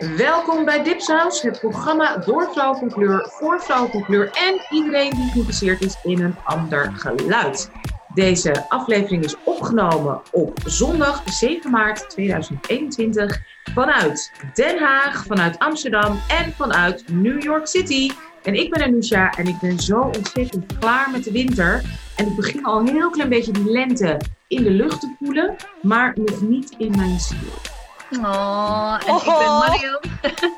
Welkom 0.00 0.64
bij 0.64 0.82
Dipsaus, 0.82 1.42
het 1.42 1.60
programma 1.60 2.16
door 2.16 2.48
Flauw 2.52 2.74
van 2.74 2.90
Kleur, 2.90 3.28
voor 3.30 3.60
Flauw 3.60 3.86
van 3.86 4.04
Kleur 4.04 4.30
en 4.30 4.66
iedereen 4.70 5.10
die 5.10 5.30
geïnteresseerd 5.30 5.80
is 5.80 5.96
in 6.02 6.20
een 6.22 6.34
ander 6.44 6.92
geluid. 6.94 7.70
Deze 8.14 8.68
aflevering 8.68 9.24
is 9.24 9.36
opgenomen 9.44 10.20
op 10.32 10.58
zondag 10.64 11.22
7 11.24 11.70
maart 11.70 12.10
2021 12.10 13.40
vanuit 13.74 14.32
Den 14.54 14.78
Haag, 14.78 15.24
vanuit 15.24 15.58
Amsterdam 15.58 16.20
en 16.28 16.52
vanuit 16.52 17.04
New 17.08 17.42
York 17.42 17.66
City. 17.66 18.10
En 18.42 18.54
ik 18.54 18.70
ben 18.70 18.82
Anusha 18.82 19.30
en 19.30 19.46
ik 19.46 19.58
ben 19.60 19.78
zo 19.78 20.00
ontzettend 20.00 20.78
klaar 20.78 21.10
met 21.10 21.24
de 21.24 21.32
winter. 21.32 21.82
En 22.16 22.26
ik 22.26 22.36
begin 22.36 22.64
al 22.64 22.78
een 22.80 22.88
heel 22.88 23.10
klein 23.10 23.28
beetje 23.28 23.52
die 23.52 23.70
lente 23.70 24.20
in 24.48 24.62
de 24.62 24.70
lucht 24.70 25.00
te 25.00 25.14
voelen, 25.18 25.56
maar 25.82 26.12
nog 26.14 26.40
niet 26.40 26.74
in 26.78 26.90
mijn 26.96 27.20
ziel. 27.20 27.79
Oh, 28.18 28.98
en 29.06 29.14
ik 29.14 29.24
ben 29.24 29.58
Mariam. 29.58 30.00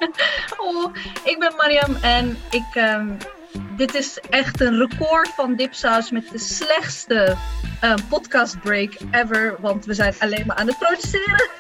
oh, 0.67 0.95
ik 1.25 1.37
ben 1.39 1.53
Mariam 1.57 1.97
en 2.03 2.37
ik, 2.51 2.75
um, 2.75 3.17
dit 3.77 3.95
is 3.95 4.21
echt 4.31 4.61
een 4.61 4.79
record 4.79 5.29
van 5.29 5.55
Dipsaus 5.55 6.11
met 6.11 6.31
de 6.31 6.39
slechtste 6.39 7.37
um, 7.85 8.07
podcast 8.09 8.61
break 8.61 8.93
ever. 9.11 9.57
Want 9.61 9.85
we 9.85 9.95
zijn 9.95 10.15
alleen 10.19 10.47
maar 10.47 10.57
aan 10.57 10.67
het 10.67 10.79
produceren. 10.79 11.51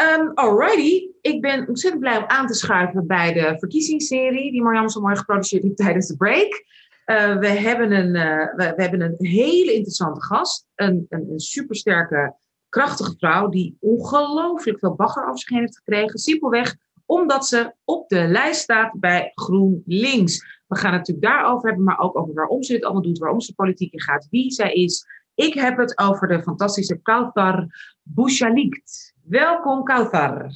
Um, 0.00 0.32
alrighty, 0.44 1.08
ik 1.20 1.40
ben 1.40 1.68
ontzettend 1.68 2.02
blij 2.02 2.16
om 2.16 2.24
aan 2.26 2.46
te 2.46 2.54
schuiven 2.54 3.06
bij 3.06 3.32
de 3.32 3.54
verkiezingsserie 3.58 4.52
die 4.52 4.62
Mariam 4.62 4.88
zo 4.88 5.00
mooi 5.00 5.16
geproduceerd 5.16 5.62
heeft 5.62 5.76
tijdens 5.76 6.06
de 6.06 6.16
break. 6.16 6.64
Uh, 7.06 7.38
we, 7.38 7.46
hebben 7.46 7.92
een, 7.92 8.14
uh, 8.14 8.54
we, 8.54 8.72
hebben 8.76 9.00
een 9.00 9.16
hele 9.18 9.72
interessante 9.72 10.22
gast, 10.22 10.66
een, 10.74 11.06
een, 11.08 11.30
een 11.30 11.40
supersterke, 11.40 12.34
krachtige 12.68 13.14
vrouw 13.18 13.48
die 13.48 13.76
ongelooflijk 13.80 14.78
veel 14.78 14.94
bagger 14.94 15.22
over 15.22 15.38
zich 15.38 15.58
heeft 15.58 15.76
gekregen. 15.76 16.18
Simpelweg 16.18 16.76
omdat 17.06 17.46
ze 17.46 17.74
op 17.84 18.08
de 18.08 18.26
lijst 18.28 18.60
staat 18.60 19.00
bij 19.00 19.32
GroenLinks. 19.34 20.62
We 20.66 20.76
gaan 20.76 20.92
het 20.92 20.98
natuurlijk 20.98 21.26
daarover 21.26 21.68
hebben, 21.68 21.84
maar 21.84 21.98
ook 21.98 22.18
over 22.18 22.34
waarom 22.34 22.62
ze 22.62 22.72
dit 22.72 22.84
allemaal 22.84 23.02
doet, 23.02 23.18
waarom 23.18 23.40
ze 23.40 23.54
politiek 23.54 23.92
in 23.92 24.00
gaat, 24.00 24.26
wie 24.30 24.50
zij 24.50 24.72
is. 24.72 25.06
Ik 25.34 25.54
heb 25.54 25.76
het 25.76 25.98
over 25.98 26.28
de 26.28 26.42
fantastische 26.42 27.00
Kautar 27.02 27.66
Bouchalikt. 28.02 29.14
Welkom, 29.22 29.84
Kautar. 29.84 30.50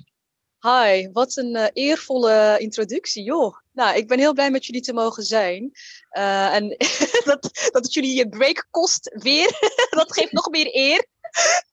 Hi, 0.61 1.09
wat 1.13 1.37
een 1.37 1.55
uh, 1.55 1.67
eervolle 1.73 2.57
introductie, 2.59 3.23
joh. 3.23 3.57
Nou, 3.73 3.97
ik 3.97 4.09
ben 4.09 4.19
heel 4.19 4.33
blij 4.33 4.51
met 4.51 4.67
jullie 4.67 4.83
te 4.83 4.93
mogen 4.93 5.23
zijn. 5.23 5.71
Uh, 6.13 6.55
en 6.55 6.69
dat, 7.31 7.69
dat 7.73 7.85
het 7.85 7.93
jullie 7.93 8.17
je 8.17 8.29
break 8.29 8.67
kost 8.71 9.15
weer, 9.23 9.49
dat 10.01 10.13
geeft 10.13 10.33
nog 10.33 10.51
meer 10.51 10.69
eer. 10.75 11.07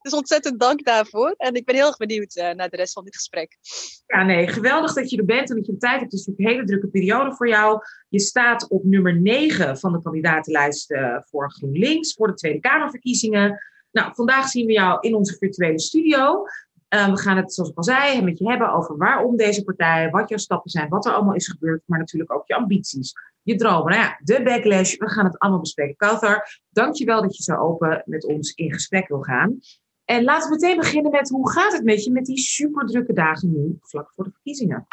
Dus 0.00 0.12
ontzettend 0.12 0.60
dank 0.60 0.84
daarvoor. 0.84 1.34
En 1.36 1.54
ik 1.54 1.64
ben 1.64 1.74
heel 1.74 1.86
erg 1.86 1.96
benieuwd 1.96 2.36
uh, 2.36 2.50
naar 2.50 2.68
de 2.68 2.76
rest 2.76 2.92
van 2.92 3.04
dit 3.04 3.16
gesprek. 3.16 3.56
Ja, 4.06 4.22
nee, 4.22 4.48
geweldig 4.48 4.92
dat 4.92 5.10
je 5.10 5.16
er 5.16 5.24
bent 5.24 5.50
en 5.50 5.56
dat 5.56 5.66
je 5.66 5.72
de 5.72 5.78
tijd 5.78 6.00
hebt. 6.00 6.12
Het 6.12 6.20
is 6.20 6.26
natuurlijk 6.26 6.48
een 6.48 6.54
hele 6.54 6.68
drukke 6.68 6.88
periode 6.88 7.34
voor 7.34 7.48
jou. 7.48 7.80
Je 8.08 8.20
staat 8.20 8.68
op 8.68 8.84
nummer 8.84 9.20
9 9.20 9.78
van 9.78 9.92
de 9.92 10.02
kandidatenlijst 10.02 10.90
uh, 10.90 11.16
voor 11.20 11.52
GroenLinks, 11.52 12.14
voor 12.14 12.26
de 12.26 12.34
Tweede 12.34 12.60
Kamerverkiezingen. 12.60 13.60
Nou, 13.90 14.14
vandaag 14.14 14.48
zien 14.48 14.66
we 14.66 14.72
jou 14.72 14.98
in 15.00 15.14
onze 15.14 15.36
virtuele 15.36 15.80
studio. 15.80 16.42
Uh, 16.94 17.10
we 17.10 17.18
gaan 17.18 17.36
het, 17.36 17.54
zoals 17.54 17.70
ik 17.70 17.76
al 17.76 17.84
zei, 17.84 18.22
met 18.22 18.38
je 18.38 18.48
hebben 18.48 18.72
over 18.72 18.96
waarom 18.96 19.36
deze 19.36 19.64
partij, 19.64 20.10
wat 20.10 20.28
jouw 20.28 20.38
stappen 20.38 20.70
zijn, 20.70 20.88
wat 20.88 21.06
er 21.06 21.12
allemaal 21.12 21.34
is 21.34 21.48
gebeurd, 21.48 21.82
maar 21.86 21.98
natuurlijk 21.98 22.32
ook 22.32 22.46
je 22.46 22.54
ambities, 22.54 23.12
je 23.42 23.56
dromen. 23.56 23.92
Nou 23.92 24.02
ja, 24.02 24.20
de 24.22 24.42
backlash, 24.42 24.96
we 24.96 25.08
gaan 25.08 25.24
het 25.24 25.38
allemaal 25.38 25.60
bespreken. 25.60 25.96
Kauthar, 25.96 26.60
dankjewel 26.70 27.22
dat 27.22 27.36
je 27.36 27.42
zo 27.42 27.54
open 27.54 28.02
met 28.04 28.24
ons 28.24 28.52
in 28.52 28.72
gesprek 28.72 29.08
wil 29.08 29.22
gaan. 29.22 29.58
En 30.04 30.24
laten 30.24 30.48
we 30.48 30.54
meteen 30.54 30.76
beginnen 30.76 31.10
met 31.10 31.28
hoe 31.28 31.50
gaat 31.50 31.72
het 31.72 31.84
met 31.84 32.04
je 32.04 32.10
met 32.10 32.24
die 32.24 32.38
super 32.38 32.86
drukke 32.86 33.12
dagen 33.12 33.52
nu, 33.52 33.78
vlak 33.80 34.12
voor 34.14 34.24
de 34.24 34.30
verkiezingen? 34.30 34.86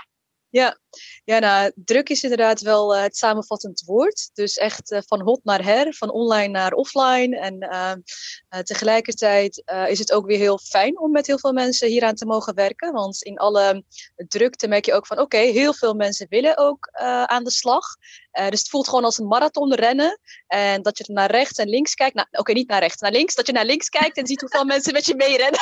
Ja, 0.54 0.78
ja 1.24 1.40
nou, 1.40 1.72
druk 1.76 2.10
is 2.10 2.24
inderdaad 2.24 2.62
wel 2.62 2.96
uh, 2.96 3.02
het 3.02 3.18
samenvattend 3.18 3.84
woord. 3.86 4.30
Dus 4.34 4.58
echt 4.58 4.92
uh, 4.92 5.00
van 5.06 5.22
hot 5.22 5.44
naar 5.44 5.64
her, 5.64 5.94
van 5.94 6.12
online 6.12 6.48
naar 6.48 6.74
offline. 6.74 7.40
En 7.40 7.64
uh, 7.64 8.60
tegelijkertijd 8.60 9.64
is 9.88 10.00
het 10.00 10.12
ook 10.12 10.26
weer 10.26 10.38
heel 10.38 10.58
fijn 10.58 11.00
om 11.00 11.12
met 11.12 11.28
heel 11.28 11.40
veel 11.40 11.54
mensen 11.54 11.88
hieraan 11.88 12.16
te 12.16 12.26
mogen 12.26 12.56
werken. 12.56 12.94
Want 12.94 13.24
in 13.24 13.38
alle 13.38 13.84
drukte 14.16 14.68
merk 14.68 14.86
je 14.86 14.94
ook 14.94 15.08
van 15.08 15.20
oké, 15.20 15.38
heel 15.38 15.74
veel 15.74 15.94
mensen 15.94 16.28
willen 16.30 16.58
ook 16.58 16.90
aan 17.26 17.44
de 17.44 17.52
slag. 17.52 17.86
dus 18.32 18.60
het 18.60 18.70
voelt 18.70 18.88
gewoon 18.88 19.04
als 19.04 19.18
een 19.18 19.28
marathon 19.28 19.74
rennen. 19.74 20.20
En 20.48 20.82
dat 20.82 20.98
je 20.98 21.14
naar 21.14 21.32
rechts 21.32 21.60
en 21.60 21.70
links 21.70 21.96
kijkt. 21.96 22.16
Nou, 22.16 22.28
oké, 22.32 22.54
niet 22.54 22.68
naar 22.68 22.80
rechts, 22.80 23.02
naar 23.02 23.12
links. 23.12 23.36
Dat 23.36 23.48
je 23.48 23.54
naar 23.54 23.66
links 23.66 23.90
kijkt 23.90 24.18
en 24.18 24.28
ziet 24.28 24.42
hoeveel 24.42 24.66
mensen 24.74 24.94
met 24.94 25.06
je 25.06 25.16
meerennen. 25.16 25.62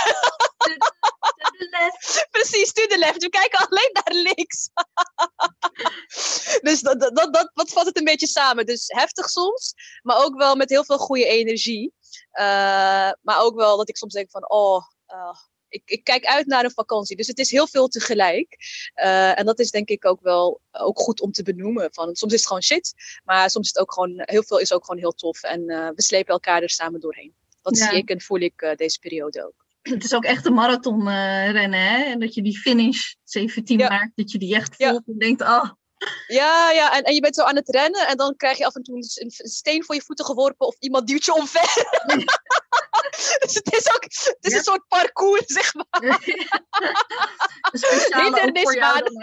Precies, 2.32 2.74
to 2.74 2.88
the 2.88 2.98
left. 2.98 3.22
We 3.22 3.30
kijken 3.30 3.68
alleen 3.68 3.90
naar 3.94 4.24
links. 4.24 4.70
dus 6.68 6.82
dat, 6.82 7.00
dat, 7.00 7.16
dat, 7.16 7.52
dat 7.54 7.70
vat 7.72 7.86
het 7.86 7.98
een 7.98 8.04
beetje 8.04 8.28
samen. 8.28 8.66
Dus 8.66 8.84
heftig 8.88 9.30
soms, 9.30 9.74
maar 10.02 10.24
ook 10.24 10.38
wel 10.38 10.56
met 10.56 10.70
heel 10.70 10.86
veel 10.86 10.98
goede 10.98 11.26
energie. 11.26 11.94
Uh, 12.34 13.12
maar 13.22 13.42
ook 13.42 13.56
wel 13.56 13.78
dat 13.78 13.90
ik 13.90 13.98
soms 13.98 14.14
denk 14.14 14.32
van, 14.32 14.50
oh, 14.50 14.84
uh, 15.08 15.36
ik, 15.70 15.82
ik, 15.86 16.04
kijk 16.04 16.26
uit 16.26 16.46
naar 16.46 16.64
een 16.64 16.72
vakantie. 16.72 17.16
Dus 17.16 17.28
het 17.28 17.40
is 17.40 17.52
heel 17.52 17.68
veel 17.68 17.88
tegelijk. 17.88 18.58
Uh, 18.96 19.40
en 19.40 19.46
dat 19.46 19.60
is 19.60 19.72
denk 19.72 19.90
ik 19.90 20.06
ook 20.06 20.22
wel 20.22 20.62
ook 20.72 21.00
goed 21.00 21.22
om 21.22 21.32
te 21.32 21.44
benoemen. 21.44 21.94
Van, 21.94 22.16
soms 22.16 22.34
is 22.34 22.40
het 22.40 22.48
gewoon 22.48 22.64
shit, 22.64 22.94
maar 23.24 23.50
soms 23.50 23.66
is 23.66 23.74
het 23.74 23.82
ook 23.82 23.94
gewoon, 23.94 24.22
heel 24.26 24.44
veel 24.44 24.60
is 24.60 24.74
ook 24.74 24.86
gewoon 24.86 25.00
heel 25.00 25.12
tof. 25.12 25.44
En 25.44 25.66
we 25.66 26.02
slepen 26.02 26.34
elkaar 26.34 26.62
er 26.62 26.70
samen 26.70 27.00
doorheen. 27.00 27.36
Dat 27.62 27.78
ja. 27.78 27.90
zie 27.90 27.98
ik 27.98 28.10
en 28.10 28.22
voel 28.22 28.40
ik 28.40 28.74
deze 28.76 29.00
periode 29.00 29.46
ook 29.46 29.62
het 29.82 30.04
is 30.04 30.14
ook 30.14 30.24
echt 30.24 30.46
een 30.46 30.54
marathon 30.54 31.08
uh, 31.08 31.52
rennen, 31.52 31.80
hè? 31.80 32.04
En 32.04 32.20
dat 32.20 32.34
je 32.34 32.42
die 32.42 32.58
finish 32.58 33.14
17 33.24 33.80
ja. 33.80 33.90
maart, 33.90 34.12
dat 34.16 34.32
je 34.32 34.38
die 34.38 34.56
echt 34.56 34.76
voelt 34.76 35.02
ja. 35.06 35.14
en 35.14 35.18
denkt, 35.18 35.42
ah. 35.42 35.64
Oh. 35.64 35.72
Ja, 36.28 36.72
ja, 36.72 36.94
en, 36.98 37.04
en 37.04 37.14
je 37.14 37.22
bent 37.22 37.36
zo 37.36 37.44
aan 37.44 37.56
het 37.56 37.70
rennen 37.70 38.08
en 38.08 38.18
dan 38.18 38.36
krijg 38.36 38.58
je 38.58 38.66
af 38.66 38.76
en 38.76 38.84
toe 38.84 38.96
een, 38.96 39.10
een 39.16 39.50
steen 39.50 39.84
voor 39.84 39.96
je 39.96 40.02
voeten 40.02 40.26
geworpen 40.26 40.68
of 40.68 40.76
iemand 40.80 41.08
duwt 41.08 41.26
je 41.26 41.34
omver. 41.34 41.74
dus 43.42 43.54
het 43.54 43.74
is 43.74 43.94
ook 43.94 44.04
het 44.04 44.38
is 44.40 44.52
ja. 44.52 44.58
een 44.58 44.64
soort 44.64 44.88
parcours, 44.88 45.46
zeg 45.46 45.74
maar. 45.74 45.86
een 47.72 47.80
speciale 47.80 48.60
voor 48.62 48.76
jou 48.76 49.04
dan, 49.04 49.22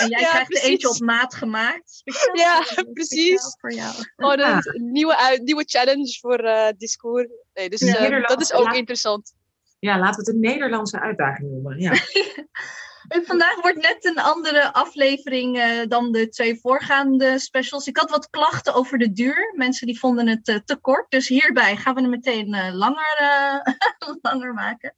En 0.00 0.08
jij 0.08 0.22
krijgt 0.28 0.46
precies. 0.46 0.64
er 0.64 0.70
eentje 0.70 0.88
op 0.88 0.98
maat 0.98 1.34
gemaakt. 1.34 1.90
Speciaal 1.90 2.62
ja, 2.76 2.84
precies. 2.92 3.56
Voor 3.60 3.72
jou. 3.72 3.94
Oh, 4.16 4.36
dat 4.36 4.72
nieuwe, 4.74 5.40
nieuwe 5.42 5.64
challenge 5.64 6.18
voor 6.20 6.44
uh, 6.44 6.68
Discours. 6.76 7.28
Nee, 7.54 7.68
dus 7.70 7.80
uh, 7.80 8.26
dat 8.26 8.40
is 8.40 8.52
ook 8.52 8.72
interessant. 8.72 9.32
Ja, 9.80 9.98
laten 9.98 10.24
we 10.24 10.30
het 10.30 10.34
een 10.34 10.50
Nederlandse 10.50 11.00
uitdaging 11.00 11.50
noemen. 11.50 11.80
Ja. 11.80 11.92
Vandaag 13.30 13.60
wordt 13.60 13.82
net 13.82 14.04
een 14.04 14.18
andere 14.18 14.72
aflevering 14.72 15.56
uh, 15.56 15.86
dan 15.88 16.12
de 16.12 16.28
twee 16.28 16.60
voorgaande 16.60 17.38
specials. 17.38 17.86
Ik 17.86 17.96
had 17.96 18.10
wat 18.10 18.30
klachten 18.30 18.74
over 18.74 18.98
de 18.98 19.12
duur. 19.12 19.52
Mensen 19.56 19.86
die 19.86 19.98
vonden 19.98 20.28
het 20.28 20.48
uh, 20.48 20.56
te 20.64 20.76
kort. 20.76 21.10
Dus 21.10 21.28
hierbij 21.28 21.76
gaan 21.76 21.94
we 21.94 22.00
het 22.00 22.10
meteen 22.10 22.54
uh, 22.54 22.74
langer, 22.74 23.62
langer 24.22 24.54
maken. 24.54 24.94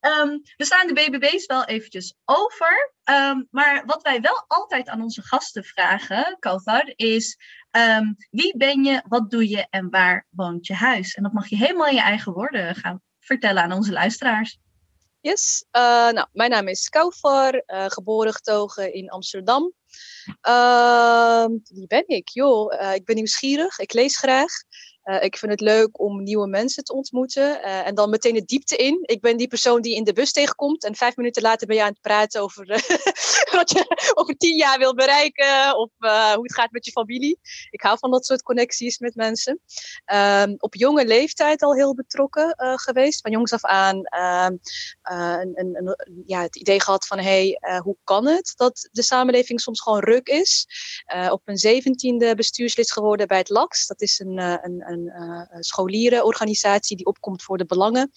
Um, 0.00 0.42
we 0.56 0.64
slaan 0.64 0.86
de 0.86 0.92
BBB's 0.92 1.46
wel 1.46 1.64
eventjes 1.64 2.14
over. 2.24 2.92
Um, 3.10 3.48
maar 3.50 3.82
wat 3.86 4.02
wij 4.02 4.20
wel 4.20 4.44
altijd 4.46 4.88
aan 4.88 5.02
onze 5.02 5.22
gasten 5.22 5.64
vragen, 5.64 6.36
Kauthar, 6.38 6.92
is... 6.96 7.38
Um, 7.98 8.16
wie 8.30 8.56
ben 8.56 8.84
je, 8.84 9.02
wat 9.08 9.30
doe 9.30 9.48
je 9.48 9.66
en 9.70 9.90
waar 9.90 10.26
woont 10.30 10.66
je 10.66 10.74
huis? 10.74 11.14
En 11.14 11.22
dat 11.22 11.32
mag 11.32 11.48
je 11.48 11.56
helemaal 11.56 11.86
in 11.86 11.94
je 11.94 12.00
eigen 12.00 12.32
woorden 12.32 12.74
gaan 12.74 13.02
vertellen 13.24 13.62
aan 13.62 13.72
onze 13.72 13.92
luisteraars. 13.92 14.58
Yes, 15.20 15.64
uh, 15.72 15.82
nou, 16.10 16.26
mijn 16.32 16.50
naam 16.50 16.68
is 16.68 16.88
Kauvar, 16.88 17.62
uh, 17.66 17.84
geboren 17.88 18.32
getogen 18.32 18.92
in 18.92 19.10
Amsterdam. 19.10 19.72
Uh, 20.48 21.46
wie 21.64 21.86
ben 21.86 22.04
ik? 22.06 22.28
Joh, 22.28 22.94
ik 22.94 23.04
ben 23.04 23.14
nieuwsgierig, 23.16 23.78
ik 23.78 23.92
lees 23.92 24.16
graag. 24.16 24.52
Uh, 25.04 25.22
ik 25.22 25.36
vind 25.36 25.52
het 25.52 25.60
leuk 25.60 26.00
om 26.00 26.22
nieuwe 26.22 26.46
mensen 26.46 26.84
te 26.84 26.92
ontmoeten. 26.92 27.42
Uh, 27.42 27.86
en 27.86 27.94
dan 27.94 28.10
meteen 28.10 28.34
de 28.34 28.44
diepte 28.44 28.76
in. 28.76 28.98
Ik 29.02 29.20
ben 29.20 29.36
die 29.36 29.48
persoon 29.48 29.80
die 29.80 29.94
in 29.94 30.04
de 30.04 30.12
bus 30.12 30.32
tegenkomt. 30.32 30.84
En 30.84 30.94
vijf 30.94 31.16
minuten 31.16 31.42
later 31.42 31.66
ben 31.66 31.76
je 31.76 31.82
aan 31.82 31.88
het 31.88 32.00
praten 32.00 32.40
over 32.40 32.70
uh, 32.70 32.76
wat 33.58 33.70
je 33.70 34.12
over 34.14 34.36
tien 34.36 34.56
jaar 34.56 34.78
wil 34.78 34.94
bereiken. 34.94 35.76
Of 35.76 35.90
hoe 36.34 36.42
het 36.42 36.54
gaat 36.54 36.70
met 36.70 36.84
je 36.84 36.90
familie. 36.90 37.38
Ik 37.70 37.82
hou 37.82 37.98
van 37.98 38.10
dat 38.10 38.26
soort 38.26 38.42
connecties 38.42 38.98
met 38.98 39.14
mensen. 39.14 39.60
Um, 40.12 40.54
op 40.58 40.74
jonge 40.74 41.06
leeftijd 41.06 41.62
al 41.62 41.74
heel 41.74 41.94
betrokken 41.94 42.54
geweest. 42.56 43.20
Van 43.20 43.30
jongs 43.30 43.52
af 43.52 43.64
aan 43.64 43.96
um, 43.96 44.60
een, 45.02 45.54
een, 45.54 45.96
ja, 46.26 46.42
het 46.42 46.56
idee 46.56 46.80
gehad 46.80 47.06
van... 47.06 47.18
Hey, 47.18 47.58
hoe 47.82 47.96
kan 48.04 48.26
het 48.26 48.52
dat 48.56 48.88
de 48.92 49.02
samenleving 49.02 49.60
soms 49.60 49.80
gewoon 49.80 50.00
ruk 50.00 50.28
is? 50.28 50.66
op 51.30 51.42
een 51.44 51.56
zeventiende 51.56 52.34
bestuurslid 52.34 52.92
geworden 52.92 53.28
bij 53.28 53.38
het 53.38 53.48
LAX. 53.48 53.86
Dat 53.86 54.00
is 54.00 54.18
een, 54.18 54.38
een 54.38 54.93
een 54.94 55.12
uh, 55.22 55.60
scholierenorganisatie 55.60 56.96
die 56.96 57.06
opkomt 57.06 57.42
voor 57.42 57.58
de 57.58 57.66
belangen. 57.66 58.10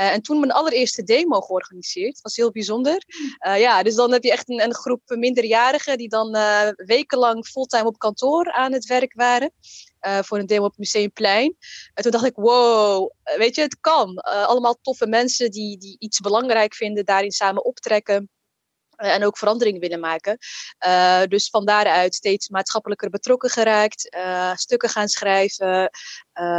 Uh, 0.00 0.12
en 0.12 0.22
toen 0.22 0.40
mijn 0.40 0.52
allereerste 0.52 1.02
demo 1.02 1.40
georganiseerd. 1.40 2.20
was 2.20 2.36
heel 2.36 2.50
bijzonder. 2.50 3.02
Uh, 3.46 3.60
ja, 3.60 3.82
dus 3.82 3.94
dan 3.94 4.12
heb 4.12 4.22
je 4.22 4.30
echt 4.30 4.48
een, 4.48 4.62
een 4.62 4.74
groep 4.74 5.02
minderjarigen 5.04 5.98
die 5.98 6.08
dan 6.08 6.36
wekenlang 6.76 7.46
fulltime 7.46 7.86
op 7.86 7.98
kantoor 7.98 8.52
aan 8.52 8.72
het 8.72 8.86
werk 8.86 9.12
waren. 9.14 9.52
voor 10.00 10.38
een 10.38 10.46
demo 10.46 10.64
op 10.64 10.70
het 10.70 10.78
Museumplein. 10.78 11.56
En 11.94 12.02
toen 12.02 12.12
dacht 12.12 12.24
ik, 12.24 12.36
wow, 12.36 13.10
weet 13.36 13.54
je, 13.54 13.62
het 13.62 13.80
kan. 13.80 14.16
allemaal 14.18 14.78
toffe 14.82 15.06
mensen 15.06 15.50
die, 15.50 15.78
die 15.78 15.96
iets 15.98 16.20
belangrijk 16.20 16.74
vinden, 16.74 17.04
daarin 17.04 17.30
samen 17.30 17.64
optrekken. 17.64 18.33
Eh, 18.96 19.14
en 19.14 19.24
ook 19.24 19.38
verandering 19.38 19.80
willen 19.80 20.00
maken. 20.00 20.38
Uh, 20.86 21.22
dus 21.28 21.50
van 21.50 21.64
daaruit 21.64 22.14
steeds 22.14 22.48
maatschappelijker 22.48 23.10
betrokken 23.10 23.50
geraakt, 23.50 24.14
uh, 24.16 24.54
stukken 24.54 24.88
gaan 24.88 25.08
schrijven, 25.08 25.90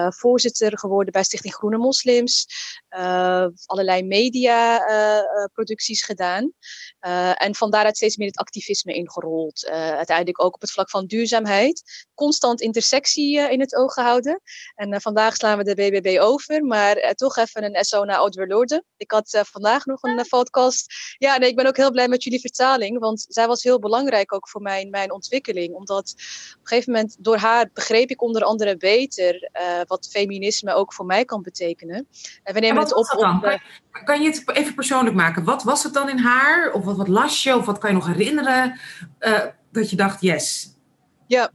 voorzitter 0.07 0.79
geworden 0.79 1.13
bij 1.13 1.23
Stichting 1.23 1.53
Groene 1.53 1.77
Moslims, 1.77 2.47
allerlei 3.65 4.03
mediaproducties 4.03 6.03
gedaan. 6.03 6.53
en 7.35 7.55
van 7.55 7.71
daaruit 7.71 7.95
steeds 7.95 8.17
meer 8.17 8.27
het 8.27 8.37
activisme 8.37 8.93
ingerold. 8.93 9.67
uiteindelijk 9.67 10.43
ook 10.43 10.55
op 10.55 10.61
het 10.61 10.71
vlak 10.71 10.89
van 10.89 11.05
duurzaamheid. 11.05 12.05
Constant 12.13 12.61
intersectie 12.61 13.51
in 13.51 13.59
het 13.59 13.75
oog 13.75 13.93
gehouden. 13.93 14.41
En 14.75 15.01
vandaag 15.01 15.35
slaan 15.35 15.57
we 15.57 15.63
de 15.63 15.75
BBB 15.75 16.17
over, 16.19 16.65
maar 16.65 17.13
toch 17.15 17.37
even 17.37 17.63
een 17.63 17.85
SO 17.85 18.03
naar 18.03 18.17
Oud-Verloorde. 18.17 18.83
Ik 18.97 19.11
had 19.11 19.43
vandaag 19.51 19.85
nog 19.85 20.03
een 20.03 20.25
podcast. 20.29 20.93
Ja, 21.17 21.37
nee, 21.37 21.49
ik 21.49 21.55
ben 21.55 21.67
ook 21.67 21.77
heel 21.77 21.91
blij 21.91 22.07
met 22.07 22.23
jullie 22.23 22.39
vertaling, 22.39 22.99
want 22.99 23.25
zij 23.27 23.47
was 23.47 23.63
heel 23.63 23.79
belangrijk 23.79 24.33
ook 24.33 24.49
voor 24.49 24.61
mijn, 24.61 24.89
mijn 24.89 25.11
ontwikkeling. 25.11 25.73
Omdat 25.73 26.13
op 26.15 26.61
een 26.61 26.67
gegeven 26.67 26.91
moment 26.91 27.15
door 27.19 27.37
haar 27.37 27.69
begreep 27.73 28.09
ik 28.09 28.21
onder 28.21 28.43
andere 28.43 28.77
beter 28.77 29.49
uh, 29.65 29.81
wat 29.87 30.07
feminisme 30.11 30.73
ook 30.73 30.93
voor 30.93 31.05
mij 31.05 31.25
kan 31.25 31.41
betekenen. 31.41 32.07
En 32.43 32.53
we 32.53 32.59
nemen 32.59 32.83
het 32.83 32.93
op. 32.93 33.11
op 33.11 33.19
kan, 33.19 33.59
kan, 34.03 34.21
je 34.21 34.29
het 34.29 34.51
even 34.51 34.73
persoonlijk 34.73 35.15
maken? 35.15 35.43
Wat 35.43 35.63
was 35.63 35.83
het 35.83 35.93
dan 35.93 36.09
in 36.09 36.17
haar? 36.17 36.71
Of 36.71 36.83
wat, 36.83 36.97
wat 36.97 37.07
las 37.07 37.43
je? 37.43 37.57
Of 37.57 37.65
wat 37.65 37.77
kan 37.77 37.89
je 37.89 37.95
nog 37.95 38.07
herinneren? 38.07 38.79
Uh, 39.19 39.39
dat 39.71 39.89
je 39.89 39.95
dacht, 39.95 40.21
yes. 40.21 40.74
Ja. 41.27 41.51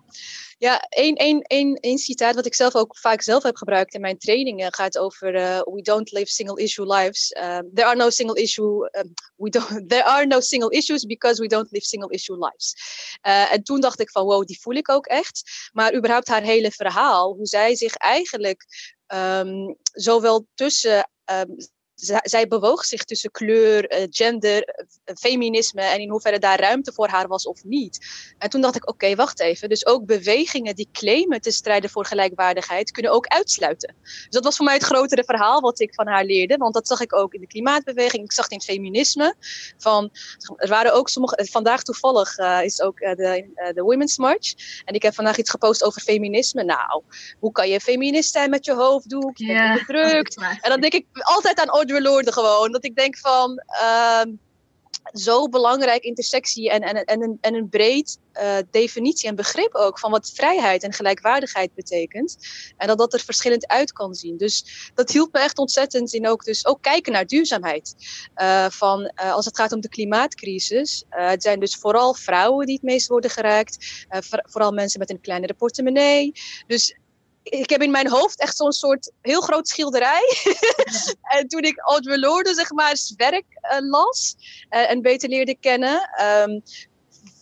Ja, 0.59 0.81
één, 0.89 1.99
citaat 1.99 2.35
wat 2.35 2.47
ik 2.47 2.55
zelf 2.55 2.75
ook 2.75 2.97
vaak 2.97 3.23
zelf 3.23 3.43
heb 3.43 3.57
gebruikt 3.57 3.95
in 3.95 4.01
mijn 4.01 4.19
trainingen 4.19 4.75
gaat 4.75 4.99
over 4.99 5.35
uh, 5.35 5.61
we 5.61 5.83
don't 5.83 6.11
live 6.11 6.31
single 6.31 6.63
issue 6.63 6.95
lives. 6.95 7.37
Um, 7.37 7.71
there 7.75 7.87
are 7.87 7.97
no 7.97 8.11
single 8.11 8.43
issue 8.43 8.89
um, 8.99 9.13
we 9.37 9.51
don't 9.51 9.89
there 9.89 10.05
are 10.05 10.27
no 10.27 10.41
single 10.41 10.71
issues 10.71 11.05
because 11.05 11.41
we 11.41 11.49
don't 11.49 11.71
live 11.71 11.85
single 11.85 12.11
issue 12.11 12.37
lives. 12.39 12.75
Uh, 13.27 13.53
en 13.53 13.63
toen 13.63 13.81
dacht 13.81 14.01
ik 14.01 14.11
van 14.11 14.25
wow, 14.25 14.45
die 14.45 14.61
voel 14.61 14.75
ik 14.75 14.89
ook 14.89 15.07
echt. 15.07 15.71
Maar 15.73 15.95
überhaupt 15.95 16.29
haar 16.29 16.43
hele 16.43 16.71
verhaal, 16.71 17.35
hoe 17.35 17.47
zij 17.47 17.77
zich 17.77 17.95
eigenlijk 17.95 18.65
um, 19.15 19.77
zowel 19.93 20.47
tussen 20.55 21.11
zij 22.23 22.49
bewoog 22.49 22.85
zich 22.85 23.05
tussen 23.05 23.31
kleur, 23.31 23.87
eh, 23.87 24.07
gender, 24.11 24.63
eh, 24.63 25.15
feminisme 25.15 25.83
en 25.83 26.01
in 26.01 26.11
hoeverre 26.11 26.39
daar 26.39 26.61
ruimte 26.61 26.93
voor 26.93 27.09
haar 27.09 27.29
was 27.29 27.47
of 27.47 27.65
niet. 27.65 28.07
En 28.39 28.51
toen 28.51 28.61
dacht 28.61 28.77
ik, 28.77 28.89
oké, 28.89 29.15
wacht 29.15 29.41
even. 29.41 29.69
Dus 29.69 29.87
ook 29.87 30.07
bewegingen 30.07 30.75
die 30.75 30.89
claimen 30.93 31.41
te 31.41 31.51
strijden 31.51 31.91
voor 31.91 32.05
gelijkwaardigheid 32.05 32.91
kunnen 32.91 33.13
ook 33.13 33.27
uitsluiten. 33.27 33.95
Dus 34.03 34.27
dat 34.29 34.45
was 34.45 34.57
voor 34.57 34.65
mij 34.65 34.75
het 34.75 34.83
grotere 34.83 35.25
verhaal 35.25 35.61
wat 35.61 35.81
ik 35.81 35.95
van 35.95 36.07
haar 36.07 36.25
leerde. 36.25 36.57
Want 36.57 36.75
dat 36.75 36.87
zag 36.87 37.01
ik 37.01 37.15
ook 37.15 37.35
in 37.35 37.41
de 37.41 37.47
klimaatbeweging. 37.47 38.25
Ik 38.25 38.33
zag 38.33 38.45
het 38.45 38.53
in 38.53 38.59
het 38.59 38.67
feminisme. 38.67 39.35
Van, 39.79 40.11
er 40.57 40.69
waren 40.69 40.95
ook 40.95 41.09
sommige, 41.09 41.37
eh, 41.37 41.47
vandaag 41.47 41.83
toevallig 41.83 42.39
uh, 42.39 42.63
is 42.63 42.81
ook 42.81 43.01
uh, 43.01 43.15
de, 43.15 43.51
uh, 43.55 43.73
de 43.75 43.83
Women's 43.83 44.19
March. 44.19 44.55
En 44.85 44.95
ik 44.95 45.03
heb 45.03 45.15
vandaag 45.15 45.37
iets 45.37 45.51
gepost 45.51 45.85
over 45.85 46.01
feminisme. 46.01 46.65
Nou, 46.65 47.03
hoe 47.39 47.53
kan 47.53 47.69
je 47.69 47.81
feminist 47.81 48.33
zijn 48.33 48.51
met 48.51 48.65
je 48.65 48.75
hoofddoek? 48.75 49.37
Je 49.39 49.47
bent 49.47 49.87
bedrukt. 49.87 50.39
En 50.61 50.71
dan 50.71 50.81
denk 50.81 50.93
ik 50.93 51.07
altijd 51.13 51.61
aan 51.61 51.71
Audre 51.93 52.33
gewoon. 52.33 52.73
Dat 52.73 52.85
ik 52.85 52.97
denk 52.97 53.19
van, 53.19 53.63
uh, 53.69 54.23
zo 55.13 55.49
belangrijk 55.49 56.03
intersectie 56.03 56.71
en, 56.71 56.81
en, 56.81 57.05
en, 57.05 57.23
een, 57.23 57.39
en 57.41 57.55
een 57.55 57.69
breed 57.69 58.19
uh, 58.35 58.57
definitie 58.71 59.29
en 59.29 59.35
begrip 59.35 59.75
ook 59.75 59.99
van 59.99 60.11
wat 60.11 60.31
vrijheid 60.35 60.83
en 60.83 60.93
gelijkwaardigheid 60.93 61.75
betekent. 61.75 62.37
En 62.77 62.87
dat 62.87 62.99
dat 62.99 63.13
er 63.13 63.21
verschillend 63.21 63.67
uit 63.67 63.93
kan 63.93 64.15
zien. 64.15 64.37
Dus 64.37 64.91
dat 64.95 65.11
hielp 65.11 65.33
me 65.33 65.39
echt 65.39 65.59
ontzettend 65.59 66.13
in 66.13 66.29
ook, 66.29 66.45
dus 66.45 66.67
ook 66.67 66.83
kijken 66.83 67.13
naar 67.13 67.27
duurzaamheid. 67.27 67.95
Uh, 68.37 68.67
van, 68.71 69.01
uh, 69.01 69.33
als 69.33 69.45
het 69.45 69.57
gaat 69.57 69.73
om 69.73 69.81
de 69.81 69.89
klimaatcrisis, 69.89 71.05
het 71.09 71.43
zijn 71.43 71.61
dus 71.61 71.77
vooral 71.77 72.15
vrouwen 72.15 72.67
die 72.67 72.75
het 72.75 72.85
meest 72.85 73.09
worden 73.09 73.31
geraakt. 73.31 74.07
vooral 74.27 74.73
mensen 74.73 74.99
met 74.99 75.11
een 75.11 75.21
kleinere 75.21 75.55
portemonnee. 75.55 76.33
Dus 76.67 76.97
ik 77.51 77.71
heb 77.71 77.83
in 77.83 77.91
mijn 77.91 78.09
hoofd 78.09 78.41
echt 78.41 78.57
zo'n 78.57 78.73
soort 78.73 79.13
heel 79.23 79.41
groot 79.41 79.69
schilderij. 79.69 80.23
en 81.37 81.49
toen 81.49 81.63
ik 81.63 81.79
Audre 81.79 82.19
Lorde, 82.19 82.55
zeg 82.55 82.73
maar, 82.73 82.99
werk 83.17 83.45
uh, 83.73 83.79
las 83.91 84.37
uh, 84.71 84.91
en 84.91 85.03
beter 85.03 85.29
leerde 85.29 85.57
kennen, 85.61 86.11
um, 86.23 86.63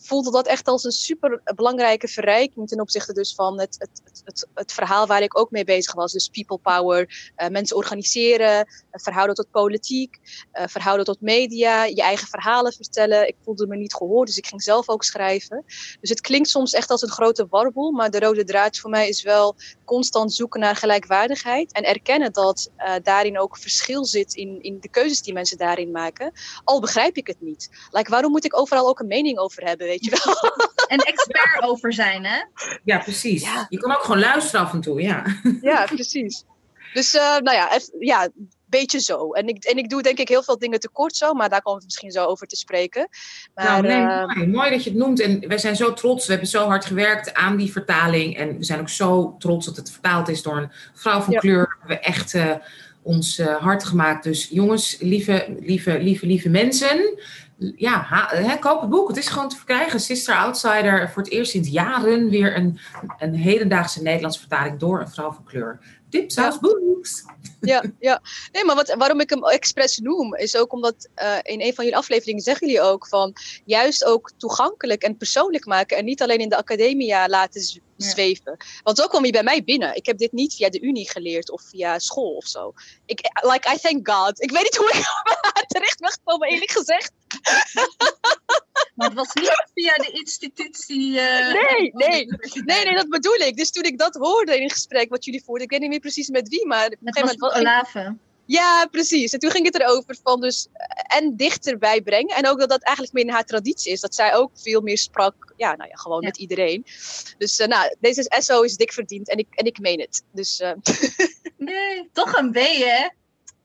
voelde 0.09 0.31
dat 0.31 0.47
echt 0.47 0.67
als 0.67 0.83
een 0.83 0.91
super 0.91 1.41
belangrijke 1.55 2.07
verrijking 2.07 2.67
ten 2.67 2.79
opzichte 2.79 3.13
dus 3.13 3.35
van 3.35 3.59
het, 3.59 3.75
het, 3.79 4.01
het, 4.23 4.47
het, 4.53 4.71
verhaal 4.71 5.07
waar 5.07 5.21
ik 5.21 5.39
ook 5.39 5.51
mee 5.51 5.63
bezig 5.63 5.93
was. 5.93 6.11
Dus 6.11 6.27
people 6.27 6.57
power, 6.57 7.31
uh, 7.37 7.47
mensen 7.47 7.75
organiseren, 7.75 8.57
uh, 8.57 8.63
verhouden 8.91 9.35
tot 9.35 9.51
politiek, 9.51 10.17
uh, 10.53 10.63
verhouden 10.67 11.05
tot 11.05 11.21
media, 11.21 11.83
je 11.83 12.01
eigen 12.01 12.27
verhalen 12.27 12.73
vertellen. 12.73 13.27
Ik 13.27 13.35
voelde 13.43 13.67
me 13.67 13.75
niet 13.75 13.93
gehoord, 13.93 14.27
dus 14.27 14.37
ik 14.37 14.47
ging 14.47 14.63
zelf 14.63 14.89
ook 14.89 15.03
schrijven. 15.03 15.63
Dus 16.01 16.09
het 16.09 16.21
klinkt 16.21 16.49
soms 16.49 16.73
echt 16.73 16.89
als 16.89 17.01
een 17.01 17.09
grote 17.09 17.47
warboel, 17.49 17.91
maar 17.91 18.11
de 18.11 18.19
rode 18.19 18.43
draad 18.43 18.77
voor 18.77 18.89
mij 18.89 19.09
is 19.09 19.21
wel 19.21 19.55
constant 19.85 20.33
zoeken 20.33 20.59
naar 20.59 20.75
gelijkwaardigheid 20.75 21.71
en 21.71 21.83
erkennen 21.83 22.33
dat 22.33 22.71
daarin 23.03 23.39
ook 23.39 23.57
verschil 23.57 24.05
zit 24.05 24.33
in, 24.33 24.61
in 24.61 24.79
de 24.79 24.89
keuzes 24.89 25.21
die 25.21 25.33
mensen 25.33 25.57
daarin 25.57 25.91
maken. 25.91 26.31
Al 26.63 26.79
begrijp 26.79 27.17
ik 27.17 27.27
het 27.27 27.41
niet. 27.41 27.69
Like, 27.91 28.09
waarom 28.09 28.31
moet 28.31 28.45
ik 28.45 28.59
overal 28.59 28.87
ook 28.87 28.99
een 28.99 29.07
mening 29.07 29.37
over 29.37 29.63
hebben? 29.63 29.98
Je 30.03 30.21
wel. 30.23 30.67
En 30.89 30.97
expert 30.99 31.61
over 31.61 31.93
zijn, 31.93 32.25
hè? 32.25 32.37
Ja, 32.83 32.97
precies. 32.97 33.47
Je 33.69 33.77
kan 33.77 33.91
ook 33.91 34.01
gewoon 34.01 34.19
luisteren 34.19 34.65
af 34.65 34.73
en 34.73 34.81
toe, 34.81 35.01
ja. 35.01 35.23
Ja, 35.61 35.85
precies. 35.85 36.43
Dus, 36.93 37.15
uh, 37.15 37.21
nou 37.21 37.51
ja, 37.51 37.73
even, 37.73 37.93
ja, 37.99 38.29
beetje 38.65 38.99
zo. 38.99 39.31
En 39.31 39.47
ik, 39.47 39.63
en 39.63 39.77
ik 39.77 39.89
doe 39.89 40.01
denk 40.01 40.17
ik 40.17 40.27
heel 40.27 40.43
veel 40.43 40.57
dingen 40.57 40.79
tekort 40.79 41.15
zo, 41.15 41.33
maar 41.33 41.49
daar 41.49 41.61
komen 41.61 41.79
we 41.79 41.85
misschien 41.85 42.11
zo 42.11 42.25
over 42.25 42.47
te 42.47 42.55
spreken. 42.55 43.09
Maar, 43.55 43.65
nou, 43.65 43.81
nee, 43.81 44.01
uh, 44.01 44.35
mooi. 44.35 44.47
mooi. 44.47 44.69
dat 44.69 44.83
je 44.83 44.89
het 44.89 44.99
noemt. 44.99 45.21
En 45.21 45.47
wij 45.47 45.57
zijn 45.57 45.75
zo 45.75 45.93
trots. 45.93 46.25
We 46.25 46.31
hebben 46.31 46.49
zo 46.49 46.67
hard 46.67 46.85
gewerkt 46.85 47.33
aan 47.33 47.57
die 47.57 47.71
vertaling. 47.71 48.37
En 48.37 48.57
we 48.57 48.63
zijn 48.63 48.79
ook 48.79 48.89
zo 48.89 49.35
trots 49.39 49.65
dat 49.65 49.75
het 49.75 49.91
vertaald 49.91 50.27
is 50.27 50.41
door 50.41 50.57
een 50.57 50.71
vrouw 50.93 51.21
van 51.21 51.33
ja. 51.33 51.39
kleur. 51.39 51.61
We 51.61 51.75
hebben 51.79 52.03
echt 52.03 52.33
uh, 52.33 52.55
ons 53.01 53.41
hart 53.41 53.83
gemaakt. 53.83 54.23
Dus 54.23 54.47
jongens, 54.51 54.97
lieve, 54.99 55.57
lieve, 55.59 55.99
lieve, 55.99 56.25
lieve 56.25 56.49
mensen 56.49 57.19
ja, 57.75 58.27
hè, 58.29 58.57
koop 58.57 58.81
het 58.81 58.89
boek. 58.89 59.07
Het 59.07 59.17
is 59.17 59.27
gewoon 59.27 59.49
te 59.49 59.55
verkrijgen. 59.55 59.99
Sister 59.99 60.35
Outsider, 60.35 61.09
voor 61.09 61.23
het 61.23 61.31
eerst 61.31 61.51
sinds 61.51 61.69
jaren 61.69 62.29
weer 62.29 62.55
een, 62.55 62.79
een 63.17 63.35
hedendaagse 63.35 64.01
Nederlandse 64.01 64.39
vertaling 64.39 64.79
door 64.79 64.99
een 64.99 65.09
vrouw 65.09 65.31
van 65.31 65.43
kleur. 65.43 65.79
Tipsaus 66.09 66.53
ja. 66.53 66.59
Books. 66.59 67.23
Ja, 67.61 67.83
ja. 67.99 68.21
Nee, 68.51 68.65
maar 68.65 68.75
wat, 68.75 68.95
waarom 68.97 69.19
ik 69.19 69.29
hem 69.29 69.43
expres 69.43 69.97
noem, 69.97 70.35
is 70.35 70.55
ook 70.55 70.73
omdat 70.73 71.09
uh, 71.15 71.37
in 71.41 71.61
een 71.61 71.73
van 71.73 71.83
jullie 71.83 71.99
afleveringen 71.99 72.43
zeggen 72.43 72.67
jullie 72.67 72.81
ook 72.81 73.07
van 73.07 73.33
juist 73.65 74.03
ook 74.03 74.31
toegankelijk 74.37 75.03
en 75.03 75.17
persoonlijk 75.17 75.65
maken 75.65 75.97
en 75.97 76.05
niet 76.05 76.21
alleen 76.21 76.39
in 76.39 76.49
de 76.49 76.57
academia 76.57 77.27
laten 77.27 77.81
zweven. 77.97 78.55
Ja. 78.57 78.65
Want 78.83 78.97
zo 78.97 79.07
kwam 79.07 79.21
hij 79.21 79.31
bij 79.31 79.43
mij 79.43 79.63
binnen. 79.63 79.95
Ik 79.95 80.05
heb 80.05 80.17
dit 80.17 80.31
niet 80.31 80.55
via 80.55 80.69
de 80.69 80.81
unie 80.81 81.09
geleerd 81.09 81.51
of 81.51 81.61
via 81.61 81.99
school 81.99 82.35
of 82.35 82.47
zo. 82.47 82.73
Ik, 83.05 83.19
like, 83.41 83.73
I 83.73 83.77
thank 83.77 84.09
God. 84.09 84.41
Ik 84.41 84.51
weet 84.51 84.63
niet 84.63 84.77
hoe 84.77 84.89
ik 84.89 85.03
terecht 85.73 85.99
ben 85.99 86.11
gekomen, 86.11 86.47
eerlijk 86.47 86.71
gezegd. 86.71 87.11
Maar 88.95 89.07
het 89.07 89.17
was 89.17 89.33
niet 89.33 89.69
via 89.73 89.93
de 89.93 90.09
institutie. 90.11 91.09
Uh, 91.09 91.53
nee, 91.53 91.91
nee, 91.93 92.25
nee, 92.65 92.83
nee, 92.83 92.95
dat 92.95 93.09
bedoel 93.09 93.35
ik. 93.35 93.57
Dus 93.57 93.71
toen 93.71 93.83
ik 93.83 93.97
dat 93.97 94.15
hoorde 94.15 94.55
in 94.55 94.63
een 94.63 94.69
gesprek 94.69 95.09
wat 95.09 95.25
jullie 95.25 95.43
voerden, 95.43 95.63
ik 95.63 95.71
weet 95.71 95.79
niet 95.79 95.89
meer 95.89 95.99
precies 95.99 96.29
met 96.29 96.49
wie, 96.49 96.67
maar. 96.67 96.95
Met 96.99 97.19
was 97.19 97.35
moment, 97.35 97.59
Olave. 97.59 98.17
Ja, 98.49 98.87
precies. 98.91 99.33
En 99.33 99.39
toen 99.39 99.51
ging 99.51 99.65
het 99.65 99.81
erover 99.81 100.17
van 100.23 100.41
dus 100.41 100.67
en 101.07 101.35
dichterbij 101.35 102.01
brengen. 102.01 102.35
En 102.35 102.47
ook 102.47 102.59
dat 102.59 102.69
dat 102.69 102.83
eigenlijk 102.83 103.15
meer 103.15 103.25
in 103.25 103.31
haar 103.31 103.45
traditie 103.45 103.91
is. 103.91 104.01
Dat 104.01 104.15
zij 104.15 104.35
ook 104.35 104.51
veel 104.53 104.81
meer 104.81 104.97
sprak, 104.97 105.53
ja, 105.57 105.75
nou 105.75 105.89
ja, 105.89 105.95
gewoon 105.95 106.21
ja. 106.21 106.27
met 106.27 106.37
iedereen. 106.37 106.85
Dus 107.37 107.59
uh, 107.59 107.67
nou, 107.67 107.95
deze 107.99 108.31
SO 108.39 108.61
is 108.61 108.77
dik 108.77 108.93
verdiend 108.93 109.29
en 109.29 109.37
ik, 109.37 109.47
en 109.49 109.65
ik 109.65 109.79
meen 109.79 109.99
het. 109.99 110.23
Dus, 110.31 110.59
uh... 110.59 110.71
nee, 111.57 112.09
toch 112.13 112.37
een 112.37 112.51
B, 112.51 112.55
hè? 112.55 113.07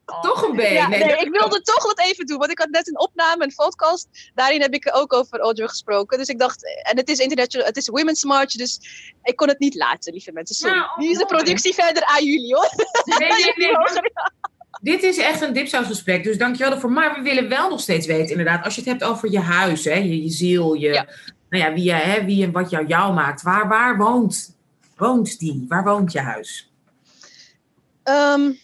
Oh. 0.07 0.21
Toch 0.21 0.43
een 0.43 0.57
B. 0.57 0.61
Ja, 0.61 0.89
nee, 0.89 1.05
nee 1.05 1.17
ik 1.17 1.31
wilde 1.31 1.61
toch 1.61 1.83
wat 1.83 2.01
even 2.01 2.27
doen. 2.27 2.39
Want 2.39 2.51
ik 2.51 2.59
had 2.59 2.69
net 2.69 2.89
een 2.89 2.99
opname, 2.99 3.45
een 3.45 3.55
podcast. 3.55 4.09
Daarin 4.35 4.61
heb 4.61 4.75
ik 4.75 4.91
ook 4.93 5.13
over 5.13 5.41
Audrey 5.41 5.69
gesproken. 5.69 6.19
Dus 6.19 6.29
ik 6.29 6.39
dacht, 6.39 6.83
en 6.83 6.97
het 6.97 7.09
is 7.09 7.19
international, 7.19 7.67
het 7.67 7.77
is 7.77 7.89
Women's 7.89 8.25
March. 8.25 8.53
Dus 8.53 8.81
ik 9.23 9.37
kon 9.37 9.49
het 9.49 9.59
niet 9.59 9.75
laten, 9.75 10.13
lieve 10.13 10.33
mensen. 10.33 10.57
Sorry. 10.57 10.77
Nou, 10.77 10.89
nu 10.97 11.11
is 11.11 11.19
de 11.19 11.27
productie 11.27 11.75
verder 11.75 12.05
aan 12.05 12.25
jullie 12.25 12.55
hoor. 12.55 12.71
Nee, 13.19 13.29
nee, 13.29 13.53
nee. 13.69 14.13
Dit 14.83 15.03
is 15.03 15.19
echt 15.19 15.41
een 15.41 15.53
dipsausgesprek, 15.53 16.25
dus 16.25 16.39
dankjewel 16.39 16.73
ervoor. 16.73 16.93
Maar 16.93 17.15
we 17.15 17.23
willen 17.23 17.49
wel 17.49 17.69
nog 17.69 17.81
steeds 17.81 18.07
weten, 18.07 18.31
inderdaad, 18.31 18.65
als 18.65 18.75
je 18.75 18.81
het 18.81 18.91
hebt 18.91 19.05
over 19.05 19.31
je 19.31 19.41
huis, 19.41 19.85
hè, 19.85 19.95
je, 19.95 20.23
je 20.23 20.31
ziel, 20.31 20.75
je, 20.75 20.89
ja. 20.89 21.07
Nou 21.49 21.65
ja, 21.65 21.73
wie, 21.73 21.85
je, 21.85 21.93
hè, 21.93 22.25
wie 22.25 22.45
en 22.45 22.53
wat 22.53 22.71
jou 22.71 22.87
jou 22.87 23.15
maakt. 23.15 23.43
Waar, 23.43 23.69
waar 23.69 23.97
woont, 23.97 24.57
woont 24.97 25.39
die? 25.39 25.65
Waar 25.69 25.85
woont 25.85 26.13
je 26.13 26.21
huis? 26.21 26.73
Um, 28.05 28.59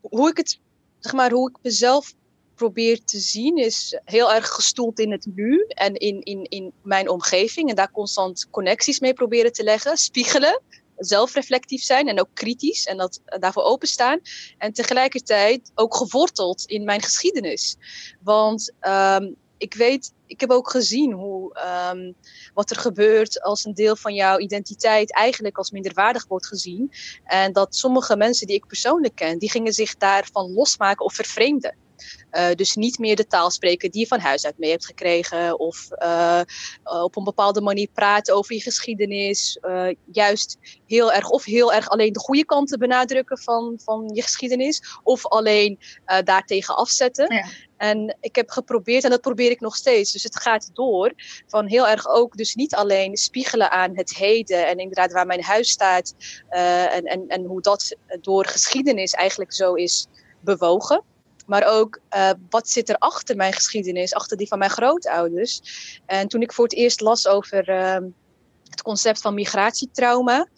hoe 0.00 0.30
ik 0.30 0.36
het 0.36 0.58
zeg 1.06 1.14
maar, 1.14 1.30
hoe 1.30 1.50
ik 1.50 1.56
mezelf 1.62 2.14
probeer 2.54 3.04
te 3.04 3.18
zien, 3.18 3.56
is 3.56 4.00
heel 4.04 4.32
erg 4.32 4.48
gestoeld 4.48 4.98
in 4.98 5.10
het 5.10 5.26
nu 5.34 5.64
en 5.68 5.94
in, 5.94 6.20
in, 6.22 6.44
in 6.48 6.72
mijn 6.82 7.08
omgeving. 7.08 7.68
En 7.68 7.74
daar 7.74 7.90
constant 7.90 8.50
connecties 8.50 9.00
mee 9.00 9.12
proberen 9.12 9.52
te 9.52 9.62
leggen. 9.62 9.96
Spiegelen. 9.96 10.62
zelfreflectief 10.96 11.82
zijn 11.82 12.08
en 12.08 12.20
ook 12.20 12.28
kritisch 12.34 12.86
en 12.86 12.96
dat, 12.96 13.20
daarvoor 13.24 13.62
openstaan. 13.62 14.20
En 14.58 14.72
tegelijkertijd 14.72 15.72
ook 15.74 15.96
geworteld 15.96 16.64
in 16.64 16.84
mijn 16.84 17.02
geschiedenis. 17.02 17.76
Want 18.22 18.72
um, 18.80 19.36
ik 19.58 19.74
weet, 19.74 20.12
ik 20.26 20.40
heb 20.40 20.50
ook 20.50 20.70
gezien 20.70 21.12
hoe, 21.12 21.56
um, 21.92 22.14
wat 22.54 22.70
er 22.70 22.76
gebeurt 22.76 23.42
als 23.42 23.64
een 23.64 23.74
deel 23.74 23.96
van 23.96 24.14
jouw 24.14 24.38
identiteit 24.38 25.14
eigenlijk 25.14 25.58
als 25.58 25.70
minderwaardig 25.70 26.26
wordt 26.26 26.46
gezien. 26.46 26.92
En 27.24 27.52
dat 27.52 27.76
sommige 27.76 28.16
mensen 28.16 28.46
die 28.46 28.56
ik 28.56 28.66
persoonlijk 28.66 29.14
ken, 29.14 29.38
die 29.38 29.50
gingen 29.50 29.72
zich 29.72 29.96
daarvan 29.96 30.52
losmaken 30.52 31.04
of 31.04 31.14
vervreemden. 31.14 31.76
Uh, 32.32 32.50
dus 32.54 32.74
niet 32.74 32.98
meer 32.98 33.16
de 33.16 33.26
taal 33.26 33.50
spreken 33.50 33.90
die 33.90 34.00
je 34.00 34.06
van 34.06 34.18
huis 34.18 34.44
uit 34.44 34.58
mee 34.58 34.70
hebt 34.70 34.86
gekregen. 34.86 35.58
Of 35.58 35.88
uh, 36.02 36.40
op 36.84 37.16
een 37.16 37.24
bepaalde 37.24 37.60
manier 37.60 37.88
praten 37.92 38.34
over 38.34 38.54
je 38.54 38.60
geschiedenis. 38.60 39.58
Uh, 39.62 39.88
juist 40.12 40.58
heel 40.86 41.12
erg, 41.12 41.28
of 41.28 41.44
heel 41.44 41.72
erg 41.72 41.88
alleen 41.88 42.12
de 42.12 42.20
goede 42.20 42.44
kanten 42.44 42.78
benadrukken 42.78 43.38
van, 43.38 43.80
van 43.84 44.10
je 44.12 44.22
geschiedenis. 44.22 44.82
Of 45.02 45.26
alleen 45.26 45.78
daartegen 46.24 46.76
afzetten. 46.76 47.34
Ja. 47.34 47.44
En 47.76 48.16
ik 48.20 48.36
heb 48.36 48.50
geprobeerd, 48.50 49.04
en 49.04 49.10
dat 49.10 49.20
probeer 49.20 49.50
ik 49.50 49.60
nog 49.60 49.76
steeds, 49.76 50.12
dus 50.12 50.22
het 50.22 50.40
gaat 50.40 50.70
door, 50.72 51.12
van 51.46 51.66
heel 51.66 51.88
erg 51.88 52.08
ook 52.08 52.36
dus 52.36 52.54
niet 52.54 52.74
alleen 52.74 53.16
spiegelen 53.16 53.70
aan 53.70 53.96
het 53.96 54.14
heden 54.14 54.66
en 54.66 54.78
inderdaad 54.78 55.12
waar 55.12 55.26
mijn 55.26 55.42
huis 55.42 55.70
staat 55.70 56.14
en, 56.48 57.04
en, 57.04 57.24
en 57.28 57.44
hoe 57.44 57.60
dat 57.60 57.96
door 58.20 58.46
geschiedenis 58.46 59.12
eigenlijk 59.12 59.52
zo 59.52 59.74
is 59.74 60.06
bewogen. 60.40 61.02
Maar 61.46 61.64
ook 61.64 62.00
uh, 62.16 62.30
wat 62.50 62.68
zit 62.68 62.88
er 62.88 62.96
achter 62.96 63.36
mijn 63.36 63.52
geschiedenis, 63.52 64.14
achter 64.14 64.36
die 64.36 64.48
van 64.48 64.58
mijn 64.58 64.70
grootouders. 64.70 65.60
En 66.06 66.28
toen 66.28 66.42
ik 66.42 66.52
voor 66.52 66.64
het 66.64 66.74
eerst 66.74 67.00
las 67.00 67.26
over 67.26 67.68
uh, 67.68 68.08
het 68.70 68.82
concept 68.82 69.20
van 69.20 69.34
migratietrauma, 69.34 70.48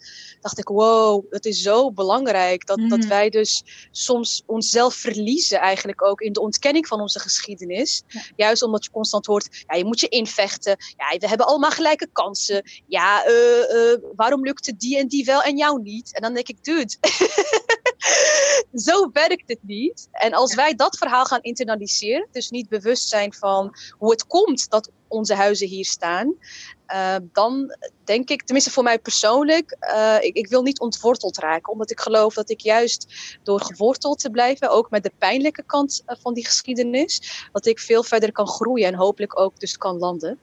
dacht 0.41 0.57
ik, 0.57 0.67
wow, 0.67 1.31
dat 1.31 1.45
is 1.45 1.61
zo 1.61 1.91
belangrijk. 1.91 2.65
Dat, 2.65 2.79
dat 2.87 2.99
mhm. 2.99 3.07
wij 3.07 3.29
dus 3.29 3.63
soms 3.91 4.43
onszelf 4.45 4.93
verliezen 4.93 5.59
eigenlijk 5.59 6.05
ook 6.05 6.21
in 6.21 6.33
de 6.33 6.41
ontkenning 6.41 6.87
van 6.87 7.01
onze 7.01 7.19
geschiedenis. 7.19 8.03
Juist 8.35 8.61
omdat 8.61 8.83
je 8.83 8.91
constant 8.91 9.25
hoort, 9.25 9.63
ja, 9.67 9.75
je 9.75 9.85
moet 9.85 9.99
je 9.99 10.07
invechten. 10.07 10.75
Ja, 10.97 11.17
we 11.17 11.27
hebben 11.27 11.47
allemaal 11.47 11.71
gelijke 11.71 12.07
kansen. 12.11 12.63
Ja, 12.87 13.27
uh, 13.27 13.33
uh, 13.33 13.97
waarom 14.15 14.43
lukte 14.43 14.75
die 14.77 14.97
en 14.97 15.07
die 15.07 15.25
wel 15.25 15.41
en 15.41 15.57
jou 15.57 15.81
niet? 15.81 16.13
En 16.15 16.21
dan 16.21 16.33
denk 16.33 16.47
ik, 16.47 16.63
dude, 16.63 16.95
zo 18.87 19.09
werkt 19.11 19.47
het 19.47 19.59
niet. 19.61 20.07
En 20.11 20.33
als 20.33 20.55
wij 20.55 20.75
dat 20.75 20.97
verhaal 20.97 21.25
gaan 21.25 21.41
internaliseren, 21.41 22.27
dus 22.31 22.49
niet 22.49 22.69
bewust 22.69 23.09
zijn 23.09 23.33
van 23.33 23.75
hoe 23.97 24.11
het 24.11 24.27
komt 24.27 24.69
dat 24.69 24.91
onze 25.09 25.33
huizen 25.33 25.67
hier 25.67 25.85
staan, 25.85 26.35
uh, 26.93 27.15
dan 27.33 27.75
denk 28.03 28.29
ik, 28.29 28.43
tenminste 28.43 28.71
voor 28.71 28.83
mij 28.83 28.99
persoonlijk, 28.99 29.77
uh, 29.81 30.15
ik, 30.19 30.35
ik, 30.35 30.47
wil 30.47 30.61
niet 30.61 30.79
ontworteld 30.79 31.37
raken. 31.37 31.71
Omdat 31.71 31.91
ik 31.91 31.99
geloof 31.99 32.33
dat 32.33 32.49
ik 32.49 32.59
juist 32.59 33.13
door 33.43 33.61
geworteld 33.61 34.19
te 34.19 34.29
blijven, 34.29 34.69
ook 34.69 34.89
met 34.89 35.03
de 35.03 35.11
pijnlijke 35.17 35.63
kant 35.65 36.03
uh, 36.07 36.15
van 36.21 36.33
die 36.33 36.45
geschiedenis, 36.45 37.47
dat 37.51 37.65
ik 37.65 37.79
veel 37.79 38.03
verder 38.03 38.31
kan 38.31 38.47
groeien 38.47 38.87
en 38.87 38.93
hopelijk 38.93 39.39
ook 39.39 39.59
dus 39.59 39.77
kan 39.77 39.97
landen. 39.97 40.39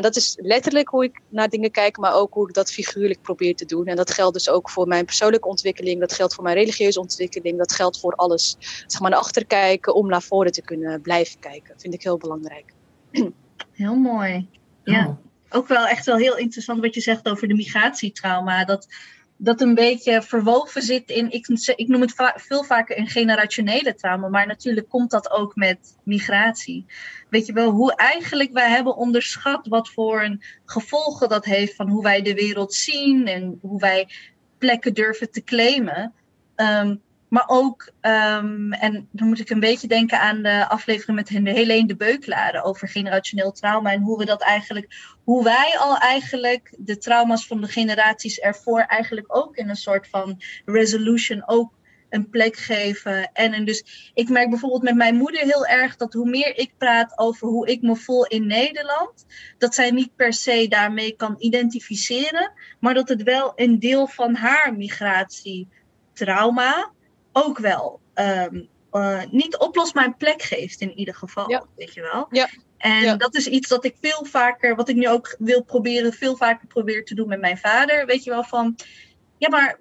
dat 0.00 0.16
is 0.16 0.36
letterlijk 0.40 0.88
hoe 0.88 1.04
ik 1.04 1.20
naar 1.28 1.48
dingen 1.48 1.70
kijk, 1.70 1.96
maar 1.96 2.14
ook 2.14 2.34
hoe 2.34 2.48
ik 2.48 2.54
dat 2.54 2.70
figuurlijk 2.70 3.22
probeer 3.22 3.56
te 3.56 3.64
doen. 3.64 3.86
En 3.86 3.96
dat 3.96 4.10
geldt 4.10 4.34
dus 4.34 4.48
ook 4.48 4.70
voor 4.70 4.86
mijn 4.86 5.04
persoonlijke 5.04 5.48
ontwikkeling, 5.48 6.00
dat 6.00 6.12
geldt 6.12 6.34
voor 6.34 6.44
mijn 6.44 6.56
religieuze 6.56 7.00
ontwikkeling, 7.00 7.58
dat 7.58 7.72
geldt 7.72 8.00
voor 8.00 8.12
alles. 8.12 8.56
Zeg 8.86 9.00
maar 9.00 9.10
naar 9.10 9.20
achter 9.20 9.46
kijken 9.46 9.94
om 9.94 10.08
naar 10.08 10.22
voren 10.22 10.52
te 10.52 10.62
kunnen 10.62 11.00
blijven 11.00 11.40
kijken. 11.40 11.74
Vind 11.80 11.94
ik 11.94 12.02
heel 12.02 12.18
belangrijk. 12.18 12.72
Heel 13.78 13.96
mooi. 13.96 14.48
Ja. 14.84 15.06
Oh. 15.06 15.18
Ook 15.50 15.68
wel 15.68 15.86
echt 15.86 16.06
wel 16.06 16.16
heel 16.16 16.36
interessant 16.36 16.80
wat 16.80 16.94
je 16.94 17.00
zegt 17.00 17.28
over 17.28 17.48
de 17.48 17.54
migratietrauma. 17.54 18.64
Dat 18.64 18.88
dat 19.36 19.60
een 19.60 19.74
beetje 19.74 20.22
verwoven 20.22 20.82
zit 20.82 21.10
in, 21.10 21.30
ik, 21.30 21.46
ik 21.76 21.88
noem 21.88 22.00
het 22.00 22.14
va 22.14 22.34
veel 22.36 22.64
vaker 22.64 22.98
een 22.98 23.06
generationele 23.06 23.94
trauma, 23.94 24.28
maar 24.28 24.46
natuurlijk 24.46 24.88
komt 24.88 25.10
dat 25.10 25.30
ook 25.30 25.54
met 25.54 25.96
migratie. 26.02 26.86
Weet 27.28 27.46
je 27.46 27.52
wel, 27.52 27.70
hoe 27.70 27.94
eigenlijk 27.94 28.52
wij 28.52 28.70
hebben 28.70 28.96
onderschat 28.96 29.66
wat 29.66 29.90
voor 29.90 30.22
een 30.22 30.42
gevolgen 30.64 31.28
dat 31.28 31.44
heeft 31.44 31.74
van 31.74 31.88
hoe 31.88 32.02
wij 32.02 32.22
de 32.22 32.34
wereld 32.34 32.74
zien 32.74 33.26
en 33.26 33.58
hoe 33.62 33.80
wij 33.80 34.08
plekken 34.58 34.94
durven 34.94 35.30
te 35.30 35.44
claimen. 35.44 36.12
Um, 36.56 37.00
maar 37.28 37.44
ook, 37.46 37.92
um, 38.00 38.72
en 38.72 39.08
dan 39.12 39.28
moet 39.28 39.40
ik 39.40 39.50
een 39.50 39.60
beetje 39.60 39.88
denken 39.88 40.20
aan 40.20 40.42
de 40.42 40.68
aflevering 40.68 41.16
met 41.16 41.28
Helene 41.28 41.86
de 41.86 41.96
Beuklaren 41.96 42.64
over 42.64 42.88
generationeel 42.88 43.52
trauma 43.52 43.92
en 43.92 44.02
hoe 44.02 44.18
we 44.18 44.24
dat 44.24 44.42
eigenlijk, 44.42 45.16
hoe 45.24 45.44
wij 45.44 45.74
al 45.78 45.98
eigenlijk 45.98 46.74
de 46.78 46.98
trauma's 46.98 47.46
van 47.46 47.60
de 47.60 47.68
generaties 47.68 48.38
ervoor 48.38 48.80
eigenlijk 48.80 49.36
ook 49.36 49.56
in 49.56 49.68
een 49.68 49.76
soort 49.76 50.08
van 50.08 50.42
resolution 50.64 51.48
ook 51.48 51.76
een 52.10 52.30
plek 52.30 52.56
geven. 52.56 53.32
En, 53.32 53.52
en 53.52 53.64
dus 53.64 54.10
ik 54.14 54.28
merk 54.28 54.50
bijvoorbeeld 54.50 54.82
met 54.82 54.94
mijn 54.94 55.16
moeder 55.16 55.40
heel 55.40 55.66
erg 55.66 55.96
dat 55.96 56.12
hoe 56.12 56.28
meer 56.28 56.58
ik 56.58 56.72
praat 56.78 57.18
over 57.18 57.48
hoe 57.48 57.68
ik 57.68 57.82
me 57.82 57.96
voel 57.96 58.26
in 58.26 58.46
Nederland, 58.46 59.26
dat 59.58 59.74
zij 59.74 59.90
niet 59.90 60.16
per 60.16 60.32
se 60.32 60.66
daarmee 60.68 61.16
kan 61.16 61.34
identificeren, 61.38 62.52
maar 62.80 62.94
dat 62.94 63.08
het 63.08 63.22
wel 63.22 63.52
een 63.54 63.78
deel 63.78 64.06
van 64.06 64.34
haar 64.34 64.74
migratietrauma 64.76 66.92
ook 67.32 67.58
wel 67.58 68.00
um, 68.14 68.68
uh, 68.92 69.22
niet 69.30 69.56
oplosbaar 69.56 70.16
plek 70.16 70.42
geeft 70.42 70.80
in 70.80 70.92
ieder 70.92 71.14
geval. 71.14 71.50
Ja. 71.50 71.64
Weet 71.76 71.94
je 71.94 72.00
wel? 72.00 72.26
Ja. 72.30 72.48
En 72.78 73.18
dat 73.18 73.34
is 73.34 73.46
iets 73.46 73.68
dat 73.68 73.84
ik 73.84 73.96
veel 74.00 74.24
vaker, 74.24 74.76
wat 74.76 74.88
ik 74.88 74.96
nu 74.96 75.08
ook 75.08 75.36
wil 75.38 75.62
proberen, 75.62 76.12
veel 76.12 76.36
vaker 76.36 76.66
probeer 76.66 77.04
te 77.04 77.14
doen 77.14 77.28
met 77.28 77.40
mijn 77.40 77.58
vader. 77.58 78.06
Weet 78.06 78.24
je 78.24 78.30
wel, 78.30 78.44
van 78.44 78.76
ja, 79.38 79.48
maar 79.48 79.80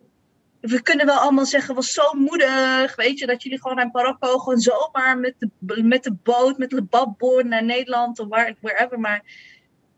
we 0.60 0.82
kunnen 0.82 1.06
wel 1.06 1.18
allemaal 1.18 1.46
zeggen, 1.46 1.76
was 1.76 1.92
zo 1.92 2.14
moedig, 2.14 2.96
weet 2.96 3.20
je, 3.20 3.26
dat 3.26 3.44
jullie 3.44 3.62
gewoon 3.62 3.76
naar 3.76 3.90
Marokko 3.92 4.38
gewoon 4.38 4.60
zomaar 4.60 5.18
met 5.18 5.36
de, 5.38 5.84
met 5.84 6.04
de 6.04 6.14
boot, 6.14 6.58
met 6.58 6.70
de 6.70 6.84
babboord 6.84 7.46
naar 7.46 7.64
Nederland 7.64 8.20
of 8.20 8.28
waar, 8.28 8.56
wherever, 8.60 9.00
maar 9.00 9.24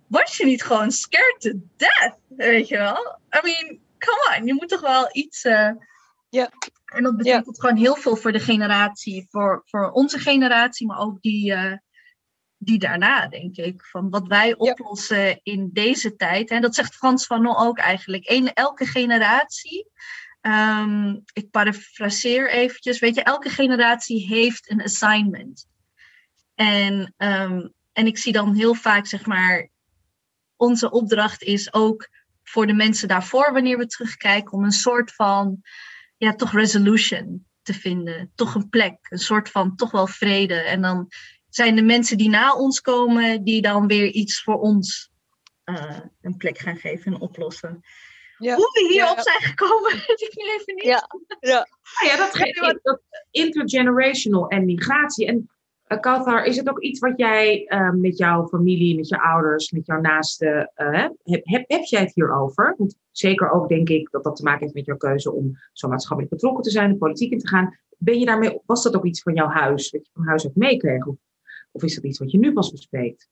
was 0.08 0.38
je 0.38 0.46
niet 0.46 0.64
gewoon 0.64 0.92
scared 0.92 1.36
to 1.40 1.52
death, 1.78 2.18
weet 2.28 2.68
je 2.68 2.78
wel? 2.78 3.20
I 3.32 3.40
mean, 3.42 3.80
come 3.98 4.38
on, 4.38 4.46
je 4.46 4.54
moet 4.54 4.70
toch 4.70 4.82
wel 4.82 5.10
iets, 5.12 5.46
uh, 5.46 5.72
ja. 6.30 6.50
En 6.90 7.04
dat 7.04 7.18
betekent 7.18 7.60
gewoon 7.60 7.76
heel 7.76 7.96
veel 7.96 8.16
voor 8.16 8.32
de 8.32 8.40
generatie, 8.40 9.28
voor, 9.30 9.62
voor 9.66 9.92
onze 9.92 10.20
generatie, 10.20 10.88
maar 10.88 11.00
ook 11.00 11.22
die, 11.22 11.52
uh, 11.52 11.74
die 12.58 12.80
daarna, 12.80 13.28
denk 13.28 13.56
ik. 13.56 13.86
Van 13.86 14.10
wat 14.10 14.28
wij 14.28 14.56
oplossen 14.56 15.40
in 15.44 15.70
deze 15.74 16.16
tijd. 16.16 16.50
En 16.50 16.62
dat 16.62 16.76
zegt 16.76 16.96
Frans 16.96 17.26
Fanon 17.26 17.58
ook 17.58 17.78
eigenlijk. 17.78 18.30
Een, 18.30 18.54
elke 18.54 18.86
generatie, 18.86 19.88
um, 20.42 21.24
ik 21.34 21.50
parafraseer 21.52 22.50
eventjes, 22.50 23.00
weet 23.00 23.16
je, 23.16 23.24
elke 23.24 23.50
generatie 23.50 24.28
heeft 24.28 24.72
een 24.72 24.84
assignment. 24.84 25.68
En, 26.56 27.14
um, 27.18 27.74
en 27.94 28.06
ik 28.06 28.18
zie 28.18 28.32
dan 28.32 28.56
heel 28.56 28.74
vaak, 28.74 29.06
zeg 29.06 29.26
maar, 29.26 29.70
onze 30.56 30.92
opdracht 30.92 31.44
is 31.44 31.74
ook 31.74 32.10
voor 32.44 32.68
de 32.68 32.74
mensen 32.74 33.08
daarvoor, 33.08 33.54
wanneer 33.54 33.78
we 33.78 33.86
terugkijken, 33.86 34.52
om 34.52 34.64
een 34.64 34.72
soort 34.72 35.14
van 35.14 35.62
ja, 36.20 36.36
toch 36.36 36.52
resolution 36.52 37.46
te 37.62 37.74
vinden. 37.74 38.32
Toch 38.36 38.56
een 38.56 38.70
plek, 38.70 38.98
een 39.02 39.20
soort 39.20 39.50
van 39.50 39.76
toch 39.76 39.92
wel 39.92 40.08
vrede. 40.08 40.54
En 40.54 40.82
dan 40.82 41.08
zijn 41.50 41.76
de 41.76 41.82
mensen 41.82 42.18
die 42.18 42.30
na 42.30 42.56
ons 42.56 42.82
komen, 42.82 43.44
die 43.44 43.62
dan 43.62 43.88
weer 43.88 44.06
iets 44.06 44.44
voor 44.44 44.60
ons 44.60 45.12
uh, 45.66 46.00
een 46.22 46.38
plek 46.38 46.58
gaan 46.58 46.78
geven 46.78 47.14
en 47.14 47.20
oplossen. 47.20 47.80
Ja. 48.38 48.56
Hoe 48.56 48.72
we 48.72 48.88
hierop 48.94 49.16
ja. 49.16 49.24
zijn 49.24 49.42
gekomen, 49.42 49.92
weet 49.92 50.22
ik 50.22 50.32
nu 50.36 50.44
even 50.44 50.76
niet. 50.76 50.84
Ja, 50.84 51.08
ja. 51.40 51.68
ja 52.08 52.18
dat 52.18 52.36
geeft 52.36 52.80
dat 52.82 53.02
intergenerational 53.32 54.48
en 54.48 54.66
migratie. 54.66 55.28
En 55.28 55.50
uh, 55.92 56.00
Kauthar, 56.00 56.46
is 56.46 56.58
het 56.58 56.70
ook 56.70 56.80
iets 56.80 57.00
wat 57.00 57.18
jij 57.18 57.66
uh, 57.68 57.92
met 57.92 58.18
jouw 58.18 58.48
familie, 58.48 58.96
met 58.96 59.08
je 59.08 59.22
ouders, 59.22 59.72
met 59.72 59.86
jouw 59.86 60.00
naasten, 60.00 60.72
uh, 60.78 60.92
heb, 61.24 61.42
heb, 61.44 61.64
heb 61.68 61.84
jij 61.84 62.02
het 62.02 62.14
hierover? 62.14 62.76
Want 62.78 62.96
zeker 63.12 63.52
ook 63.52 63.68
denk 63.68 63.90
ik 63.90 64.12
dat 64.12 64.24
dat 64.24 64.36
te 64.36 64.44
maken 64.44 64.62
heeft 64.62 64.74
met 64.74 64.86
jouw 64.86 64.98
keuze 64.98 65.34
om 65.34 65.58
zo 65.74 65.88
maatschappelijk 65.88 66.34
betrokken 66.34 66.64
te 66.64 66.70
zijn, 66.70 66.92
de 66.92 66.98
politiek 66.98 67.32
in 67.32 67.40
te 67.40 67.48
gaan. 67.48 67.78
Ben 67.98 68.20
je 68.20 68.26
daarmee, 68.26 68.60
was 68.66 68.84
dat 68.84 68.96
ook 68.96 69.06
iets 69.06 69.22
van 69.22 69.34
jouw 69.34 69.48
huis, 69.48 69.92
wat 69.92 70.06
je 70.06 70.12
van 70.14 70.28
huis 70.28 70.44
uit 70.44 70.56
meekreeg? 70.56 71.06
Of, 71.06 71.16
of 71.72 71.84
is 71.84 71.96
dat 71.96 72.04
iets 72.04 72.20
wat 72.20 72.32
je 72.32 72.40
nu 72.40 72.54
pas 72.54 72.72
bespreekt? 72.72 73.30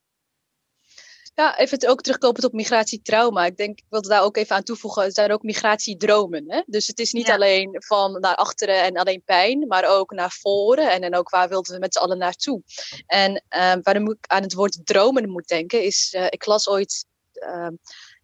Ja, 1.40 1.58
even 1.58 1.88
ook 1.88 2.02
terugkomen 2.02 2.44
op 2.44 2.54
migratietrauma. 2.54 3.46
Ik 3.46 3.58
denk, 3.58 3.80
ik 3.80 3.86
wilde 3.90 4.10
daar 4.10 4.24
ook 4.24 4.38
even 4.38 4.56
aan 4.56 4.64
toevoegen, 4.64 5.04
er 5.04 5.12
zijn 5.12 5.32
ook 5.32 5.44
migratiedromen. 5.44 6.44
Hè? 6.48 6.62
Dus 6.66 6.88
het 6.88 7.00
is 7.00 7.12
niet 7.12 7.30
alleen 7.30 7.76
van 7.80 8.20
naar 8.20 8.36
achteren 8.36 8.84
en 8.84 8.98
alleen 8.98 9.22
pijn, 9.26 9.68
maar 9.68 9.86
ook 9.90 10.12
naar 10.12 10.32
voren. 10.32 10.92
En 10.92 11.02
dan 11.02 11.14
ook 11.14 11.30
waar 11.30 11.50
wilden 11.50 11.74
we 11.74 11.80
met 11.80 11.94
z'n 11.94 12.00
allen 12.00 12.18
naartoe. 12.18 12.62
En 13.08 13.44
uh, 13.56 13.74
waarom 13.82 14.12
ik 14.12 14.18
aan 14.28 14.42
het 14.42 14.54
woord 14.54 14.86
dromen 14.86 15.30
moet 15.30 15.48
denken, 15.48 15.84
is, 15.84 16.14
uh, 16.18 16.26
ik 16.26 16.46
las 16.46 16.70
ooit... 16.70 17.06
Uh, 17.34 17.68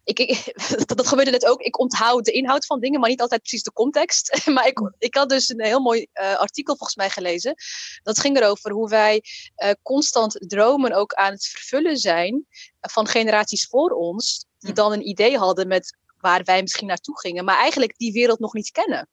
ik, 0.04 0.18
ik, 0.18 0.52
dat 0.96 1.06
gebeurde 1.06 1.30
net 1.30 1.46
ook. 1.46 1.60
Ik 1.60 1.78
onthoud 1.78 2.24
de 2.24 2.32
inhoud 2.32 2.66
van 2.66 2.80
dingen, 2.80 3.00
maar 3.00 3.08
niet 3.08 3.20
altijd 3.20 3.40
precies 3.40 3.62
de 3.62 3.72
context. 3.72 4.42
Maar 4.54 4.66
ik, 4.66 4.92
ik 4.98 5.14
had 5.14 5.28
dus 5.28 5.48
een 5.48 5.64
heel 5.64 5.80
mooi 5.80 6.06
uh, 6.14 6.36
artikel 6.36 6.76
volgens 6.76 6.96
mij 6.96 7.10
gelezen. 7.10 7.54
Dat 8.02 8.18
ging 8.18 8.36
erover 8.36 8.72
hoe 8.72 8.88
wij 8.88 9.22
uh, 9.64 9.70
constant 9.82 10.44
dromen 10.48 10.92
ook 10.92 11.12
aan 11.12 11.32
het 11.32 11.46
vervullen 11.46 11.96
zijn 11.96 12.46
van 12.80 13.06
generaties 13.06 13.66
voor 13.66 13.90
ons. 13.90 14.46
Die 14.58 14.72
dan 14.72 14.92
een 14.92 15.08
idee 15.08 15.38
hadden 15.38 15.68
met 15.68 15.96
waar 16.20 16.44
wij 16.44 16.60
misschien 16.60 16.86
naartoe 16.86 17.18
gingen, 17.18 17.44
maar 17.44 17.58
eigenlijk 17.58 17.96
die 17.96 18.12
wereld 18.12 18.38
nog 18.38 18.52
niet 18.52 18.70
kennen. 18.70 19.08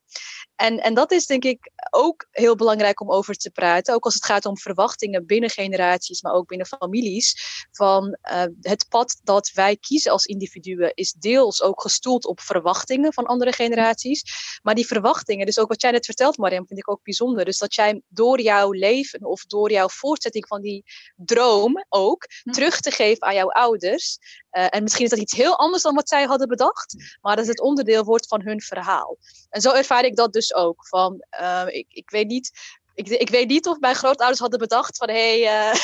En, 0.55 0.79
en 0.79 0.93
dat 0.93 1.11
is 1.11 1.25
denk 1.25 1.43
ik 1.43 1.71
ook 1.89 2.27
heel 2.31 2.55
belangrijk 2.55 3.01
om 3.01 3.11
over 3.11 3.35
te 3.35 3.51
praten. 3.51 3.93
Ook 3.93 4.05
als 4.05 4.13
het 4.13 4.25
gaat 4.25 4.45
om 4.45 4.57
verwachtingen 4.57 5.25
binnen 5.25 5.49
generaties, 5.49 6.21
maar 6.21 6.33
ook 6.33 6.47
binnen 6.47 6.67
families. 6.67 7.35
Van 7.71 8.17
uh, 8.31 8.43
het 8.61 8.85
pad 8.89 9.19
dat 9.23 9.51
wij 9.53 9.77
kiezen 9.77 10.11
als 10.11 10.25
individuen 10.25 10.91
is 10.93 11.11
deels 11.11 11.61
ook 11.61 11.81
gestoeld 11.81 12.25
op 12.25 12.39
verwachtingen 12.39 13.13
van 13.13 13.25
andere 13.25 13.51
generaties. 13.51 14.23
Maar 14.63 14.75
die 14.75 14.85
verwachtingen, 14.85 15.45
dus 15.45 15.59
ook 15.59 15.69
wat 15.69 15.81
jij 15.81 15.91
net 15.91 16.05
vertelt, 16.05 16.37
Mariam, 16.37 16.67
vind 16.67 16.79
ik 16.79 16.89
ook 16.89 17.03
bijzonder. 17.03 17.45
Dus 17.45 17.57
dat 17.57 17.75
jij 17.75 18.01
door 18.07 18.41
jouw 18.41 18.71
leven 18.71 19.25
of 19.25 19.45
door 19.45 19.71
jouw 19.71 19.89
voortzetting 19.89 20.47
van 20.47 20.61
die 20.61 20.83
droom 21.15 21.85
ook 21.89 22.27
terug 22.43 22.79
te 22.79 22.91
geven 22.91 23.27
aan 23.27 23.35
jouw 23.35 23.51
ouders. 23.51 24.17
Uh, 24.51 24.67
en 24.69 24.83
misschien 24.83 25.03
is 25.03 25.09
dat 25.09 25.19
iets 25.19 25.33
heel 25.33 25.57
anders 25.57 25.83
dan 25.83 25.95
wat 25.95 26.09
zij 26.09 26.23
hadden 26.23 26.47
bedacht, 26.47 27.17
maar 27.21 27.35
dat 27.35 27.47
het 27.47 27.61
onderdeel 27.61 28.03
wordt 28.03 28.27
van 28.27 28.41
hun 28.41 28.61
verhaal. 28.61 29.17
En 29.51 29.62
zo 29.62 29.72
ervaar 29.72 30.05
ik 30.05 30.15
dat 30.15 30.34
dus 30.34 30.53
ook. 30.53 30.88
Van, 30.88 31.25
uh, 31.41 31.63
ik, 31.67 31.86
ik 31.89 32.10
weet 32.10 32.27
niet 32.27 32.51
ik, 32.96 33.08
ik, 33.08 33.29
weet 33.29 33.48
niet 33.48 33.67
of 33.67 33.79
mijn 33.79 33.96
grootouders 33.96 34.39
hadden 34.39 34.60
bedacht 34.60 34.98
van 34.98 35.10
hé, 35.10 35.41
hey, 35.41 35.72
uh, 35.72 35.75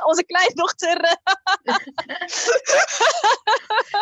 onze 0.10 0.24
kleindochter. 0.24 0.96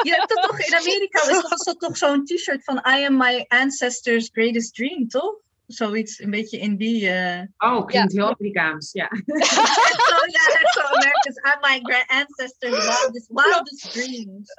Je 0.03 0.25
dat 0.27 0.43
toch 0.43 0.61
in 0.61 0.75
Amerika, 0.75 1.29
is 1.29 1.65
dat 1.65 1.81
toch 1.81 1.97
zo'n 1.97 2.25
t-shirt 2.25 2.65
van 2.65 2.77
I 2.77 3.05
am 3.05 3.17
my 3.17 3.45
ancestors 3.49 4.29
greatest 4.33 4.75
dream, 4.75 5.09
toch? 5.09 5.35
Zoiets 5.67 6.19
een 6.19 6.31
beetje 6.31 6.59
in 6.59 6.77
die... 6.77 7.03
Uh... 7.03 7.41
Oh, 7.59 7.87
klinkt 7.87 8.13
ja. 8.13 8.23
heel 8.23 8.35
Amerikaans, 8.35 8.93
ja. 8.93 9.09
so, 9.11 9.35
ja, 10.37 10.45
that's 10.53 10.73
so 10.73 10.81
Americans. 10.81 11.37
I'm 11.37 11.61
my 11.61 11.81
grand 11.83 12.11
ancestors 12.11 12.87
wildest, 12.87 13.27
wildest 13.29 13.93
dreams. 13.93 14.51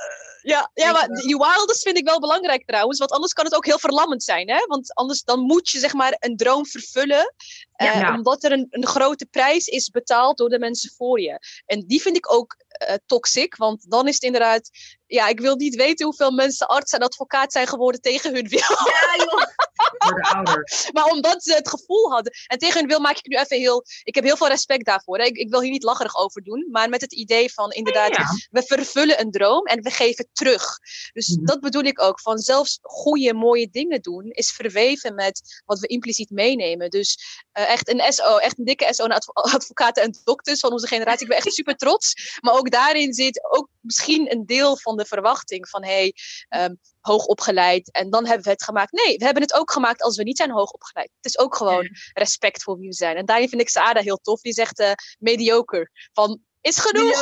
ja, 0.41 0.71
ja, 0.73 0.91
maar 0.91 1.07
die 1.07 1.37
wildest 1.37 1.83
vind 1.83 1.97
ik 1.97 2.05
wel 2.05 2.19
belangrijk 2.19 2.65
trouwens, 2.65 2.99
want 2.99 3.11
anders 3.11 3.33
kan 3.33 3.45
het 3.45 3.55
ook 3.55 3.65
heel 3.65 3.79
verlammend 3.79 4.23
zijn, 4.23 4.49
hè? 4.49 4.65
Want 4.65 4.93
anders 4.93 5.23
dan 5.23 5.39
moet 5.39 5.69
je 5.69 5.79
zeg 5.79 5.93
maar 5.93 6.15
een 6.19 6.37
droom 6.37 6.65
vervullen, 6.65 7.33
ja, 7.75 7.95
uh, 7.95 8.01
ja. 8.01 8.13
omdat 8.13 8.43
er 8.43 8.51
een, 8.51 8.67
een 8.69 8.87
grote 8.87 9.25
prijs 9.25 9.67
is 9.67 9.89
betaald 9.89 10.37
door 10.37 10.49
de 10.49 10.59
mensen 10.59 10.91
voor 10.97 11.19
je. 11.19 11.39
En 11.65 11.83
die 11.87 12.01
vind 12.01 12.17
ik 12.17 12.33
ook 12.33 12.55
uh, 12.89 12.95
toxic, 13.05 13.55
want 13.55 13.85
dan 13.89 14.07
is 14.07 14.13
het 14.13 14.23
inderdaad 14.23 14.69
ja, 15.07 15.27
ik 15.27 15.39
wil 15.39 15.55
niet 15.55 15.75
weten 15.75 16.05
hoeveel 16.05 16.31
mensen 16.31 16.67
arts 16.67 16.93
en 16.93 16.99
advocaat 16.99 17.51
zijn 17.51 17.67
geworden 17.67 18.01
tegen 18.01 18.33
hun 18.33 18.47
wil. 18.47 18.59
Ja, 18.59 19.23
joh. 19.23 19.43
maar 20.95 21.05
omdat 21.05 21.43
ze 21.43 21.53
het 21.53 21.69
gevoel 21.69 22.11
hadden. 22.11 22.33
En 22.47 22.57
tegen 22.57 22.79
hun 22.79 22.87
wil 22.87 22.99
maak 22.99 23.17
ik 23.17 23.27
nu 23.27 23.35
even 23.37 23.57
heel. 23.57 23.85
Ik 24.03 24.15
heb 24.15 24.23
heel 24.23 24.37
veel 24.37 24.47
respect 24.47 24.85
daarvoor. 24.85 25.17
Hè. 25.17 25.25
Ik, 25.25 25.37
ik, 25.37 25.49
wil 25.49 25.61
hier 25.61 25.71
niet 25.71 25.83
lacherig 25.83 26.15
over 26.17 26.43
doen. 26.43 26.67
Maar 26.71 26.89
met 26.89 27.01
het 27.01 27.13
idee 27.13 27.53
van 27.53 27.71
inderdaad, 27.71 28.15
ja. 28.15 28.25
we 28.49 28.63
vervullen 28.63 29.19
een 29.19 29.31
droom 29.31 29.65
en 29.65 29.81
we 29.81 29.89
geven 29.89 30.29
terug. 30.33 30.79
Dus 31.13 31.27
mm 31.27 31.35
-hmm. 31.35 31.45
dat 31.45 31.59
bedoel 31.59 31.83
ik 31.83 32.01
ook. 32.01 32.21
Van 32.21 32.37
zelfs 32.37 32.79
goede, 32.81 33.33
mooie 33.33 33.69
dingen 33.69 34.01
doen 34.01 34.29
is 34.29 34.51
verweven 34.51 35.15
met 35.15 35.61
wat 35.65 35.79
we 35.79 35.87
impliciet 35.87 36.29
meenemen. 36.29 36.89
Dus 36.89 37.19
uh, 37.57 37.69
echt 37.69 37.89
een 37.89 38.13
SO, 38.13 38.37
echt 38.37 38.57
een 38.57 38.65
dikke 38.65 38.93
SO 38.93 39.07
naar 39.07 39.21
advocaten 39.55 40.03
en 40.03 40.19
dokters 40.23 40.59
van 40.59 40.71
onze 40.71 40.87
generatie. 40.87 41.21
Ik 41.21 41.27
ben 41.27 41.37
echt 41.37 41.53
super 41.53 41.75
trots. 41.75 42.37
Maar 42.41 42.53
ook 42.53 42.71
daarin 42.71 43.13
zit 43.13 43.47
ook 43.49 43.69
misschien 43.87 44.31
een 44.31 44.45
deel 44.45 44.77
van 44.77 44.97
de 44.97 45.05
verwachting 45.05 45.69
van 45.69 45.83
hé, 45.83 46.11
hey, 46.49 46.63
um, 46.63 46.79
hoog 46.99 47.25
opgeleid 47.25 47.91
en 47.91 48.09
dan 48.09 48.25
hebben 48.25 48.43
we 48.43 48.49
het 48.49 48.63
gemaakt. 48.63 48.91
Nee, 48.91 49.17
we 49.17 49.25
hebben 49.25 49.43
het 49.43 49.53
ook 49.53 49.71
gemaakt 49.71 50.01
als 50.01 50.17
we 50.17 50.23
niet 50.23 50.37
zijn 50.37 50.51
hoog 50.51 50.71
opgeleid. 50.71 51.11
Het 51.15 51.25
is 51.25 51.39
ook 51.39 51.55
gewoon 51.55 51.89
respect 52.13 52.63
voor 52.63 52.77
wie 52.77 52.87
we 52.87 52.93
zijn. 52.93 53.15
En 53.15 53.25
daarin 53.25 53.49
vind 53.49 53.61
ik 53.61 53.69
Saada 53.69 54.01
heel 54.01 54.17
tof. 54.17 54.41
Die 54.41 54.53
zegt 54.53 54.79
uh, 54.79 54.91
mediocre. 55.19 55.89
Van, 56.13 56.41
is 56.61 56.77
genoeg. 56.77 57.11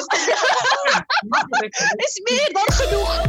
is 1.96 2.22
meer 2.24 2.50
dan 2.52 2.76
genoeg. 2.76 3.24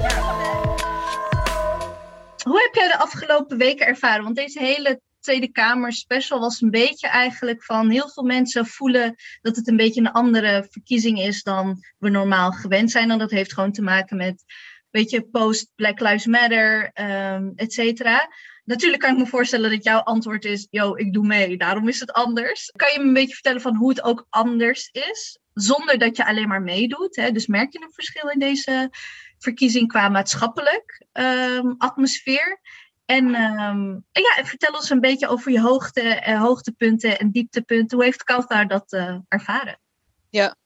Hoe 2.43 2.63
heb 2.63 2.75
jij 2.75 2.89
de 2.89 2.99
afgelopen 2.99 3.59
weken 3.59 3.87
ervaren? 3.87 4.25
Want 4.25 4.37
deze 4.37 4.59
hele 4.59 5.01
Tweede 5.27 5.53
Kamer 5.53 5.93
special 5.93 6.41
was 6.41 6.61
een 6.61 6.71
beetje 6.71 7.09
eigenlijk 7.09 7.65
van 7.65 7.91
heel 7.91 8.09
veel 8.09 8.23
mensen 8.23 8.67
voelen 8.67 9.15
dat 9.43 9.57
het 9.57 9.69
een 9.69 9.77
beetje 9.77 10.01
een 10.01 10.13
andere 10.13 10.67
verkiezing 10.71 11.21
is 11.21 11.43
dan 11.43 11.85
we 11.99 12.09
normaal 12.09 12.53
gewend 12.53 12.91
zijn. 12.91 13.11
En 13.11 13.19
dat 13.19 13.31
heeft 13.31 13.53
gewoon 13.53 13.73
te 13.73 13.83
maken 13.83 14.17
met, 14.17 14.45
weet 14.91 15.11
je, 15.11 15.23
post 15.23 15.71
Black 15.75 16.01
Lives 16.01 16.27
Matter, 16.27 16.91
um, 16.95 17.53
et 17.57 17.73
cetera. 17.73 18.29
Natuurlijk 18.65 19.03
kan 19.03 19.13
ik 19.13 19.19
me 19.19 19.27
voorstellen 19.27 19.71
dat 19.71 19.85
jouw 19.85 20.01
antwoord 20.01 20.45
is, 20.45 20.67
yo, 20.71 20.95
ik 20.95 21.13
doe 21.13 21.27
mee, 21.27 21.57
daarom 21.57 21.89
is 21.89 22.01
het 22.01 22.13
anders. 22.13 22.73
Kan 22.77 22.93
je 22.93 22.99
me 22.99 23.05
een 23.05 23.13
beetje 23.13 23.35
vertellen 23.35 23.61
van 23.61 23.77
hoe 23.77 23.89
het 23.89 24.03
ook 24.03 24.27
anders 24.31 24.89
is, 24.93 25.39
zonder 25.53 25.99
dat 25.99 26.17
je 26.17 26.27
alleen 26.27 26.49
maar 26.49 26.63
meedoet? 26.63 27.17
Hè? 27.17 27.31
Dus 27.31 27.47
merk 27.47 27.73
je 27.73 27.83
een 27.83 27.93
verschil 27.93 28.29
in 28.29 28.39
deze 28.39 28.91
verkiezing 29.39 29.89
qua 29.89 30.09
maatschappelijk 30.09 31.07
um, 31.13 31.75
atmosfeer? 31.79 32.61
En 33.07 33.35
um, 33.35 34.05
ja, 34.13 34.45
vertel 34.45 34.73
ons 34.73 34.91
een 34.91 35.01
beetje 35.01 35.29
over 35.29 35.53
je 35.53 35.61
hoogte, 35.61 36.25
uh, 36.29 36.41
hoogtepunten 36.41 37.19
en 37.19 37.31
dieptepunten. 37.31 37.97
Hoe 37.97 38.07
heeft 38.07 38.25
Kautar 38.25 38.69
dat 38.69 38.93
uh, 38.93 39.17
ervaren? 39.29 39.79
Ja. 40.31 40.57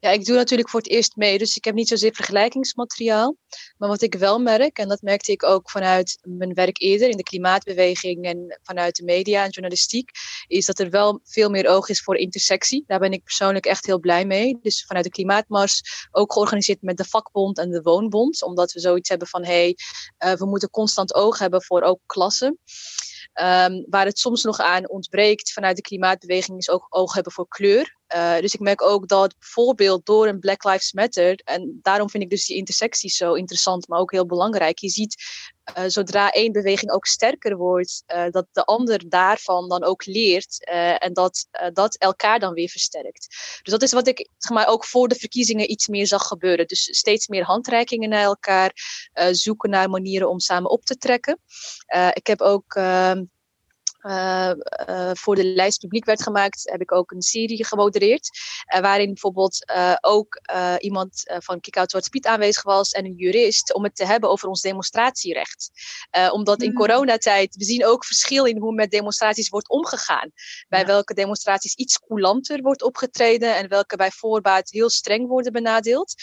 Ja, 0.00 0.10
ik 0.10 0.24
doe 0.24 0.36
natuurlijk 0.36 0.68
voor 0.68 0.80
het 0.80 0.88
eerst 0.88 1.16
mee, 1.16 1.38
dus 1.38 1.56
ik 1.56 1.64
heb 1.64 1.74
niet 1.74 1.88
zozeer 1.88 2.14
vergelijkingsmateriaal. 2.14 3.36
Maar 3.76 3.88
wat 3.88 4.02
ik 4.02 4.14
wel 4.14 4.38
merk, 4.38 4.78
en 4.78 4.88
dat 4.88 5.02
merkte 5.02 5.32
ik 5.32 5.42
ook 5.42 5.70
vanuit 5.70 6.18
mijn 6.22 6.54
werk 6.54 6.80
eerder 6.80 7.08
in 7.08 7.16
de 7.16 7.22
klimaatbeweging 7.22 8.24
en 8.24 8.58
vanuit 8.62 8.96
de 8.96 9.04
media 9.04 9.44
en 9.44 9.50
journalistiek, 9.50 10.10
is 10.46 10.66
dat 10.66 10.78
er 10.78 10.90
wel 10.90 11.20
veel 11.24 11.50
meer 11.50 11.68
oog 11.68 11.88
is 11.88 12.02
voor 12.02 12.16
intersectie. 12.16 12.84
Daar 12.86 12.98
ben 12.98 13.12
ik 13.12 13.22
persoonlijk 13.22 13.66
echt 13.66 13.86
heel 13.86 14.00
blij 14.00 14.24
mee. 14.24 14.58
Dus 14.62 14.84
vanuit 14.86 15.04
de 15.04 15.10
Klimaatmars 15.10 15.82
ook 16.10 16.32
georganiseerd 16.32 16.82
met 16.82 16.96
de 16.96 17.04
vakbond 17.04 17.58
en 17.58 17.70
de 17.70 17.82
woonbond, 17.82 18.42
omdat 18.42 18.72
we 18.72 18.80
zoiets 18.80 19.08
hebben 19.08 19.28
van 19.28 19.44
hé, 19.44 19.52
hey, 19.52 19.76
uh, 20.32 20.38
we 20.38 20.46
moeten 20.46 20.70
constant 20.70 21.14
oog 21.14 21.38
hebben 21.38 21.62
voor 21.62 21.82
ook 21.82 22.00
klassen. 22.06 22.58
Um, 23.40 23.86
waar 23.88 24.06
het 24.06 24.18
soms 24.18 24.42
nog 24.42 24.58
aan 24.58 24.88
ontbreekt 24.88 25.52
vanuit 25.52 25.76
de 25.76 25.82
klimaatbeweging 25.82 26.58
is 26.58 26.70
ook 26.70 26.86
oog 26.88 27.14
hebben 27.14 27.32
voor 27.32 27.48
kleur. 27.48 27.97
Uh, 28.14 28.38
dus 28.38 28.54
ik 28.54 28.60
merk 28.60 28.82
ook 28.82 29.08
dat 29.08 29.34
bijvoorbeeld 29.38 30.06
door 30.06 30.26
een 30.26 30.38
Black 30.38 30.64
Lives 30.64 30.92
Matter, 30.92 31.40
en 31.44 31.78
daarom 31.82 32.10
vind 32.10 32.22
ik 32.22 32.30
dus 32.30 32.46
die 32.46 32.56
intersectie 32.56 33.10
zo 33.10 33.32
interessant, 33.32 33.88
maar 33.88 33.98
ook 33.98 34.12
heel 34.12 34.26
belangrijk. 34.26 34.78
Je 34.78 34.88
ziet 34.88 35.16
uh, 35.78 35.84
zodra 35.86 36.30
één 36.30 36.52
beweging 36.52 36.90
ook 36.90 37.06
sterker 37.06 37.56
wordt, 37.56 38.02
uh, 38.06 38.24
dat 38.30 38.46
de 38.52 38.64
ander 38.64 39.08
daarvan 39.08 39.68
dan 39.68 39.84
ook 39.84 40.06
leert 40.06 40.64
en 40.98 41.12
dat 41.12 41.46
dat 41.72 41.96
elkaar 41.96 42.38
dan 42.38 42.52
weer 42.52 42.68
versterkt. 42.68 43.26
Dus 43.62 43.72
dat 43.72 43.82
is 43.82 43.92
wat 43.92 44.06
ik 44.06 44.28
zeg 44.38 44.52
maar, 44.52 44.66
ook 44.66 44.84
voor 44.84 45.08
de 45.08 45.14
verkiezingen 45.14 45.70
iets 45.70 45.88
meer 45.88 46.06
zag 46.06 46.26
gebeuren. 46.26 46.66
Dus 46.66 46.96
steeds 46.96 47.26
meer 47.26 47.44
handreikingen 47.44 48.08
naar 48.08 48.24
elkaar, 48.24 48.72
zoeken 49.30 49.70
naar 49.70 49.90
manieren 49.90 50.28
om 50.28 50.40
samen 50.40 50.70
op 50.70 50.84
te 50.84 50.96
trekken. 50.96 51.40
ik 52.12 52.26
heb 52.26 52.40
ook 52.40 52.74
ehm, 52.74 53.22
uh, 54.08 54.50
uh, 54.88 55.10
voor 55.14 55.34
de 55.34 55.44
lijst 55.44 55.80
publiek 55.80 56.04
werd 56.04 56.22
gemaakt, 56.22 56.70
heb 56.70 56.80
ik 56.80 56.92
ook 56.92 57.10
een 57.10 57.22
serie 57.22 57.64
gemodereerd. 57.64 58.28
Uh, 58.74 58.80
waarin 58.80 59.06
bijvoorbeeld 59.06 59.72
ook 60.00 60.40
iemand 60.78 61.22
van 61.38 61.60
Kick-Out 61.60 61.90
Zwarte 61.90 62.10
Piet 62.10 62.26
aanwezig 62.26 62.62
was 62.62 62.90
en 62.90 63.04
een 63.04 63.14
jurist 63.16 63.74
om 63.74 63.84
het 63.84 63.96
te 63.96 64.06
hebben 64.06 64.30
over 64.30 64.48
ons 64.48 64.60
demonstratierecht. 64.60 65.70
omdat 66.32 66.62
in 66.62 66.70
mm. 66.70 66.76
coronatijd, 66.76 67.56
we 67.56 67.64
zien 67.64 67.86
ook 67.86 68.04
verschil 68.04 68.44
in 68.44 68.58
hoe 68.58 68.74
met 68.74 68.90
demonstraties 68.90 69.48
wordt 69.48 69.68
omgegaan. 69.68 70.30
Bij 70.68 70.80
ja. 70.80 70.86
welke 70.86 71.14
demonstraties 71.14 71.74
iets 71.74 71.98
coulanter 71.98 72.62
wordt 72.62 72.82
opgetreden 72.82 73.56
en 73.56 73.68
welke 73.68 73.96
bij 73.96 74.10
voorbaat 74.10 74.70
heel 74.70 74.90
streng 74.90 75.26
worden 75.26 75.52
benadeeld. 75.52 76.14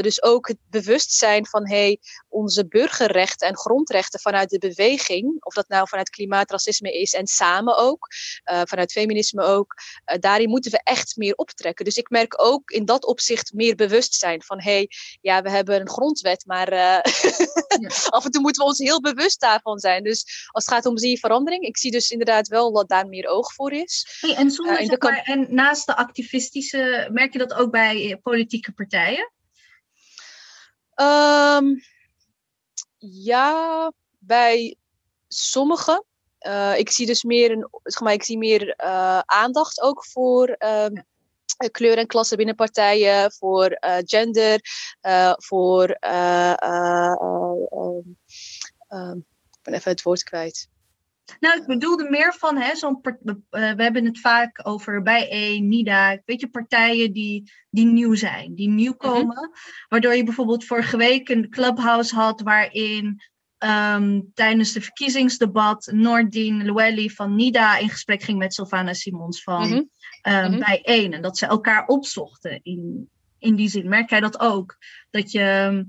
dus 0.00 0.22
ook 0.22 0.48
het 0.48 0.58
bewustzijn 0.70 1.46
van 1.46 1.68
hey, 1.68 2.00
onze 2.28 2.68
burgerrechten 2.68 3.48
en 3.48 3.56
grondrechten 3.56 4.20
vanuit 4.20 4.50
de 4.50 4.58
beweging, 4.58 5.36
of 5.44 5.54
dat 5.54 5.68
nou 5.68 5.88
vanuit 5.88 6.10
klimaatracisme 6.10 6.92
is 6.92 7.12
en 7.18 7.26
samen 7.26 7.76
ook, 7.76 8.08
uh, 8.50 8.60
vanuit 8.64 8.92
feminisme 8.92 9.42
ook, 9.42 9.74
uh, 10.06 10.18
daarin 10.18 10.48
moeten 10.48 10.70
we 10.70 10.80
echt 10.82 11.16
meer 11.16 11.34
optrekken. 11.34 11.84
Dus 11.84 11.96
ik 11.96 12.10
merk 12.10 12.42
ook 12.42 12.70
in 12.70 12.84
dat 12.84 13.04
opzicht 13.04 13.52
meer 13.52 13.74
bewustzijn 13.74 14.42
van 14.42 14.60
hé, 14.60 14.72
hey, 14.72 14.90
ja, 15.20 15.42
we 15.42 15.50
hebben 15.50 15.80
een 15.80 15.88
grondwet, 15.88 16.46
maar 16.46 16.74
ja. 16.74 17.02
af 18.16 18.24
en 18.24 18.30
toe 18.30 18.42
moeten 18.42 18.62
we 18.62 18.68
ons 18.68 18.78
heel 18.78 19.00
bewust 19.00 19.40
daarvan 19.40 19.78
zijn. 19.78 20.02
Dus 20.02 20.48
als 20.50 20.64
het 20.64 20.74
gaat 20.74 20.86
om 20.86 20.98
zie 20.98 21.10
je 21.10 21.18
verandering, 21.18 21.64
ik 21.64 21.78
zie 21.78 21.90
dus 21.90 22.10
inderdaad 22.10 22.48
wel 22.48 22.72
dat 22.72 22.88
daar 22.88 23.06
meer 23.06 23.26
oog 23.28 23.52
voor 23.52 23.72
is. 23.72 24.18
Hey, 24.20 24.34
en, 24.34 24.50
zonder, 24.50 24.84
zeg 24.84 24.98
maar, 24.98 25.22
en 25.22 25.54
naast 25.54 25.86
de 25.86 25.96
activistische, 25.96 27.08
merk 27.12 27.32
je 27.32 27.38
dat 27.38 27.54
ook 27.54 27.70
bij 27.70 28.18
politieke 28.22 28.72
partijen? 28.72 29.32
Um, 30.94 31.80
ja, 32.98 33.92
bij 34.18 34.76
sommigen. 35.28 36.04
Uh, 36.46 36.78
ik 36.78 36.90
zie 36.90 37.06
dus 37.06 37.22
meer, 37.22 37.50
een, 37.50 37.68
zeg 37.82 38.00
maar, 38.00 38.12
ik 38.12 38.22
zie 38.22 38.38
meer 38.38 38.74
uh, 38.84 39.18
aandacht 39.18 39.80
ook 39.80 40.04
voor 40.04 40.56
uh, 40.58 40.86
kleur 41.70 41.98
en 41.98 42.06
klasse 42.06 42.36
binnen 42.36 42.54
partijen, 42.54 43.32
voor 43.32 43.76
gender, 44.04 44.60
voor. 45.36 45.88
ik 49.50 49.62
ben 49.62 49.74
even 49.74 49.90
het 49.90 50.02
woord 50.02 50.22
kwijt. 50.22 50.68
Nou, 51.40 51.60
ik 51.60 51.66
bedoelde 51.66 52.10
meer 52.10 52.34
van, 52.34 52.56
hè, 52.56 52.76
zo'n 52.76 53.00
we 53.50 53.74
hebben 53.76 54.04
het 54.04 54.20
vaak 54.20 54.60
over 54.66 55.02
bijeen, 55.02 55.68
NIDA, 55.68 56.20
weet 56.24 56.40
je, 56.40 56.48
partijen 56.48 57.12
die, 57.12 57.52
die 57.70 57.86
nieuw 57.86 58.14
zijn, 58.14 58.54
die 58.54 58.68
nieuw 58.68 58.94
komen. 58.94 59.22
Mm 59.22 59.30
-hmm. 59.30 59.52
Waardoor 59.88 60.14
je 60.14 60.24
bijvoorbeeld 60.24 60.64
vorige 60.64 60.96
week 60.96 61.28
een 61.28 61.50
clubhouse 61.50 62.14
had 62.14 62.40
waarin 62.40 63.22
ehm, 63.58 64.20
tijdens 64.34 64.72
de 64.72 64.80
verkiezingsdebat 64.80 65.90
Noordien 65.92 66.64
Luelli 66.64 67.10
van 67.10 67.36
NIDA 67.36 67.78
in 67.78 67.88
gesprek 67.88 68.22
ging 68.22 68.38
met 68.38 68.54
Sylvana 68.54 68.92
Simons 68.92 69.42
van 69.42 69.68
mm 69.68 69.88
bij 70.58 70.80
één. 70.82 71.12
En 71.12 71.22
dat 71.22 71.38
ze 71.38 71.46
elkaar 71.46 71.86
opzochten 71.86 72.60
in, 72.62 73.08
in 73.38 73.54
die 73.54 73.68
zin. 73.68 73.88
Merk 73.88 74.10
jij 74.10 74.20
dat 74.20 74.40
ook? 74.40 74.76
Dat 75.10 75.32
je, 75.32 75.84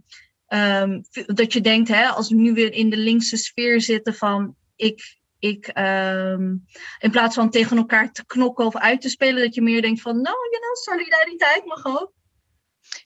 um, 0.48 1.04
dat 1.26 1.54
je 1.54 1.62
denkt, 1.62 1.88
hè, 1.88 2.08
als 2.08 2.30
we 2.30 2.36
nu 2.36 2.54
weer 2.54 2.74
in 2.74 2.90
de 2.90 2.98
linkse 2.98 3.38
sfeer 3.38 3.82
zitten 3.82 4.16
van 4.16 4.56
ik 4.76 5.20
ik, 5.40 5.68
ehm, 5.68 6.56
in 7.00 7.12
plaats 7.12 7.36
van 7.36 7.50
tegen 7.50 7.78
elkaar 7.78 8.12
te 8.12 8.26
knokken 8.26 8.66
of 8.66 8.76
uit 8.76 9.02
te 9.02 9.10
spelen, 9.10 9.44
dat 9.44 9.56
je 9.56 9.62
meer 9.62 9.82
denkt 9.82 10.02
van, 10.02 10.22
nou, 10.22 10.36
you 10.52 10.62
know, 10.62 10.76
solidariteit 10.76 11.66
mag 11.66 11.86
ook. 11.86 12.14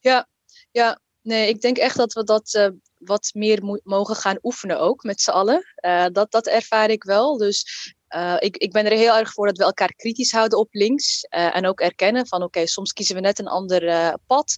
Ja, 0.01 0.27
ja, 0.71 0.99
nee, 1.21 1.47
ik 1.47 1.61
denk 1.61 1.77
echt 1.77 1.97
dat 1.97 2.13
we 2.13 2.23
dat 2.23 2.53
uh, 2.53 2.67
wat 3.05 3.29
meer 3.33 3.79
mogen 3.83 4.15
gaan 4.15 4.39
oefenen 4.41 4.79
ook 4.79 5.03
met 5.03 5.21
z'n 5.21 5.29
allen. 5.29 5.63
Uh, 5.85 6.05
dat, 6.11 6.31
dat 6.31 6.47
ervaar 6.47 6.89
ik 6.89 7.03
wel. 7.03 7.37
Dus 7.37 7.65
uh, 8.15 8.35
ik, 8.39 8.57
ik 8.57 8.71
ben 8.71 8.85
er 8.85 8.97
heel 8.97 9.17
erg 9.17 9.33
voor 9.33 9.47
dat 9.47 9.57
we 9.57 9.63
elkaar 9.63 9.93
kritisch 9.95 10.31
houden 10.31 10.59
op 10.59 10.67
links. 10.71 11.27
Uh, 11.29 11.55
en 11.55 11.67
ook 11.67 11.79
erkennen 11.79 12.27
van 12.27 12.37
oké, 12.37 12.47
okay, 12.47 12.65
soms 12.65 12.93
kiezen 12.93 13.15
we 13.15 13.21
net 13.21 13.39
een 13.39 13.47
ander 13.47 13.83
uh, 13.83 14.13
pad. 14.27 14.55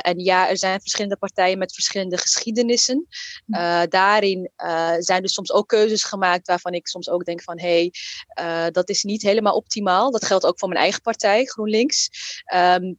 en 0.00 0.18
ja, 0.18 0.48
er 0.48 0.58
zijn 0.58 0.80
verschillende 0.80 1.16
partijen 1.16 1.58
met 1.58 1.74
verschillende 1.74 2.18
geschiedenissen. 2.18 3.06
Hm. 3.46 3.88
daarin 3.88 4.50
zijn 4.98 5.22
dus 5.22 5.32
soms 5.32 5.52
ook 5.52 5.68
keuzes 5.68 6.04
gemaakt 6.04 6.46
waarvan 6.46 6.72
ik 6.72 6.86
soms 6.86 7.08
ook 7.08 7.24
denk 7.24 7.42
van 7.42 7.60
hé, 7.60 7.90
hey, 8.34 8.70
dat 8.70 8.88
is 8.88 9.02
niet 9.02 9.22
helemaal 9.22 9.56
optimaal. 9.56 10.10
Dat 10.10 10.24
geldt 10.24 10.46
ook 10.46 10.58
voor 10.58 10.68
mijn 10.68 10.80
eigen 10.80 11.00
partij, 11.00 11.44
GroenLinks. 11.44 12.10
Um, 12.54 12.98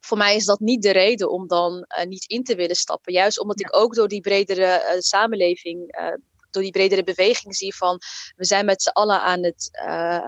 voor 0.00 0.18
mij 0.18 0.36
is 0.36 0.44
dat 0.44 0.60
niet 0.60 0.82
de 0.82 0.90
reden 0.90 1.30
om 1.30 1.46
dan 1.46 1.86
uh, 1.98 2.04
niet 2.04 2.24
in 2.24 2.44
te 2.44 2.54
willen 2.54 2.76
stappen. 2.76 3.12
Juist 3.12 3.40
omdat 3.40 3.60
ik 3.60 3.76
ook 3.76 3.94
door 3.94 4.08
die 4.08 4.20
bredere 4.20 4.92
uh, 4.94 5.00
samenleving 5.00 5.98
uh, 6.00 6.12
door 6.50 6.62
die 6.62 6.72
bredere 6.72 7.04
beweging 7.04 7.56
zie 7.56 7.74
van 7.74 8.00
we 8.36 8.44
zijn 8.44 8.64
met 8.64 8.82
z'n 8.82 8.88
allen 8.88 9.20
aan 9.20 9.44
het 9.44 9.70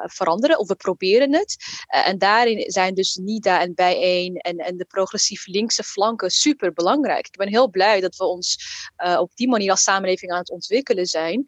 veranderen 0.04 0.58
of 0.58 0.68
we 0.68 0.74
proberen 0.74 1.34
het. 1.34 1.56
En 1.86 2.18
daarin 2.18 2.70
zijn 2.70 2.94
dus 2.94 3.14
NIDA 3.14 3.60
en 3.60 3.74
Bijeen 3.74 4.36
en, 4.36 4.56
en 4.56 4.76
de 4.76 4.84
progressief 4.84 5.46
linkse 5.46 5.82
flanken 5.82 6.30
super 6.30 6.72
belangrijk. 6.72 7.26
Ik 7.26 7.36
ben 7.36 7.48
heel 7.48 7.70
blij 7.70 8.00
dat 8.00 8.16
we 8.16 8.24
ons 8.24 8.56
op 9.18 9.30
die 9.34 9.48
manier 9.48 9.70
als 9.70 9.82
samenleving 9.82 10.32
aan 10.32 10.38
het 10.38 10.50
ontwikkelen 10.50 11.06
zijn. 11.06 11.44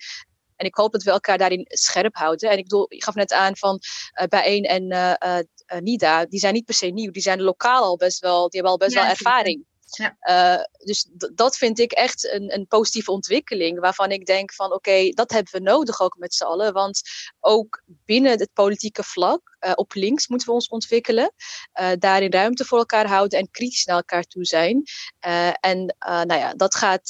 En 0.57 0.67
ik 0.67 0.75
hoop 0.75 0.93
dat 0.93 1.03
we 1.03 1.11
elkaar 1.11 1.39
daarin 1.39 1.67
scherp 1.69 2.15
houden. 2.15 2.51
En 2.51 2.59
ik, 2.59 2.63
bedoel, 2.63 2.87
ik 2.89 3.05
gaf 3.05 3.15
net 3.15 3.33
aan 3.33 3.57
van 3.57 3.81
Bijeen 4.29 4.65
en 4.65 4.89
NIDA, 5.81 6.25
die 6.27 6.39
zijn 6.39 6.55
niet 6.55 6.65
per 6.65 6.75
se 6.75 6.87
nieuw. 6.87 7.11
Die 7.11 7.23
zijn 7.23 7.43
lokaal 7.43 7.83
al 7.83 7.97
best 7.97 8.21
wel, 8.21 8.49
die 8.49 8.61
hebben 8.61 8.71
al 8.71 8.87
best 8.87 8.95
ja, 8.95 9.01
wel 9.01 9.11
ervaring. 9.11 9.65
Ja. 9.91 10.17
Uh, 10.21 10.87
dus 10.87 11.07
dat 11.35 11.57
vind 11.57 11.79
ik 11.79 11.93
echt 11.93 12.33
een, 12.33 12.55
een, 12.55 12.67
positieve 12.67 13.11
ontwikkeling. 13.11 13.81
Waarvan 13.81 14.11
ik 14.11 14.27
denk 14.27 14.53
van 14.53 14.67
oké, 14.67 14.75
okay, 14.75 15.11
dat 15.11 15.31
hebben 15.31 15.53
we 15.53 15.61
nodig 15.61 16.01
ook 16.01 16.17
met 16.19 16.35
z'n 16.35 16.45
allen. 16.45 16.73
Want 16.73 17.01
ook 17.41 17.83
binnen 17.87 18.39
het 18.39 18.51
politieke 18.53 19.03
vlak, 19.03 19.56
uh, 19.61 19.73
op 19.75 19.95
links, 19.95 20.29
moeten 20.29 20.49
we 20.49 20.55
ons 20.55 20.69
ontwikkelen. 20.69 21.33
Uh, 21.81 21.89
daarin 21.99 22.33
ruimte 22.33 22.65
voor 22.65 22.79
elkaar 22.79 23.07
houden 23.07 23.39
en 23.39 23.51
kritisch 23.51 23.85
naar 23.85 23.97
elkaar 23.97 24.25
toe 24.25 24.45
zijn. 24.45 24.83
en 25.61 25.97
nou 25.99 26.35
ja, 26.35 26.55
dat 26.55 26.75
gaat, 26.75 27.09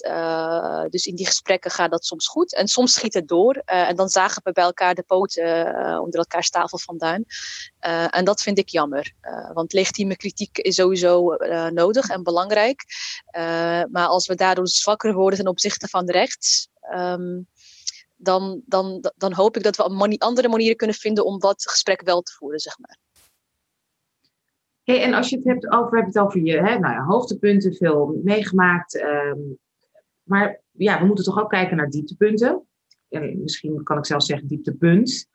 dus 0.91 1.07
in 1.07 1.15
die 1.15 1.27
gesprekken 1.27 1.71
gaat 1.71 1.91
dat 1.91 2.05
soms 2.05 2.29
goed. 2.29 2.55
En 2.55 2.69
soms 2.69 2.93
schiet 2.93 3.15
het 3.15 3.29
door. 3.29 3.55
en 3.65 3.97
dan 3.97 4.09
zagen 4.09 4.41
we 4.45 4.53
bij 4.53 4.65
elkaar 4.65 4.95
de 4.95 5.03
poten 5.03 5.45
onder 6.01 6.19
elkaars 6.19 6.51
tafel 6.51 6.79
vandaan. 6.79 7.25
en 8.11 8.25
dat 8.25 8.43
vind 8.43 8.59
ik 8.59 8.69
jammer. 8.69 9.15
want 9.53 9.73
legitieme 9.73 10.17
kritiek 10.17 10.59
is 10.59 10.75
sowieso 10.75 11.37
nodig 11.71 12.09
en 12.09 12.23
belangrijk. 12.23 12.85
Maar 13.91 14.07
als 14.07 14.27
we 14.27 14.35
daardoor 14.35 14.69
zwakker 14.69 15.15
worden 15.15 15.39
ten 15.39 15.49
opzichte 15.49 15.89
van 15.89 16.11
rechts, 16.11 16.69
um, 16.95 17.49
dan, 18.17 18.63
dan, 18.67 19.13
dan 19.17 19.33
hoop 19.33 19.57
ik 19.57 19.63
dat 19.63 19.77
we 19.77 20.17
andere 20.19 20.49
manieren 20.49 20.77
kunnen 20.77 20.97
vinden 20.97 21.25
om 21.25 21.39
dat 21.39 21.71
gesprek 21.71 22.03
wel 22.03 22.23
te 22.23 22.33
voeren, 22.33 22.61
zeg 22.61 22.79
maar. 22.79 22.99
Hey, 24.83 25.03
en 25.03 25.15
als 25.15 25.29
je 25.29 25.37
het 25.37 25.45
hebt 25.45 25.71
over, 25.71 25.97
heb 25.97 26.07
het 26.07 26.19
over 26.19 26.41
je 26.41 26.53
hè, 26.53 26.79
nou 26.79 26.95
ja, 26.95 27.05
hoogtepunten, 27.05 27.75
veel 27.75 28.21
meegemaakt. 28.25 28.95
Um, 28.95 29.59
maar 30.23 30.63
ja, 30.71 31.01
we 31.01 31.07
moeten 31.07 31.25
toch 31.25 31.41
ook 31.41 31.51
kijken 31.51 31.77
naar 31.77 31.91
dieptepunten. 31.91 32.67
En 33.09 33.43
misschien 33.43 33.83
kan 33.83 33.99
ik 33.99 34.07
zelfs 34.07 34.27
zeggen 34.27 34.49
dieptepunt. 34.49 35.29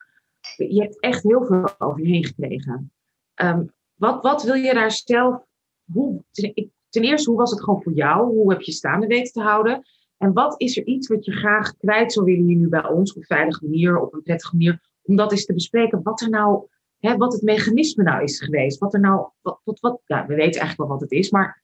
Je 0.55 0.81
hebt 0.81 0.99
echt 0.99 1.23
heel 1.23 1.45
veel 1.45 1.69
over 1.77 2.01
je 2.01 2.07
heen 2.07 2.25
gekregen. 2.25 2.91
Um, 3.35 3.73
wat, 3.93 4.23
wat 4.23 4.43
wil 4.43 4.53
je 4.53 4.73
daar 4.73 4.91
zelf. 4.91 5.43
Hoe, 5.91 6.23
ik 6.31 6.69
ten 6.89 7.03
eerste, 7.03 7.29
hoe 7.29 7.39
was 7.39 7.51
het 7.51 7.63
gewoon 7.63 7.83
voor 7.83 7.93
jou? 7.93 8.27
Hoe 8.27 8.51
heb 8.51 8.61
je 8.61 8.71
staande 8.71 9.07
weten 9.07 9.33
te 9.33 9.41
houden? 9.41 9.87
En 10.21 10.34
wat 10.34 10.53
is 10.57 10.77
er 10.77 10.86
iets 10.86 11.07
wat 11.07 11.25
je 11.25 11.31
graag 11.31 11.77
kwijt 11.77 12.13
zou 12.13 12.25
willen 12.25 12.45
hier 12.45 12.55
nu 12.55 12.67
bij 12.67 12.88
ons 12.88 13.12
op 13.12 13.17
een 13.17 13.23
veilige 13.23 13.65
manier, 13.65 13.99
op 13.99 14.13
een 14.13 14.21
prettige 14.21 14.55
manier, 14.55 14.81
om 15.01 15.15
dat 15.15 15.31
eens 15.31 15.45
te 15.45 15.53
bespreken? 15.53 16.03
Wat 16.03 16.21
er 16.21 16.29
nou, 16.29 16.67
hè, 16.99 17.17
wat 17.17 17.34
het 17.34 17.41
mechanisme 17.41 18.03
nou 18.03 18.23
is 18.23 18.39
geweest? 18.39 18.79
Wat 18.79 18.93
er 18.93 18.99
nou, 18.99 19.27
wat, 19.41 19.60
wat, 19.63 19.79
wat 19.79 20.01
ja, 20.05 20.25
we 20.25 20.36
weten 20.36 20.62
eigenlijk 20.62 20.77
wel 20.77 20.88
wat 20.88 21.01
het 21.01 21.12
is, 21.12 21.29
maar 21.29 21.63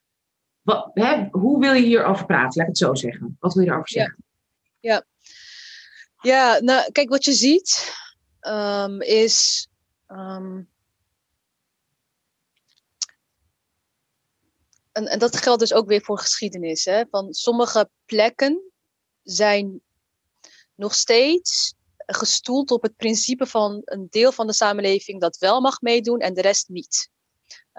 wat, 0.62 0.92
hè, 0.94 1.28
hoe 1.32 1.60
wil 1.60 1.74
je 1.74 1.86
hierover 1.86 2.26
praten? 2.26 2.58
Laat 2.58 2.68
ik 2.68 2.68
het 2.68 2.78
zo 2.78 2.94
zeggen. 2.94 3.38
Wat 3.40 3.54
wil 3.54 3.64
je 3.64 3.70
erover 3.70 3.90
zeggen? 3.90 4.24
Ja, 4.80 4.94
ja. 4.94 5.04
ja 6.32 6.60
nou, 6.60 6.92
kijk, 6.92 7.10
wat 7.10 7.26
je 7.26 7.34
ziet 7.34 7.94
um, 8.42 9.02
is. 9.02 9.68
Um, 10.08 10.70
en, 14.98 15.08
en 15.08 15.20
dat 15.20 15.38
geldt 15.38 15.60
dus 15.60 15.74
ook 15.74 15.88
weer 15.88 16.02
voor 16.02 16.20
geschiedenis. 16.20 16.86
Hè? 16.86 17.04
Van 17.10 17.34
sommige 17.34 17.90
plekken 18.06 18.72
zijn 19.24 19.82
nog 20.76 20.96
steeds 20.96 21.74
gestoeld 21.98 22.72
op 22.72 22.82
het 22.82 22.96
principe 22.96 23.46
van 23.46 23.82
een 23.86 24.08
deel 24.10 24.32
van 24.32 24.48
de 24.48 24.54
samenleving 24.54 25.22
dat 25.22 25.38
wel 25.38 25.62
mag 25.62 25.82
meedoen 25.82 26.20
en 26.20 26.34
de 26.34 26.42
rest 26.42 26.70
niet. 26.70 27.10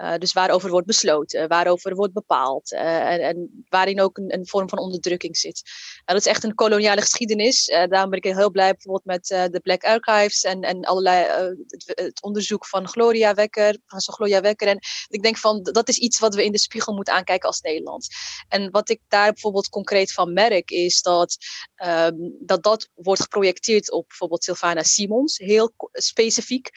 Uh, 0.01 0.15
dus 0.17 0.33
waarover 0.33 0.69
wordt 0.69 0.87
besloten, 0.87 1.47
waarover 1.47 1.95
wordt 1.95 2.13
bepaald 2.13 2.71
uh, 2.71 3.27
en, 3.27 3.65
waarin 3.69 4.01
ook 4.01 4.17
een, 4.17 4.33
een, 4.33 4.47
vorm 4.47 4.69
van 4.69 4.79
onderdrukking 4.79 5.37
zit. 5.37 5.61
Uh, 5.65 6.05
dat 6.05 6.17
is 6.17 6.25
echt 6.25 6.43
een 6.43 6.55
koloniale 6.55 7.01
geschiedenis. 7.01 7.65
daarom 7.65 8.09
ben 8.09 8.21
ik 8.21 8.23
heel 8.23 8.51
blij 8.51 8.71
bijvoorbeeld 8.71 9.05
met 9.05 9.51
de 9.51 9.59
Black 9.63 9.83
Archives 9.83 10.41
en, 10.41 10.61
en 10.61 10.83
allerlei 10.83 11.25
het, 11.67 11.91
het, 11.95 12.21
onderzoek 12.21 12.65
van 12.65 12.87
Gloria 12.87 13.33
Wekker, 13.33 13.77
van 13.85 13.99
Gloria 14.01 14.41
Wekker. 14.41 14.67
En 14.67 14.79
ik 15.07 15.23
denk 15.23 15.37
van 15.37 15.63
dat 15.63 15.87
is 15.89 15.97
iets 15.97 16.19
wat 16.19 16.35
we 16.35 16.45
in 16.45 16.51
de 16.51 16.59
spiegel 16.59 16.93
moeten 16.93 17.13
aankijken 17.13 17.47
als 17.47 17.61
Nederland. 17.61 18.07
En 18.47 18.71
wat 18.71 18.89
ik 18.89 19.01
daar 19.07 19.31
bijvoorbeeld 19.31 19.69
concreet 19.69 20.13
van 20.13 20.33
merk 20.33 20.71
is 20.71 21.01
dat 21.01 21.37
um, 21.85 22.35
dat, 22.39 22.63
dat 22.63 22.89
wordt 22.95 23.21
geprojecteerd 23.21 23.91
op 23.91 24.07
bijvoorbeeld 24.07 24.43
Sylvana 24.43 24.83
Simons, 24.83 25.37
heel 25.37 25.73
specifiek, 25.91 26.69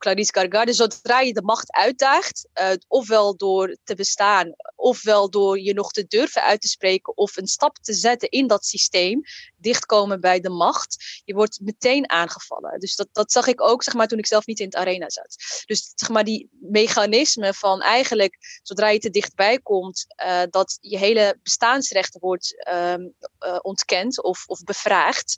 Clarice 0.00 0.32
Gargard. 0.32 0.74
zodra 0.76 1.20
je 1.20 1.32
de 1.32 1.42
macht 1.42 1.72
uitdaagt, 1.72 2.48
ofwel 2.88 3.36
door 3.36 3.76
te 3.84 3.94
bestaan, 3.94 4.54
ofwel 4.76 5.30
door 5.30 5.60
je 5.60 5.74
nog 5.74 5.90
te 5.90 6.06
durven 6.06 6.42
uit 6.42 6.60
te 6.60 6.68
spreken 6.68 7.16
of 7.16 7.36
een 7.36 7.46
stap 7.46 7.78
te 7.78 7.92
zetten 7.92 8.28
in 8.28 8.46
dat 8.46 8.64
systeem, 8.64 9.20
dichtkomen 9.56 10.20
bij 10.20 10.40
de 10.40 10.50
macht, 10.50 11.20
je 11.24 11.34
wordt 11.34 11.60
meteen 11.60 12.10
aangevallen. 12.10 12.80
Dus 12.80 12.96
dat, 12.96 13.08
dat 13.12 13.32
zag 13.32 13.46
ik 13.46 13.60
ook 13.60 13.82
zeg 13.82 13.94
maar, 13.94 14.06
toen 14.06 14.18
ik 14.18 14.26
zelf 14.26 14.46
niet 14.46 14.58
in 14.58 14.64
het 14.64 14.74
arena 14.74 15.10
zat. 15.10 15.62
Dus 15.66 15.92
zeg 15.94 16.08
maar, 16.08 16.24
die 16.24 16.48
mechanisme 16.60 17.54
van 17.54 17.80
eigenlijk, 17.80 18.60
zodra 18.62 18.88
je 18.88 18.98
te 18.98 19.10
dichtbij 19.10 19.58
komt, 19.58 20.06
uh, 20.24 20.42
dat 20.50 20.78
je 20.80 20.98
hele 20.98 21.38
bestaansrecht 21.42 22.18
wordt 22.18 22.68
um, 22.72 23.14
uh, 23.46 23.58
ontkend 23.62 24.22
of, 24.22 24.44
of 24.46 24.62
bevraagd. 24.62 25.36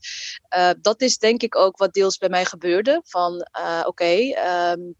Uh, 0.56 0.70
dat 0.80 1.00
is 1.00 1.18
denk 1.18 1.42
ik 1.42 1.56
ook 1.56 1.76
wat 1.76 1.92
deels 1.92 2.18
bij 2.18 2.28
mij 2.28 2.44
gebeurde. 2.44 3.00
Van 3.04 3.46
oké, 3.84 4.34
um, 4.52 4.94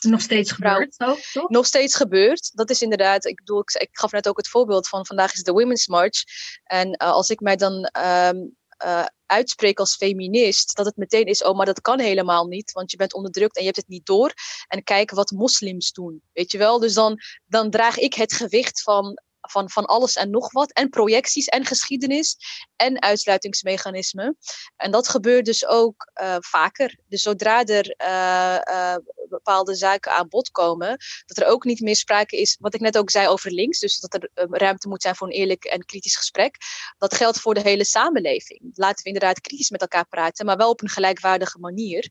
nog 0.00 0.20
steeds 0.20 0.52
gebeurt 0.52 0.94
ook, 1.00 1.20
toch? 1.20 1.48
Nog 1.48 1.66
steeds 1.66 1.94
gebeurt. 1.94 2.50
Dat 2.56 2.70
is 2.70 2.82
inderdaad, 2.82 3.24
ik 3.24 3.36
bedoel, 3.36 3.60
ik, 3.60 3.70
ik, 3.72 3.88
gaf 3.92 4.12
net 4.12 4.28
ook 4.28 4.36
het 4.36 4.48
voorbeeld 4.48 4.88
van 4.88 5.06
vandaag 5.06 5.32
is 5.32 5.42
de 5.42 5.52
Women's 5.52 5.86
March. 5.86 6.24
En 6.64 6.88
uh, 6.88 7.10
als 7.10 7.30
ik 7.30 7.40
mij 7.40 7.56
dan 7.56 7.90
um, 8.06 8.56
uh, 8.84 9.04
uitspreek 9.26 9.78
als 9.78 9.96
feminist, 9.96 10.76
dat 10.76 10.86
het 10.86 10.96
meteen 10.96 11.24
is, 11.24 11.42
oh, 11.42 11.56
maar 11.56 11.66
dat 11.66 11.80
kan 11.80 12.00
helemaal 12.00 12.46
niet, 12.46 12.72
want 12.72 12.90
je 12.90 12.96
bent 12.96 13.14
onderdrukt 13.14 13.56
en 13.56 13.60
je 13.60 13.66
hebt 13.66 13.80
het 13.80 13.88
niet 13.88 14.06
door. 14.06 14.32
En 14.66 14.84
kijken 14.84 15.16
wat 15.16 15.30
moslims 15.30 15.92
doen, 15.92 16.22
weet 16.32 16.52
je 16.52 16.58
wel? 16.58 16.78
Dus 16.78 16.94
dan, 16.94 17.18
dan 17.46 17.70
draag 17.70 17.96
ik 17.96 18.14
het 18.14 18.32
gewicht 18.32 18.82
van 18.82 19.20
van, 19.50 19.70
van 19.70 19.84
alles 19.84 20.14
en 20.14 20.30
nog 20.30 20.52
wat. 20.52 20.72
En 20.72 20.88
projecties 20.88 21.46
en 21.46 21.64
geschiedenis 21.64 22.36
en 22.76 23.02
uitsluitingsmechanismen. 23.02 24.38
En 24.76 24.90
dat 24.90 25.08
gebeurt 25.08 25.44
dus 25.44 25.66
ook 25.66 26.10
uh, 26.20 26.36
vaker. 26.40 26.98
Dus 27.08 27.22
zodra 27.22 27.64
er 27.64 27.94
uh, 28.02 28.58
uh, 28.70 28.96
bepaalde 29.28 29.74
zaken 29.74 30.12
aan 30.12 30.28
bod 30.28 30.50
komen, 30.50 30.96
dat 31.26 31.36
er 31.36 31.46
ook 31.46 31.64
niet 31.64 31.80
meer 31.80 31.96
sprake 31.96 32.36
is, 32.36 32.56
wat 32.60 32.74
ik 32.74 32.80
net 32.80 32.98
ook 32.98 33.10
zei 33.10 33.28
over 33.28 33.50
links, 33.50 33.78
dus 33.78 34.00
dat 34.00 34.14
er 34.14 34.30
ruimte 34.50 34.88
moet 34.88 35.02
zijn 35.02 35.14
voor 35.14 35.26
een 35.26 35.32
eerlijk 35.32 35.64
en 35.64 35.84
kritisch 35.84 36.16
gesprek. 36.16 36.56
Dat 36.98 37.14
geldt 37.14 37.40
voor 37.40 37.54
de 37.54 37.60
hele 37.60 37.84
samenleving. 37.84 38.60
Laten 38.74 39.02
we 39.02 39.10
inderdaad 39.10 39.40
kritisch 39.40 39.70
met 39.70 39.80
elkaar 39.80 40.06
praten, 40.06 40.46
maar 40.46 40.56
wel 40.56 40.70
op 40.70 40.82
een 40.82 40.88
gelijkwaardige 40.88 41.58
manier. 41.58 42.08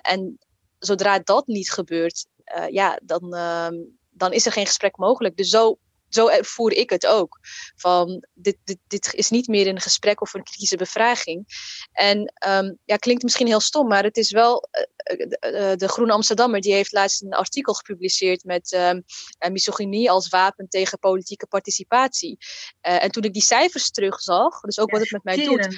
en 0.00 0.38
zodra 0.78 1.18
dat 1.18 1.46
niet 1.46 1.70
gebeurt, 1.70 2.26
ja, 2.70 3.00
dan, 3.02 3.34
ehm, 3.34 3.74
dan 4.10 4.32
is 4.32 4.46
er 4.46 4.52
geen 4.52 4.66
gesprek 4.66 4.96
mogelijk. 4.96 5.36
Dus 5.36 5.48
zo 5.48 5.78
zo 6.14 6.28
ervoer 6.28 6.72
ik 6.72 6.90
het 6.90 7.06
ook. 7.06 7.38
Van 7.76 8.26
dit, 8.34 8.56
dit, 8.64 8.78
dit 8.86 9.14
is 9.14 9.30
niet 9.30 9.46
meer 9.46 9.66
een 9.66 9.80
gesprek 9.80 10.20
of 10.20 10.34
een 10.34 10.42
kritische 10.42 10.76
bevraging. 10.76 11.46
En 11.92 12.32
ehm, 12.34 12.72
ja, 12.84 12.96
klinkt 12.96 13.22
misschien 13.22 13.46
heel 13.46 13.60
stom, 13.60 13.88
maar 13.88 14.04
het 14.04 14.16
is 14.16 14.30
wel. 14.30 14.68
de, 15.04 15.74
de 15.76 15.88
Groene 15.88 16.12
Amsterdammer 16.12 16.60
die 16.60 16.72
heeft 16.72 16.92
laatst 16.92 17.22
een 17.22 17.34
artikel 17.34 17.74
gepubliceerd 17.74 18.44
met 18.44 18.72
um, 18.72 19.04
misogynie 19.52 20.10
als 20.10 20.28
wapen 20.28 20.68
tegen 20.68 20.98
politieke 20.98 21.46
participatie. 21.46 22.38
en 22.80 23.10
toen 23.10 23.22
ik 23.22 23.32
die 23.32 23.42
cijfers 23.42 23.90
terugzag, 23.90 24.60
dus 24.60 24.78
ook 24.78 24.90
wat 24.90 25.00
het 25.00 25.10
met 25.10 25.24
mij 25.24 25.44
doet 25.44 25.68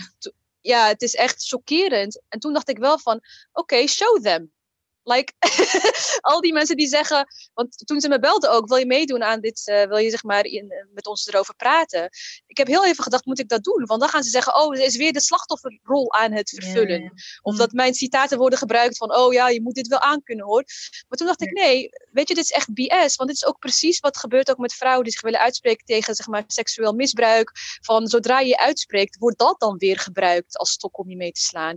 ja, 0.67 0.87
het 0.87 1.03
is 1.03 1.15
echt 1.15 1.49
chockerend. 1.49 2.23
En 2.29 2.39
toen 2.39 2.53
dacht 2.53 2.69
ik 2.69 2.79
wel 2.79 2.99
van, 2.99 3.21
oké, 3.53 3.87
show 3.87 4.23
them. 4.23 4.53
Like, 5.09 5.33
al 6.21 6.41
die 6.41 6.53
mensen 6.53 6.77
die 6.77 6.89
zeggen, 6.89 7.27
want 7.55 7.87
toen 7.87 8.01
ze 8.01 8.09
me 8.09 8.19
belden 8.19 8.51
ook, 8.51 8.69
wil 8.69 8.77
je 8.77 8.87
meedoen 8.87 9.23
aan 9.23 9.41
dit, 9.41 9.67
uh, 9.67 9.85
wil 9.85 9.97
je 9.97 10.11
zeg 10.11 10.23
maar 10.23 10.45
in, 10.45 10.71
eh, 10.71 10.85
met 10.95 11.07
ons 11.07 11.27
erover 11.27 11.55
praten? 11.57 12.09
Ik 12.47 12.57
heb 12.57 12.67
heel 12.67 12.85
even 12.85 13.03
gedacht, 13.03 13.25
moet 13.25 13.39
ik 13.39 13.49
dat 13.49 13.65
doen? 13.65 13.85
Want 13.85 14.01
dan 14.01 14.09
gaan 14.09 14.23
ze 14.23 14.31
zeggen, 14.31 14.55
oh, 14.55 14.77
er 14.77 14.85
is 14.85 14.97
weer 14.97 15.13
de 15.13 15.21
slachtofferrol 15.21 16.13
aan 16.13 16.33
het 16.33 16.51
vervullen. 16.51 17.13
Of 17.43 17.53
mm. 17.53 17.59
dat 17.59 17.73
mijn 17.73 17.95
citaten 17.95 18.39
worden 18.39 18.59
gebruikt 18.59 18.97
van, 18.97 19.17
oh 19.17 19.33
ja, 19.33 19.49
je 19.49 19.63
moet 19.63 19.75
dit 19.75 19.87
wel 19.87 19.99
aankunnen 19.99 20.47
hoor. 20.47 20.65
Maar 21.09 21.19
toen 21.19 21.27
dacht 21.27 21.43
ik, 21.43 21.53
nee, 21.53 21.89
weet 22.11 22.29
je, 22.29 22.35
dit 22.35 22.45
is 22.45 22.51
echt 22.51 22.75
BS. 22.75 23.17
Want 23.17 23.29
dit 23.29 23.39
is 23.39 23.47
ook 23.47 23.59
precies 23.59 24.01
wat 24.01 24.17
gebeurt 24.17 24.51
ook 24.51 24.59
met 24.59 24.75
vrouwen 24.75 25.03
die 25.03 25.13
zich 25.13 25.23
willen 25.23 25.41
uitspreken 25.41 25.87
tegen 25.87 26.15
zeg 26.15 26.27
maar 26.27 26.45
seksueel 26.47 26.93
misbruik. 26.93 27.51
Van 27.81 28.07
zodra 28.07 28.41
je 28.41 28.49
je 28.49 28.59
uitspreekt, 28.59 29.19
wordt 29.19 29.39
dat 29.39 29.61
dan 29.61 29.79
weer 29.79 29.99
gebruikt 29.99 30.57
als 30.57 30.71
stok 30.71 30.99
om 30.99 31.11
je 31.11 31.17
mee 31.17 31.33
te 31.33 31.41
slaan. 31.41 31.77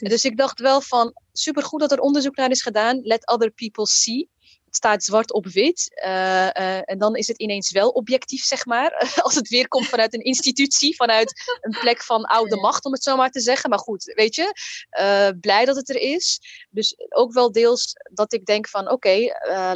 Dus 0.00 0.24
ik 0.24 0.36
dacht 0.36 0.60
wel 0.60 0.80
van, 0.80 1.14
supergoed 1.32 1.80
dat 1.80 1.92
er 1.92 2.00
onderzoek 2.00 2.36
naar 2.36 2.50
is 2.50 2.62
gedaan. 2.62 3.00
Let 3.02 3.26
other 3.26 3.50
people 3.50 3.86
see. 3.86 4.28
Het 4.64 4.78
staat 4.78 5.04
zwart 5.04 5.32
op 5.32 5.46
wit. 5.46 6.00
Uh, 6.04 6.10
uh, 6.10 6.90
en 6.90 6.98
dan 6.98 7.16
is 7.16 7.26
het 7.26 7.38
ineens 7.38 7.70
wel 7.70 7.88
objectief, 7.88 8.42
zeg 8.44 8.66
maar. 8.66 8.92
Als 9.22 9.34
het 9.34 9.48
weer 9.48 9.68
komt 9.68 9.86
vanuit 9.86 10.14
een 10.14 10.24
institutie, 10.24 10.96
vanuit 10.96 11.58
een 11.60 11.78
plek 11.80 12.02
van 12.02 12.24
oude 12.24 12.56
macht, 12.56 12.84
om 12.84 12.92
het 12.92 13.02
zo 13.02 13.16
maar 13.16 13.30
te 13.30 13.40
zeggen. 13.40 13.70
Maar 13.70 13.78
goed, 13.78 14.12
weet 14.14 14.34
je, 14.34 14.54
uh, 15.00 15.28
blij 15.40 15.64
dat 15.64 15.76
het 15.76 15.88
er 15.88 16.00
is. 16.00 16.40
Dus 16.70 16.94
ook 17.08 17.32
wel 17.32 17.52
deels 17.52 17.92
dat 18.12 18.32
ik 18.32 18.44
denk 18.44 18.68
van, 18.68 18.90
oké, 18.90 18.92
okay, 18.92 19.32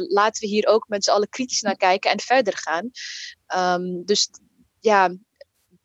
laten 0.07 0.41
we 0.41 0.47
hier 0.47 0.67
ook 0.67 0.87
met 0.87 1.03
z'n 1.03 1.11
allen 1.11 1.29
kritisch 1.29 1.61
naar 1.61 1.77
kijken 1.77 2.11
en 2.11 2.19
verder 2.19 2.57
gaan. 2.57 2.91
Um, 3.79 4.05
dus 4.05 4.29
ja, 4.79 5.15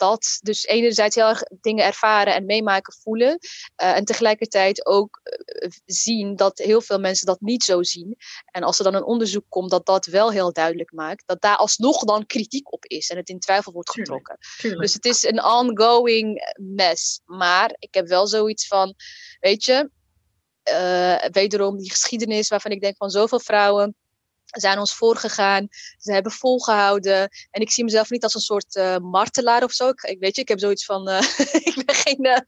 dat. 0.01 0.39
Dus 0.43 0.65
enerzijds 0.65 1.15
heel 1.15 1.29
erg 1.29 1.43
dingen 1.61 1.85
ervaren 1.85 2.35
en 2.35 2.47
meemaken, 2.47 2.95
voelen. 3.03 3.39
Uh, 3.83 3.97
en 3.97 4.05
tegelijkertijd 4.05 4.87
ook 4.87 5.21
uh, 5.25 5.71
zien 5.85 6.37
dat 6.37 6.59
heel 6.59 6.81
veel 6.81 6.99
mensen 6.99 7.27
dat 7.27 7.41
niet 7.41 7.63
zo 7.63 7.83
zien. 7.83 8.17
En 8.45 8.63
als 8.63 8.79
er 8.79 8.85
dan 8.85 8.95
een 8.95 9.05
onderzoek 9.05 9.45
komt 9.49 9.71
dat 9.71 9.87
dat 9.87 10.07
wel 10.07 10.31
heel 10.31 10.53
duidelijk 10.53 10.93
maakt, 10.93 11.23
dat 11.27 11.41
daar 11.41 11.57
alsnog 11.57 12.05
dan 12.05 12.27
kritiek 12.27 12.73
op 12.73 12.85
is 12.85 13.11
en 13.11 13.17
het 13.17 13.29
in 13.29 13.39
twijfel 13.39 13.73
wordt 13.73 13.91
getrokken. 13.91 14.39
Tuurlijk, 14.59 14.83
Dus 14.83 14.95
het 14.95 15.05
is 15.05 15.23
een 15.23 15.45
ongoing 15.45 16.55
mess. 16.57 17.21
Maar 17.25 17.77
ik 17.79 17.95
heb 17.95 18.07
wel 18.07 18.27
zoiets 18.27 18.67
van, 18.67 18.95
weet 19.41 19.65
je, 19.65 19.91
uh, 20.71 21.31
wederom 21.31 21.77
die 21.77 21.91
geschiedenis 21.91 22.49
waarvan 22.49 22.71
ik 22.71 22.81
denk 22.81 22.97
van 22.97 23.11
zoveel 23.11 23.41
vrouwen 23.41 23.95
zijn 24.51 24.79
ons 24.79 24.95
voorgegaan. 24.95 25.69
Ze 25.99 26.13
hebben 26.13 26.33
volgehouden. 26.33 27.29
En 27.51 27.61
ik 27.61 27.71
zie 27.71 27.85
mezelf 27.85 28.11
niet 28.11 28.23
als 28.23 28.35
een 28.35 28.41
soort 28.41 28.75
uh, 28.75 28.97
martelaar 28.97 29.63
of 29.63 29.73
zo. 29.73 29.89
Ik, 29.89 30.17
weet 30.21 30.37
je, 30.37 30.43
ik 30.43 30.49
heb 30.49 30.59
zoiets 30.59 30.85
van. 30.85 31.09
Uh, 31.09 31.21
ik 31.69 31.83
ben 31.87 31.95
geen. 31.95 32.27
Uh, 32.27 32.39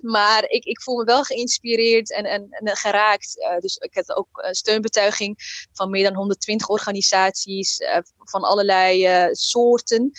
maar 0.00 0.44
ik, 0.48 0.64
ik 0.64 0.82
voel 0.82 0.96
me 0.96 1.04
wel 1.04 1.24
geïnspireerd 1.24 2.12
en, 2.12 2.24
en, 2.24 2.48
geraakt. 2.76 3.46
dus 3.58 3.76
ik 3.76 3.94
heb 3.94 4.10
ook 4.10 4.48
steunbetuiging 4.50 5.62
van 5.72 5.90
meer 5.90 6.04
dan 6.04 6.14
120 6.14 6.68
organisaties. 6.68 7.78
van 8.18 8.42
allerlei 8.42 9.28
soorten 9.32 10.12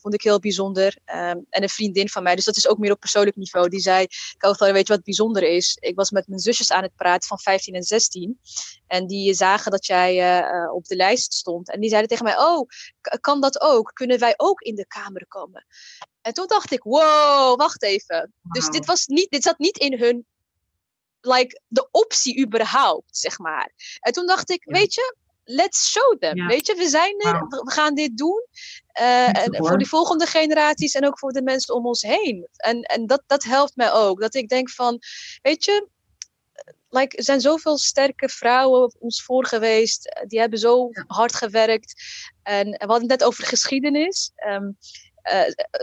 vond 0.00 0.14
ik 0.14 0.22
heel 0.22 0.38
bijzonder. 0.38 0.96
Ehm, 1.04 1.38
en 1.48 1.62
een 1.62 1.68
vriendin 1.68 2.08
van 2.08 2.22
mij, 2.22 2.34
dus 2.34 2.44
dat 2.44 2.56
is 2.56 2.68
ook 2.68 2.78
meer 2.78 2.92
op 2.92 3.00
persoonlijk 3.00 3.36
niveau, 3.36 3.68
die 3.68 3.80
zei: 3.80 4.06
Kauthar, 4.36 4.72
weet 4.72 4.86
je 4.86 4.94
wat 4.94 5.04
bijzonder 5.04 5.42
is? 5.42 5.76
Ik 5.80 5.96
was 5.96 6.10
met 6.10 6.28
mijn 6.28 6.40
zusjes 6.40 6.72
aan 6.72 6.82
het 6.82 6.94
praten 6.96 7.28
van 7.28 7.38
15 7.38 7.74
en 7.74 7.82
16. 7.82 8.40
En 8.86 9.06
die 9.06 9.34
zagen 9.34 9.70
dat 9.70 9.86
jij 9.86 10.42
uh, 10.42 10.72
op 10.74 10.84
de 10.84 10.96
lijst 10.96 11.32
stond. 11.32 11.70
En 11.70 11.80
die 11.80 11.88
zeiden 11.88 12.10
tegen 12.10 12.24
mij: 12.24 12.38
Oh, 12.38 12.68
kan 13.20 13.40
dat 13.40 13.60
ook? 13.60 13.90
Kunnen 13.94 14.18
wij 14.18 14.34
ook 14.36 14.60
in 14.60 14.74
de 14.74 14.86
kamer 14.86 15.26
komen? 15.28 15.66
En 16.20 16.32
toen 16.32 16.46
dacht 16.46 16.72
ik: 16.72 16.82
Wow, 16.82 17.58
wacht 17.58 17.82
even. 17.82 18.32
Dus 18.42 18.68
dit, 18.68 18.86
was 18.86 19.06
niet, 19.06 19.30
dit 19.30 19.42
zat 19.42 19.58
niet 19.58 19.78
in 19.78 19.98
hun 19.98 20.26
like, 21.20 21.60
de 21.66 21.88
optie 21.90 22.44
überhaupt, 22.44 23.16
zeg 23.16 23.38
maar. 23.38 23.72
En 24.00 24.12
toen 24.12 24.26
dacht 24.26 24.50
ik, 24.50 24.64
weet 24.64 24.94
je, 24.94 25.16
let's 25.44 25.90
show 25.90 26.18
them. 26.18 26.46
Weet 26.46 26.66
je, 26.66 26.74
we 26.74 26.88
zijn 26.88 27.20
er, 27.20 27.46
we 27.48 27.70
gaan 27.70 27.94
dit 27.94 28.16
doen. 28.16 28.46
Uh, 29.00 29.44
en 29.44 29.56
voor 29.56 29.78
die 29.78 29.88
volgende 29.88 30.26
generaties 30.26 30.94
en 30.94 31.06
ook 31.06 31.18
voor 31.18 31.32
de 31.32 31.42
mensen 31.42 31.74
om 31.74 31.86
ons 31.86 32.02
heen. 32.02 32.48
En, 32.56 32.82
en 32.82 33.06
dat, 33.06 33.22
dat 33.26 33.42
helpt 33.42 33.76
mij 33.76 33.92
ook. 33.92 34.20
Dat 34.20 34.34
ik 34.34 34.48
denk 34.48 34.70
van, 34.70 34.98
weet 35.42 35.64
je, 35.64 35.88
like, 36.88 37.16
er 37.16 37.24
zijn 37.24 37.40
zoveel 37.40 37.78
sterke 37.78 38.28
vrouwen 38.28 38.94
ons 38.98 39.22
voor 39.22 39.46
geweest. 39.46 40.24
Die 40.26 40.38
hebben 40.40 40.58
zo 40.58 40.88
hard 41.06 41.34
gewerkt. 41.34 42.02
En, 42.42 42.66
en 42.66 42.86
we 42.86 42.92
hadden 42.92 43.10
het 43.10 43.20
net 43.20 43.24
over 43.24 43.44
geschiedenis. 43.44 44.32
Um, 44.48 44.64
uh, 44.64 45.09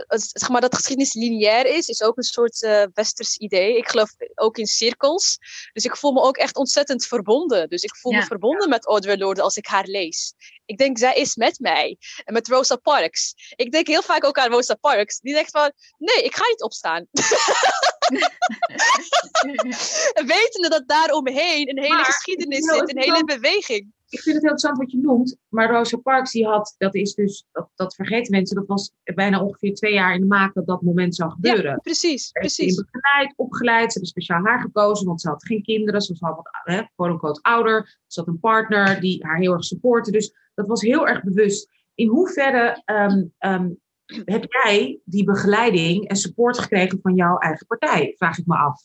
zeg 0.08 0.48
maar 0.48 0.60
dat 0.60 0.74
geschiedenis 0.74 1.14
lineair 1.14 1.66
is, 1.66 1.88
is 1.88 2.02
ook 2.02 2.16
een 2.16 2.22
soort 2.22 2.62
uh, 2.62 2.84
westers 2.94 3.36
idee. 3.36 3.76
Ik 3.76 3.88
geloof 3.88 4.14
ook 4.34 4.58
in 4.58 4.66
cirkels. 4.66 5.38
Dus 5.72 5.84
ik 5.84 5.96
voel 5.96 6.12
me 6.12 6.20
ook 6.20 6.36
echt 6.36 6.56
ontzettend 6.56 7.06
verbonden. 7.06 7.68
Dus 7.68 7.82
ik 7.82 7.96
voel 7.96 8.12
me 8.12 8.22
verbonden 8.22 8.68
met 8.68 8.86
Audre 8.86 9.18
Lorde 9.18 9.42
als 9.42 9.56
ik 9.56 9.66
haar 9.66 9.86
lees. 9.86 10.34
Ik 10.66 10.78
denk, 10.78 10.98
zij 10.98 11.14
is 11.14 11.34
met 11.34 11.58
mij. 11.58 11.96
En 12.24 12.32
met 12.32 12.48
Rosa 12.48 12.76
Parks. 12.76 13.34
Ik 13.56 13.72
denk 13.72 13.86
heel 13.86 14.02
vaak 14.02 14.24
ook 14.24 14.38
aan 14.38 14.50
Rosa 14.50 14.74
Parks. 14.74 15.20
Die 15.20 15.34
zegt 15.34 15.50
van, 15.50 15.72
nee, 15.98 16.22
ik 16.22 16.34
ga 16.34 16.48
niet 16.48 16.62
opstaan. 16.62 17.06
Wetende 20.34 20.68
dat 20.68 20.82
daar 20.86 21.10
omheen 21.10 21.68
een 21.68 21.82
hele 21.82 21.94
maar, 21.94 22.04
geschiedenis 22.04 22.64
zit, 22.64 22.94
een 22.94 23.02
hele 23.02 23.24
beweging 23.24 23.92
ik 24.08 24.20
vind 24.20 24.34
het 24.34 24.44
heel 24.44 24.52
interessant 24.52 24.78
wat 24.78 24.90
je 24.90 24.98
noemt. 24.98 25.36
Maar 25.48 25.70
Rosa 25.70 25.96
Parks, 25.96 26.32
die 26.32 26.46
had, 26.46 26.74
dat 26.78 26.94
is 26.94 27.14
dus, 27.14 27.46
dat, 27.52 27.68
dat 27.74 27.94
vergeten 27.94 28.30
mensen, 28.30 28.56
dat 28.56 28.66
was 28.66 28.92
bijna 29.14 29.42
ongeveer 29.42 29.74
twee 29.74 29.92
jaar 29.92 30.14
in 30.14 30.20
de 30.20 30.26
maak 30.26 30.54
dat 30.54 30.66
dat 30.66 30.82
moment 30.82 31.14
zou 31.14 31.30
gebeuren. 31.30 31.70
Ja, 31.70 31.76
precies, 31.76 32.30
precies. 32.30 32.74
Ze 32.74 32.86
begeleid, 32.90 33.32
opgeleid, 33.36 33.92
ze 33.92 33.98
hebben 33.98 34.08
speciaal 34.10 34.44
haar 34.44 34.60
gekozen, 34.60 35.06
want 35.06 35.20
ze 35.20 35.28
had 35.28 35.46
geen 35.46 35.62
kinderen, 35.62 36.00
ze 36.00 36.12
was 36.12 36.30
al 36.30 36.34
wat, 36.36 36.48
hè, 36.64 36.82
quote 36.94 37.38
ouder. 37.42 37.98
Ze 38.06 38.20
had 38.20 38.28
een 38.28 38.40
partner 38.40 39.00
die 39.00 39.26
haar 39.26 39.38
heel 39.38 39.52
erg 39.52 39.64
supportte. 39.64 40.10
Dus 40.10 40.32
dat 40.54 40.66
was 40.66 40.82
heel 40.82 41.08
erg 41.08 41.22
bewust. 41.22 41.68
In 41.94 42.08
hoeverre 42.08 42.82
um, 42.86 43.32
um, 43.38 43.78
heb 44.24 44.44
jij 44.48 45.00
die 45.04 45.24
begeleiding 45.24 46.08
en 46.08 46.16
support 46.16 46.58
gekregen 46.58 46.98
van 47.02 47.14
jouw 47.14 47.38
eigen 47.38 47.66
partij? 47.66 48.14
Vraag 48.16 48.38
ik 48.38 48.46
me 48.46 48.56
af. 48.56 48.82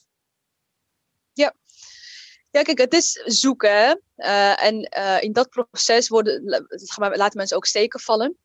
Ja, 2.54 2.62
kijk, 2.62 2.78
het 2.78 2.92
is 2.92 3.12
zoeken. 3.24 4.00
Uh, 4.16 4.64
en 4.64 4.74
uh, 4.98 5.22
in 5.22 5.32
dat 5.32 5.48
proces 5.48 6.08
worden, 6.08 6.42
laten 6.96 7.36
mensen 7.36 7.56
ook 7.56 7.66
steken 7.66 8.00
vallen. 8.00 8.36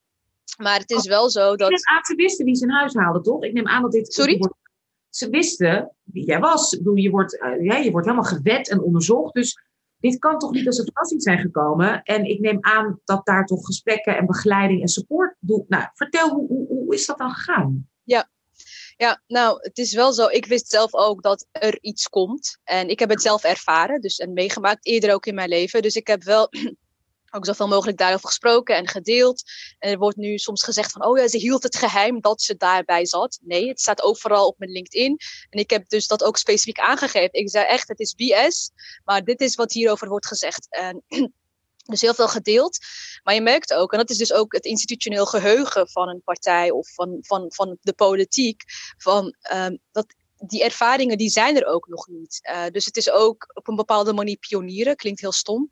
Maar 0.57 0.79
het 0.79 0.91
is 0.91 1.07
wel 1.07 1.29
zo 1.29 1.55
dat. 1.55 1.71
Ik 1.71 1.83
aan, 1.83 2.03
ze 2.03 2.15
wisten 2.15 2.45
wie 2.45 2.55
ze 2.55 2.63
in 2.63 2.71
huis 2.71 2.93
haalden, 2.93 3.23
toch? 3.23 3.43
Ik 3.43 3.53
neem 3.53 3.67
aan 3.67 3.81
dat 3.81 3.91
dit. 3.91 4.13
Sorry? 4.13 4.39
Ze 5.09 5.29
wisten 5.29 5.95
wie 6.03 6.25
jij 6.25 6.39
was. 6.39 6.73
Ik 6.73 6.77
bedoel, 6.77 6.95
je, 6.95 7.09
wordt, 7.09 7.33
uh, 7.33 7.63
ja, 7.63 7.77
je 7.77 7.91
wordt 7.91 8.07
helemaal 8.07 8.29
gewet 8.29 8.69
en 8.69 8.81
onderzocht. 8.81 9.33
Dus 9.33 9.57
dit 9.99 10.19
kan 10.19 10.37
toch 10.37 10.51
niet 10.51 10.67
als 10.67 10.77
een 10.77 10.85
verrassing 10.85 11.21
zijn 11.21 11.39
gekomen. 11.39 12.03
En 12.03 12.25
ik 12.25 12.39
neem 12.39 12.57
aan 12.61 12.99
dat 13.03 13.25
daar 13.25 13.45
toch 13.45 13.65
gesprekken 13.65 14.17
en 14.17 14.25
begeleiding 14.25 14.81
en 14.81 14.87
support 14.87 15.35
doet. 15.39 15.69
Nou, 15.69 15.83
vertel, 15.93 16.29
hoe, 16.29 16.47
hoe, 16.47 16.67
hoe 16.67 16.93
is 16.93 17.05
dat 17.05 17.17
dan 17.17 17.31
gegaan? 17.31 17.88
Ja, 18.99 19.21
nou, 19.27 19.59
het 19.61 19.77
is 19.77 19.93
wel 19.93 20.13
zo. 20.13 20.27
Ik 20.27 20.45
wist 20.45 20.69
zelf 20.69 20.93
ook 20.93 21.23
dat 21.23 21.45
er 21.51 21.77
iets 21.81 22.07
komt. 22.07 22.57
En 22.63 22.89
ik 22.89 22.99
heb 22.99 23.09
het 23.09 23.21
zelf 23.21 23.43
ervaren, 23.43 24.01
dus 24.01 24.17
en 24.17 24.33
meegemaakt, 24.33 24.85
eerder 24.85 25.13
ook 25.13 25.25
in 25.25 25.35
mijn 25.35 25.49
leven. 25.49 25.81
Dus 25.81 25.95
ik 25.95 26.07
heb 26.07 26.23
wel 26.23 26.49
ook 27.35 27.45
zoveel 27.45 27.67
mogelijk 27.67 27.97
daarover 27.97 28.27
gesproken 28.27 28.75
en 28.75 28.87
gedeeld. 28.87 29.43
En 29.77 29.91
er 29.91 29.97
wordt 29.97 30.17
nu 30.17 30.37
soms 30.37 30.63
gezegd 30.63 30.91
van, 30.91 31.05
oh 31.05 31.17
ja, 31.17 31.27
ze 31.27 31.37
hield 31.37 31.63
het 31.63 31.75
geheim 31.75 32.21
dat 32.21 32.41
ze 32.41 32.57
daarbij 32.57 33.05
zat. 33.05 33.39
Nee, 33.41 33.67
het 33.67 33.79
staat 33.79 34.01
overal 34.01 34.47
op 34.47 34.57
mijn 34.57 34.71
LinkedIn. 34.71 35.17
En 35.49 35.59
ik 35.59 35.69
heb 35.69 35.89
dus 35.89 36.07
dat 36.07 36.23
ook 36.23 36.37
specifiek 36.37 36.79
aangegeven. 36.79 37.33
Ik 37.33 37.49
zei 37.49 37.65
echt, 37.65 37.87
het 37.87 37.99
is 37.99 38.13
BS, 38.13 38.71
maar 39.03 39.23
dit 39.23 39.41
is 39.41 39.55
wat 39.55 39.71
hierover 39.71 40.07
wordt 40.07 40.27
gezegd. 40.27 40.67
En 40.69 41.03
dus 41.89 42.01
heel 42.01 42.13
veel 42.13 42.27
gedeeld. 42.27 42.77
Maar 43.23 43.33
je 43.33 43.41
merkt 43.41 43.73
ook, 43.73 43.91
en 43.91 43.97
dat 43.97 44.09
is 44.09 44.17
dus 44.17 44.33
ook 44.33 44.53
het 44.53 44.65
institutioneel 44.65 45.25
geheugen 45.25 45.89
van 45.89 46.09
een 46.09 46.21
partij 46.23 46.71
of 46.71 46.93
van, 46.93 47.17
van, 47.21 47.45
van 47.47 47.77
de 47.81 47.93
politiek, 47.93 48.63
van 48.97 49.35
um, 49.53 49.79
dat 49.91 50.05
die 50.39 50.63
ervaringen 50.63 51.17
die 51.17 51.29
zijn 51.29 51.55
er 51.55 51.65
ook 51.65 51.87
nog 51.87 52.07
niet. 52.07 52.39
Uh, 52.51 52.65
dus 52.71 52.85
het 52.85 52.97
is 52.97 53.09
ook 53.09 53.51
op 53.53 53.67
een 53.67 53.75
bepaalde 53.75 54.13
manier 54.13 54.37
pionieren, 54.37 54.95
klinkt 54.95 55.21
heel 55.21 55.31
stom. 55.31 55.69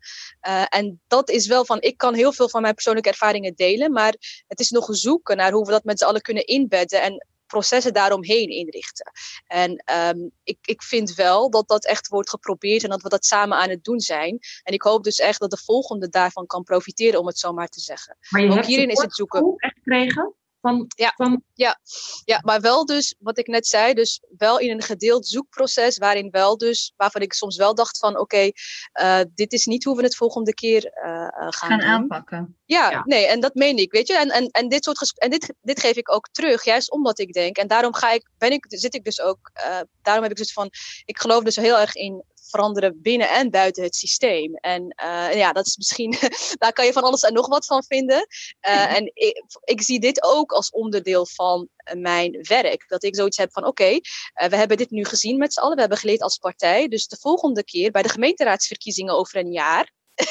Uh, 0.48 0.64
en 0.68 1.00
dat 1.06 1.30
is 1.30 1.46
wel 1.46 1.64
van, 1.64 1.80
ik 1.80 1.96
kan 1.96 2.14
heel 2.14 2.32
veel 2.32 2.48
van 2.48 2.62
mijn 2.62 2.74
persoonlijke 2.74 3.08
ervaringen 3.08 3.54
delen, 3.54 3.92
maar 3.92 4.14
het 4.46 4.60
is 4.60 4.70
nog 4.70 4.86
zoeken 4.90 5.36
naar 5.36 5.52
hoe 5.52 5.64
we 5.64 5.70
dat 5.70 5.84
met 5.84 5.98
z'n 5.98 6.04
allen 6.04 6.20
kunnen 6.20 6.46
inbedden. 6.46 7.02
En 7.02 7.26
processen 7.48 7.92
daaromheen 7.92 8.48
inrichten. 8.48 9.12
En 9.46 9.76
ehm, 9.76 10.28
ik, 10.42 10.58
ik 10.60 10.82
vind 10.82 11.14
wel 11.14 11.50
dat 11.50 11.68
dat 11.68 11.86
echt 11.86 12.08
wordt 12.08 12.30
geprobeerd 12.30 12.82
en 12.82 12.90
dat 12.90 13.02
we 13.02 13.08
dat 13.08 13.24
samen 13.24 13.58
aan 13.58 13.70
het 13.70 13.84
doen 13.84 14.00
zijn. 14.00 14.38
En 14.62 14.72
ik 14.72 14.82
hoop 14.82 15.04
dus 15.04 15.18
echt 15.18 15.40
dat 15.40 15.50
de 15.50 15.62
volgende 15.64 16.08
daarvan 16.08 16.46
kan 16.46 16.62
profiteren, 16.62 17.20
om 17.20 17.26
het 17.26 17.38
zo 17.38 17.52
maar 17.52 17.68
te 17.68 17.80
zeggen. 17.80 18.16
Maar 18.28 18.42
je 18.42 18.50
Ook 18.50 18.64
hierin 18.64 18.90
is 18.90 19.02
het 19.02 19.14
zoeken. 19.14 19.54
echt 19.56 19.74
gekregen? 19.74 20.34
Van, 20.68 20.86
ja, 20.96 21.12
van... 21.16 21.42
ja, 21.54 21.80
ja, 22.24 22.40
maar 22.44 22.60
wel 22.60 22.84
dus, 22.84 23.14
wat 23.18 23.38
ik 23.38 23.46
net 23.46 23.66
zei, 23.66 23.94
dus 23.94 24.22
wel 24.36 24.58
in 24.58 24.70
een 24.70 24.82
gedeeld 24.82 25.26
zoekproces, 25.26 25.98
waarin 25.98 26.30
wel 26.30 26.56
dus, 26.56 26.92
waarvan 26.96 27.22
ik 27.22 27.32
soms 27.32 27.56
wel 27.56 27.74
dacht 27.74 27.98
van, 27.98 28.18
oké, 28.18 28.50
eh, 28.92 29.20
dit 29.34 29.52
is 29.52 29.66
niet 29.66 29.84
hoe 29.84 29.96
we 29.96 30.02
het 30.02 30.16
volgende 30.16 30.54
keer 30.54 30.84
uh, 30.84 31.28
gaan, 31.30 31.52
gaan 31.52 31.82
aanpakken. 31.82 32.56
Ja, 32.64 33.02
nee, 33.04 33.26
en 33.26 33.40
dat 33.40 33.54
meen 33.54 33.76
ik, 33.76 33.92
weet 33.92 34.06
je. 34.06 34.18
En, 34.18 34.30
en, 34.30 34.50
en, 34.50 34.68
dit, 34.68 34.84
soort 34.84 35.18
en 35.18 35.30
dit, 35.30 35.54
dit 35.60 35.80
geef 35.80 35.96
ik 35.96 36.12
ook 36.12 36.28
terug, 36.32 36.64
juist 36.64 36.90
omdat 36.90 37.18
ik 37.18 37.32
denk, 37.32 37.56
en 37.56 37.66
daarom 37.66 37.94
ga 37.94 38.12
ik, 38.12 38.30
ben 38.38 38.52
ik, 38.52 38.64
zit 38.68 38.94
ik 38.94 39.04
dus 39.04 39.20
ook, 39.20 39.50
uh, 39.54 39.80
daarom 40.02 40.22
heb 40.22 40.32
ik 40.32 40.38
dus 40.38 40.52
van, 40.52 40.70
ik 41.04 41.18
geloof 41.18 41.42
dus 41.42 41.56
heel 41.56 41.78
erg 41.78 41.94
in 41.94 42.24
veranderen 42.48 43.02
binnen 43.02 43.28
en 43.28 43.50
buiten 43.50 43.82
het 43.82 43.96
systeem. 43.96 44.54
En 44.54 44.94
uh, 45.04 45.34
ja, 45.34 45.52
dat 45.52 45.66
is 45.66 45.76
misschien, 45.76 46.16
daar 46.58 46.72
kan 46.72 46.84
je 46.84 46.92
van 46.92 47.02
alles 47.02 47.22
en 47.22 47.32
nog 47.32 47.46
wat 47.46 47.66
van 47.66 47.84
vinden. 47.84 48.26
Uh, 48.68 48.96
en 48.96 49.10
ik, 49.14 49.44
ik, 49.64 49.82
zie 49.82 50.00
dit 50.00 50.22
ook 50.22 50.52
als 50.52 50.70
onderdeel 50.70 51.26
van 51.26 51.68
mijn 51.96 52.38
werk. 52.48 52.88
Dat 52.88 53.04
ik 53.04 53.16
zoiets 53.16 53.36
heb 53.36 53.52
van: 53.52 53.64
oké, 53.64 53.82
okay, 53.82 54.02
uh, 54.42 54.48
we 54.48 54.56
hebben 54.56 54.76
dit 54.76 54.90
nu 54.90 55.04
gezien 55.04 55.38
met 55.38 55.52
z'n 55.52 55.60
allen, 55.60 55.74
we 55.74 55.80
hebben 55.80 55.98
geleerd 55.98 56.22
als 56.22 56.38
partij. 56.38 56.88
Dus 56.88 57.06
de 57.06 57.16
volgende 57.20 57.64
keer 57.64 57.90
bij 57.90 58.02
de 58.02 58.08
gemeenteraadsverkiezingen 58.08 59.14
over 59.14 59.36
een 59.36 59.52
jaar. 59.52 59.92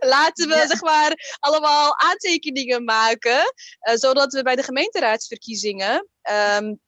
Laten 0.00 0.48
we 0.48 0.64
zeg 0.68 0.82
maar 0.82 1.36
allemaal 1.38 1.98
aantekeningen 1.98 2.84
maken, 2.84 3.54
zodat 3.94 4.32
we 4.32 4.42
bij 4.42 4.56
de 4.56 4.62
gemeenteraadsverkiezingen 4.62 6.08
um, 6.58 6.80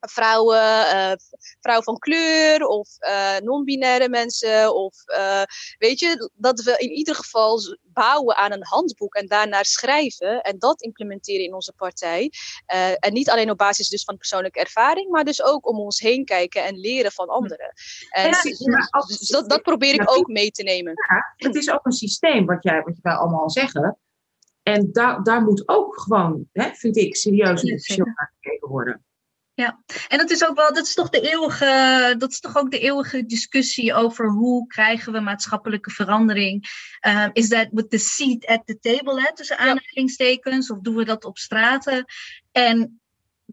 vrouwen, 0.00 0.58
uh, 0.94 1.12
vrouwen 1.60 1.84
van 1.84 1.98
kleur 1.98 2.66
of 2.66 2.88
uh, 3.00 3.38
non-binaire 3.38 4.08
mensen. 4.08 4.74
Of 4.74 4.94
uh, 5.06 5.42
weet 5.78 5.98
je, 5.98 6.30
dat 6.34 6.62
we 6.62 6.74
in 6.78 6.90
ieder 6.90 7.14
geval 7.14 7.60
bouwen 7.82 8.36
aan 8.36 8.52
een 8.52 8.66
handboek 8.66 9.14
en 9.14 9.26
daarnaar 9.26 9.64
schrijven 9.64 10.40
en 10.40 10.58
dat 10.58 10.82
implementeren 10.82 11.44
in 11.44 11.54
onze 11.54 11.72
partij. 11.72 12.32
en 12.98 13.12
niet 13.12 13.30
alleen 13.30 13.50
op 13.50 13.58
basis 13.58 13.88
dus 13.88 14.04
van 14.04 14.16
persoonlijke 14.16 14.60
ervaring, 14.60 15.10
maar 15.10 15.24
dus 15.24 15.42
ook 15.42 15.68
om 15.68 15.80
ons 15.80 16.00
heen 16.00 16.24
kijken 16.24 16.64
en 16.64 16.78
leren 16.78 17.12
van 17.12 17.28
anderen. 17.28 17.72
En 18.10 18.30
ja, 18.30 18.42
dus 19.06 19.28
dat, 19.28 19.48
dat, 19.48 19.62
probeer 19.62 19.94
ik 19.94 20.10
ook 20.10 20.26
mee 20.26 20.50
te 20.50 20.62
nemen. 20.62 20.92
Ja, 20.92 21.46
het 21.46 21.54
is 21.54 21.70
ook 21.70 21.86
een 21.86 21.92
systeem, 21.92 22.46
wat, 22.46 22.62
jij, 22.62 22.82
wat 22.82 22.96
je 22.96 23.02
wel 23.02 23.16
allemaal 23.16 23.50
zeggen. 23.50 23.98
En 24.62 24.92
daar, 24.92 25.22
daar 25.22 25.42
moet 25.42 25.68
ook 25.68 26.00
gewoon, 26.00 26.48
hè, 26.52 26.70
vind 26.74 26.96
ik, 26.96 27.16
serieus 27.16 27.62
naar 27.62 28.32
gekeken 28.40 28.68
worden. 28.68 29.04
Ja, 29.60 29.82
en 30.08 30.18
dat 30.18 30.30
is 30.30 30.44
ook 30.44 30.56
wel, 30.56 30.72
dat 30.72 30.86
is 30.86 30.94
toch 30.94 31.08
de 31.08 31.20
eeuwige, 31.20 32.14
dat 32.18 32.30
is 32.30 32.40
toch 32.40 32.56
ook 32.56 32.70
de 32.70 32.78
eeuwige 32.78 33.26
discussie 33.26 33.94
over 33.94 34.28
hoe 34.28 34.66
krijgen 34.66 35.12
we 35.12 35.20
maatschappelijke 35.20 35.90
verandering. 35.90 36.66
Um, 37.06 37.30
is 37.32 37.48
dat 37.48 37.68
with 37.70 37.90
the 37.90 37.98
seat 37.98 38.46
at 38.46 38.62
the 38.64 38.78
table, 38.78 39.20
hè, 39.20 39.34
tussen 39.34 39.58
aanhalingstekens, 39.58 40.70
of 40.70 40.78
doen 40.78 40.94
we 40.94 41.04
dat 41.04 41.24
op 41.24 41.38
straten? 41.38 42.04
En 42.52 43.00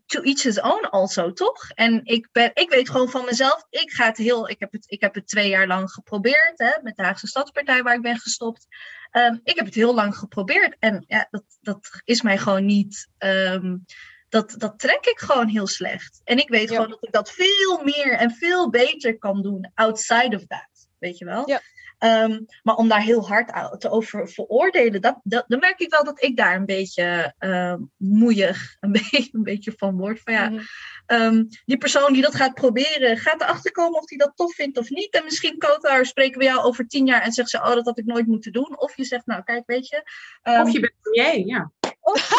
to 0.06 0.22
each 0.22 0.42
his 0.42 0.62
own 0.62 0.86
also, 0.90 1.32
toch? 1.32 1.70
En 1.70 2.06
ik, 2.06 2.30
ben, 2.32 2.52
ik 2.54 2.70
weet 2.70 2.90
gewoon 2.90 3.10
van 3.10 3.26
mezelf, 3.26 3.66
ik 3.70 3.92
ga 3.92 4.06
het 4.06 4.18
heel, 4.18 4.50
ik 4.50 4.60
heb 4.60 4.72
het, 4.72 4.92
ik 4.92 5.02
heb 5.02 5.16
het 5.16 5.28
twee 5.28 5.50
jaar 5.50 5.68
lang 5.68 5.92
geprobeerd, 5.92 6.54
hè, 6.56 6.72
met 6.82 6.96
de 6.96 7.04
Haagse 7.04 7.28
Stadspartij 7.28 7.84
waar 7.84 7.96
ik 7.96 8.02
ben 8.02 8.20
gestopt. 8.20 8.68
Um, 9.12 9.40
ik 9.44 9.56
heb 9.56 9.66
het 9.66 9.76
heel 9.76 9.94
lang 9.94 10.16
geprobeerd 10.16 10.76
en 10.80 11.04
ja, 11.08 11.28
dat, 11.30 11.44
dat 11.62 12.02
is 12.04 12.22
mij 12.22 12.38
gewoon 12.38 12.66
niet. 12.66 13.08
Um, 13.18 13.86
dat, 14.30 14.56
dat 14.58 14.80
trek 14.80 15.06
ik 15.06 15.20
gewoon 15.20 15.48
heel 15.48 15.68
slecht. 15.68 16.22
En 16.24 16.38
ik 16.38 16.50
weet 16.50 16.70
gewoon 16.70 16.90
dat 16.90 17.04
ik 17.04 17.12
dat 17.12 17.32
veel 17.32 17.82
meer 17.84 18.12
en 18.12 18.32
veel 18.32 18.70
beter 18.70 19.18
kan 19.18 19.42
doen 19.42 19.72
outside 19.74 20.36
of 20.36 20.46
that. 20.48 20.90
Weet 21.00 21.18
je 21.18 21.26
wel? 21.26 21.50
Ja. 21.50 21.62
Um, 22.00 22.46
maar 22.64 22.76
om 22.76 22.88
daar 22.88 23.02
heel 23.02 23.28
hard 23.28 23.80
te 23.82 23.90
over 23.90 24.30
veroordelen, 24.30 25.02
dat, 25.02 25.20
dat, 25.24 25.46
dan 25.48 25.60
merk 25.60 25.80
ik 25.80 25.90
wel 25.90 26.04
dat 26.04 26.24
ik 26.24 26.38
daar 26.38 26.56
een 26.56 26.66
beetje 26.66 27.34
uh, 27.40 27.76
moeiig 27.98 28.76
een 28.80 28.92
beetje, 28.92 29.30
een 29.32 29.44
beetje 29.44 29.74
van 29.78 29.98
word. 29.98 30.20
Van 30.20 30.34
ja, 30.34 30.50
mm 30.50 30.62
um, 31.08 31.48
die 31.66 31.78
persoon 31.78 32.14
die 32.14 32.22
dat 32.22 32.36
gaat 32.36 32.54
proberen, 32.54 33.18
gaat 33.18 33.42
erachter 33.42 33.72
komen 33.72 34.00
of 34.00 34.10
hij 34.10 34.18
dat 34.18 34.32
tof 34.36 34.56
vindt 34.56 34.78
of 34.78 34.90
niet. 34.90 35.14
En 35.14 35.24
misschien, 35.24 35.58
Kotar, 35.58 36.06
spreken 36.06 36.40
we 36.40 36.46
jou 36.46 36.60
over 36.60 36.88
tien 36.88 37.06
jaar 37.06 37.22
en 37.22 37.32
zegt 37.32 37.50
ze, 37.50 37.58
oh, 37.58 37.74
dat 37.74 37.86
had 37.86 37.98
ik 37.98 38.06
nooit 38.06 38.28
moeten 38.28 38.52
doen. 38.52 38.80
Of 38.80 38.98
je 38.98 39.04
zegt, 39.04 39.26
nou, 39.26 39.44
kijk, 39.44 39.64
weet 39.66 39.88
je. 39.88 40.04
Um, 40.44 40.62
of 40.62 40.72
je 40.72 40.80
bent 40.80 40.94
jij, 41.12 41.44
ja. 41.46 41.72
Of, 42.08 42.30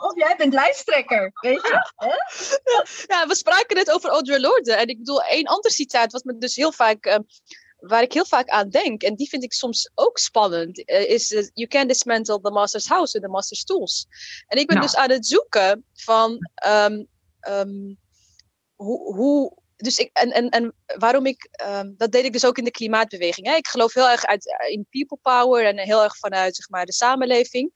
of, 0.00 0.16
jij 0.16 0.34
bent 0.36 0.52
lijsttrekker, 0.52 1.30
weet 1.40 1.62
je? 1.62 1.90
Ja, 3.06 3.26
we 3.26 3.36
spraken 3.36 3.76
net 3.76 3.90
over 3.90 4.10
Audre 4.10 4.40
Lorde. 4.40 4.72
En 4.72 4.86
ik 4.86 4.98
bedoel, 4.98 5.22
één 5.22 5.46
ander 5.46 5.70
citaat 5.70 6.12
wat 6.12 6.24
me 6.24 6.38
dus 6.38 6.56
heel 6.56 6.72
vaak... 6.72 7.06
Uh, 7.06 7.16
waar 7.78 8.02
ik 8.02 8.12
heel 8.12 8.26
vaak 8.26 8.48
aan 8.48 8.68
denk, 8.68 9.02
en 9.02 9.14
die 9.14 9.28
vind 9.28 9.42
ik 9.42 9.52
soms 9.52 9.90
ook 9.94 10.18
spannend, 10.18 10.90
uh, 10.90 11.10
is 11.10 11.30
uh, 11.30 11.48
You 11.52 11.68
can 11.68 11.86
dismantle 11.86 12.40
the 12.40 12.50
master's 12.50 12.88
house 12.88 13.12
with 13.12 13.22
the 13.22 13.28
master's 13.28 13.64
tools. 13.64 14.06
En 14.46 14.58
ik 14.58 14.66
ben 14.66 14.76
nou. 14.76 14.88
dus 14.88 14.96
aan 14.96 15.10
het 15.10 15.26
zoeken 15.26 15.84
van 15.94 16.38
um, 16.66 17.06
um, 17.48 17.98
hoe, 18.74 19.14
hoe, 19.14 19.61
dus 19.82 19.98
ik, 19.98 20.10
en, 20.12 20.30
en, 20.30 20.48
en 20.48 20.74
waarom 20.98 21.26
ik, 21.26 21.48
um, 21.66 21.94
dat 21.96 22.12
deed 22.12 22.24
ik 22.24 22.32
dus 22.32 22.44
ook 22.44 22.58
in 22.58 22.64
de 22.64 22.70
klimaatbeweging. 22.70 23.54
Ik 23.54 23.68
geloof 23.68 23.94
heel 23.94 24.08
erg 24.08 24.24
uit, 24.24 24.56
eh, 24.58 24.72
in 24.72 24.86
people 24.90 25.18
power 25.22 25.66
en 25.66 25.78
heel 25.78 26.02
erg 26.02 26.16
vanuit 26.16 26.56
zeg 26.56 26.68
maar, 26.68 26.86
de 26.86 26.92
samenleving. 26.92 27.70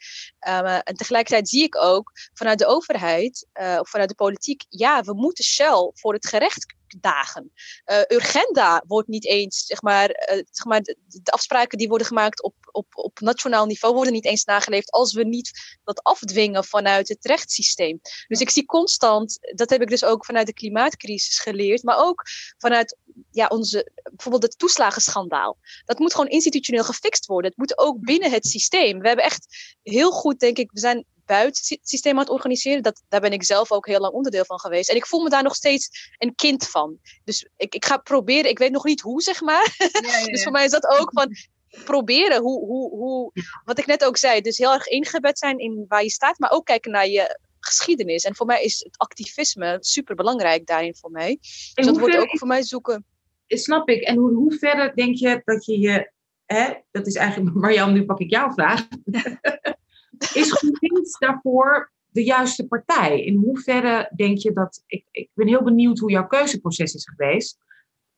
Um, 0.49 0.64
en 0.64 0.95
tegelijkertijd 0.95 1.49
zie 1.49 1.62
ik 1.62 1.77
ook 1.77 2.12
vanuit 2.35 2.59
de 2.59 2.66
overheid 2.66 3.47
uh, 3.61 3.77
of 3.81 3.90
vanuit 3.90 4.09
de 4.09 4.14
politiek, 4.14 4.64
ja, 4.69 5.03
we 5.03 5.14
moeten 5.14 5.45
Shell 5.45 5.90
voor 5.95 6.12
het 6.12 6.27
gerecht 6.27 6.76
dagen. 7.01 7.53
Uh, 7.87 8.01
Urgenda 8.09 8.83
wordt 8.87 9.09
niet 9.09 9.27
eens, 9.27 9.67
zeg 9.67 9.83
maar, 9.83 10.11
uh, 10.11 10.43
zeg 10.51 10.65
maar 10.65 10.81
de, 10.83 10.97
de, 11.07 11.31
afspraken 11.31 11.79
die 11.79 11.89
worden 11.89 12.07
gemaakt 12.07 12.43
op, 12.43 12.55
op, 12.71 12.87
op 12.93 13.21
nationaal 13.21 13.67
niveau 13.67 13.95
worden 13.95 14.13
niet 14.13 14.25
eens 14.25 14.45
nageleefd 14.45 14.91
als 14.91 15.13
we 15.13 15.25
niet 15.25 15.79
dat 15.85 16.03
afdwingen 16.03 16.65
vanuit 16.65 17.09
het 17.09 17.25
rechtssysteem. 17.25 18.01
Dus 18.29 18.41
ik 18.41 18.51
zie 18.51 18.65
constant, 18.65 19.39
dat 19.55 19.71
heb 19.71 19.83
ik 19.83 19.89
dus 19.89 20.05
ook 20.05 20.25
vanuit 20.25 20.47
de 20.47 20.53
klimaatcrisis 20.53 21.39
geleerd, 21.39 21.83
maar 21.83 21.99
ook 21.99 22.23
vanuit 22.59 22.97
ja, 23.31 23.46
onze, 23.46 23.92
bijvoorbeeld 24.02 24.42
het 24.42 24.59
toeslagenschandaal. 24.59 25.59
Dat 25.85 25.98
moet 25.98 26.14
gewoon 26.14 26.31
institutioneel 26.31 26.85
gefixt 26.85 27.26
worden. 27.26 27.50
Het 27.50 27.59
moet 27.59 27.79
ook 27.79 28.00
binnen 28.00 28.31
het 28.31 28.46
systeem. 28.46 28.98
We 28.98 29.07
hebben 29.07 29.24
echt 29.24 29.46
heel 29.83 30.11
goed, 30.11 30.38
denk 30.38 30.59
ik, 30.59 30.70
we 30.72 30.79
zijn 30.79 31.05
buiten 31.26 31.62
het 31.66 31.88
systeem 31.88 32.12
aan 32.12 32.18
het 32.18 32.31
organiseren. 32.31 32.83
Dat, 32.83 33.02
daar 33.09 33.20
ben 33.20 33.33
ik 33.33 33.44
zelf 33.44 33.72
ook 33.72 33.87
heel 33.87 34.00
lang 34.00 34.12
onderdeel 34.12 34.44
van 34.44 34.61
geweest. 34.61 34.90
En 34.90 34.96
ik 34.96 35.07
voel 35.07 35.22
me 35.22 35.29
daar 35.29 35.42
nog 35.42 35.55
steeds 35.55 36.14
een 36.18 36.35
kind 36.35 36.68
van. 36.68 36.98
Dus 37.24 37.48
ik, 37.57 37.74
ik 37.74 37.85
ga 37.85 37.96
proberen, 37.96 38.50
ik 38.50 38.59
weet 38.59 38.72
nog 38.72 38.85
niet 38.85 39.00
hoe, 39.00 39.22
zeg 39.22 39.40
maar. 39.40 39.76
Ja, 39.79 40.18
ja, 40.18 40.24
dus 40.33 40.42
voor 40.42 40.52
mij 40.52 40.64
is 40.64 40.70
dat 40.70 40.87
ook 40.87 41.11
van 41.12 41.37
proberen 41.85 42.42
hoe, 42.42 42.66
hoe, 42.66 42.90
hoe, 42.90 43.33
wat 43.64 43.79
ik 43.79 43.87
net 43.87 44.05
ook 44.05 44.16
zei, 44.16 44.40
dus 44.40 44.59
heel 44.59 44.72
erg 44.72 44.87
ingebed 44.87 45.38
zijn 45.38 45.59
in 45.59 45.85
waar 45.88 46.02
je 46.02 46.11
staat, 46.11 46.38
maar 46.38 46.50
ook 46.50 46.64
kijken 46.64 46.90
naar 46.90 47.09
je 47.09 47.38
geschiedenis. 47.66 48.24
En 48.24 48.35
voor 48.35 48.46
mij 48.46 48.62
is 48.62 48.85
het 48.85 48.98
activisme 48.98 49.76
super 49.81 50.14
belangrijk 50.14 50.66
daarin 50.66 50.94
voor 50.94 51.11
mij. 51.11 51.38
Dus 51.74 51.87
dat 51.87 51.98
wordt 51.98 52.16
ook 52.16 52.38
voor 52.38 52.48
mij 52.48 52.62
zoeken. 52.62 53.05
Snap 53.46 53.88
ik. 53.88 54.02
En 54.02 54.16
hoe, 54.16 54.35
hoe 54.35 54.52
verder 54.52 54.94
denk 54.94 55.14
je 55.14 55.42
dat 55.44 55.64
je 55.64 55.79
je, 55.79 56.11
hè, 56.44 56.72
dat 56.90 57.07
is 57.07 57.14
eigenlijk, 57.14 57.57
Marjan, 57.62 57.92
nu 57.92 58.05
pak 58.05 58.20
ik 58.20 58.31
jouw 58.31 58.52
vraag. 58.52 58.88
Is 60.35 60.52
GroenLinks 60.52 61.18
daarvoor 61.18 61.92
de 62.07 62.24
juiste 62.24 62.66
partij? 62.66 63.24
In 63.24 63.37
hoeverre 63.37 64.12
denk 64.14 64.38
je 64.38 64.52
dat. 64.52 64.83
Ik, 64.87 65.05
ik 65.11 65.31
ben 65.35 65.46
heel 65.46 65.62
benieuwd 65.62 65.98
hoe 65.98 66.11
jouw 66.11 66.26
keuzeproces 66.26 66.94
is 66.94 67.09
geweest. 67.09 67.59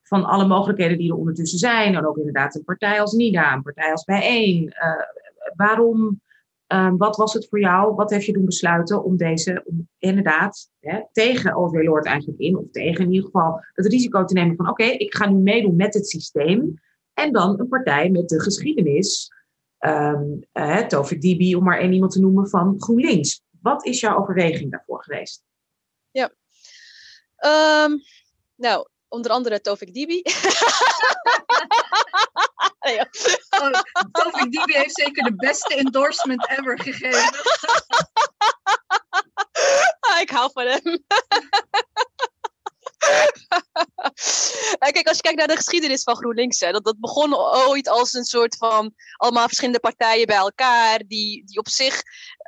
Van 0.03 0.25
alle 0.25 0.47
mogelijkheden 0.47 0.97
die 0.97 1.09
er 1.09 1.17
ondertussen 1.17 1.59
zijn. 1.59 1.95
En 1.95 2.07
ook 2.07 2.17
inderdaad 2.17 2.55
een 2.55 2.63
partij 2.63 3.01
als 3.01 3.13
NIDA, 3.13 3.53
een 3.53 3.61
partij 3.61 3.91
als 3.91 4.03
Bijeen. 4.03 4.63
Uh, 4.63 5.01
waarom, 5.55 6.21
uh, 6.73 6.93
wat 6.97 7.15
was 7.15 7.33
het 7.33 7.47
voor 7.49 7.59
jou? 7.59 7.95
Wat 7.95 8.09
heeft 8.09 8.25
je 8.25 8.33
doen 8.33 8.45
besluiten 8.45 9.03
om 9.03 9.17
deze, 9.17 9.63
om 9.65 9.89
inderdaad 9.97 10.69
hè, 10.79 11.01
tegen 11.11 11.55
Overlord 11.55 12.05
eigenlijk 12.05 12.39
in, 12.39 12.57
of 12.57 12.65
tegen 12.71 13.05
in 13.05 13.11
ieder 13.11 13.25
geval 13.25 13.63
het 13.73 13.85
risico 13.85 14.25
te 14.25 14.33
nemen 14.33 14.55
van: 14.55 14.69
oké, 14.69 14.83
ik 14.83 15.15
ga 15.15 15.29
nu 15.29 15.37
meedoen 15.37 15.75
met 15.75 15.93
het 15.93 16.07
systeem. 16.07 16.73
En 17.13 17.31
dan 17.31 17.59
een 17.59 17.67
partij 17.67 18.09
met 18.09 18.29
de 18.29 18.41
geschiedenis 18.41 19.31
um, 19.79 20.39
uh, 20.53 20.77
Tovik 20.77 21.21
Dibi, 21.21 21.55
om 21.55 21.63
maar 21.63 21.79
één 21.79 21.93
iemand 21.93 22.11
te 22.11 22.19
noemen 22.19 22.49
van 22.49 22.75
GroenLinks. 22.77 23.41
Wat 23.61 23.85
is 23.85 23.99
jouw 23.99 24.17
overweging 24.17 24.71
daarvoor 24.71 25.03
geweest? 25.03 25.43
Ja, 26.11 26.31
um, 27.85 28.01
nou, 28.55 28.87
onder 29.07 29.31
andere 29.31 29.61
Tovik 29.61 29.93
Dibi. 29.93 30.21
Tovik 34.11 34.51
Dibi 34.51 34.73
heeft 34.73 34.95
zeker 34.95 35.23
de 35.23 35.35
beste 35.35 35.75
endorsement 35.75 36.49
ever 36.49 36.79
gegeven. 36.79 37.23
ah, 40.09 40.19
ik 40.21 40.29
hou 40.29 40.49
van 40.53 40.65
hem. 40.65 41.03
kijk, 44.93 45.07
als 45.07 45.15
je 45.15 45.21
kijkt 45.21 45.37
naar 45.37 45.47
de 45.47 45.55
geschiedenis 45.55 46.03
van 46.03 46.15
GroenLinks, 46.15 46.59
hè, 46.59 46.71
dat, 46.71 46.83
dat 46.83 46.99
begon 46.99 47.35
ooit 47.35 47.87
als 47.87 48.13
een 48.13 48.23
soort 48.23 48.57
van 48.57 48.93
allemaal 49.17 49.45
verschillende 49.45 49.79
partijen 49.79 50.27
bij 50.27 50.35
elkaar, 50.35 51.03
die, 51.07 51.45
die 51.45 51.57
op 51.57 51.69
zich 51.69 52.01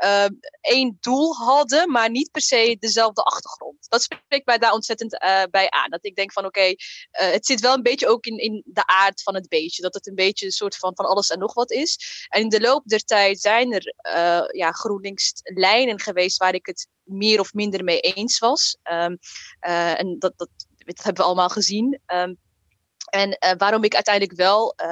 uh, 0.04 0.26
één 0.62 0.98
doel 1.00 1.36
hadden, 1.36 1.92
maar 1.92 2.10
niet 2.10 2.32
per 2.32 2.42
se 2.42 2.78
dezelfde 2.80 3.22
achtergrond. 3.22 3.90
Dat 3.90 4.02
spreekt 4.02 4.46
mij 4.46 4.58
daar 4.58 4.74
ontzettend 4.74 5.14
uh, 5.14 5.44
bij 5.52 5.70
aan. 5.70 5.90
Dat 5.90 6.06
ik 6.06 6.16
denk 6.16 6.32
van 6.32 6.46
oké, 6.46 6.68
uh, 6.68 6.76
het 7.12 7.46
zit 7.46 7.60
wel 7.60 7.74
een 7.74 7.84
beetje 7.84 8.08
ook 8.08 8.26
in, 8.26 8.38
in 8.38 8.64
de 8.66 8.86
aard 8.86 9.24
van 9.24 9.36
het 9.36 9.50
beestje. 9.50 9.82
Dat 9.82 9.94
het 9.94 10.08
een 10.08 10.16
beetje 10.16 10.46
een 10.46 10.52
soort 10.52 10.78
van 10.78 10.96
van 10.96 11.06
alles 11.06 11.30
en 11.30 11.40
nog 11.40 11.54
wat 11.54 11.72
is. 11.72 12.26
En 12.30 12.42
in 12.42 12.50
de 12.50 12.62
loop 12.62 12.86
der 12.86 13.04
tijd 13.04 13.40
zijn 13.40 13.74
er 13.74 13.94
ja, 14.56 14.72
GroenLinks 14.72 15.32
lijnen 15.44 16.00
geweest 16.00 16.38
waar 16.38 16.54
ik 16.54 16.66
het 16.66 16.88
meer 17.04 17.40
of 17.40 17.54
minder 17.54 17.84
mee 17.84 18.00
eens 18.00 18.40
was. 18.40 18.78
Um, 18.92 19.18
en 19.60 20.16
dat, 20.20 20.34
dat, 20.36 20.50
dat 20.96 21.06
hebben 21.06 21.24
we 21.24 21.30
allemaal 21.30 21.50
gezien. 21.50 22.00
Um, 22.16 22.38
en 23.10 23.30
uh, 23.30 23.52
waarom 23.58 23.84
ik 23.84 23.94
uiteindelijk 23.94 24.38
wel 24.38 24.74
uh, 24.84 24.88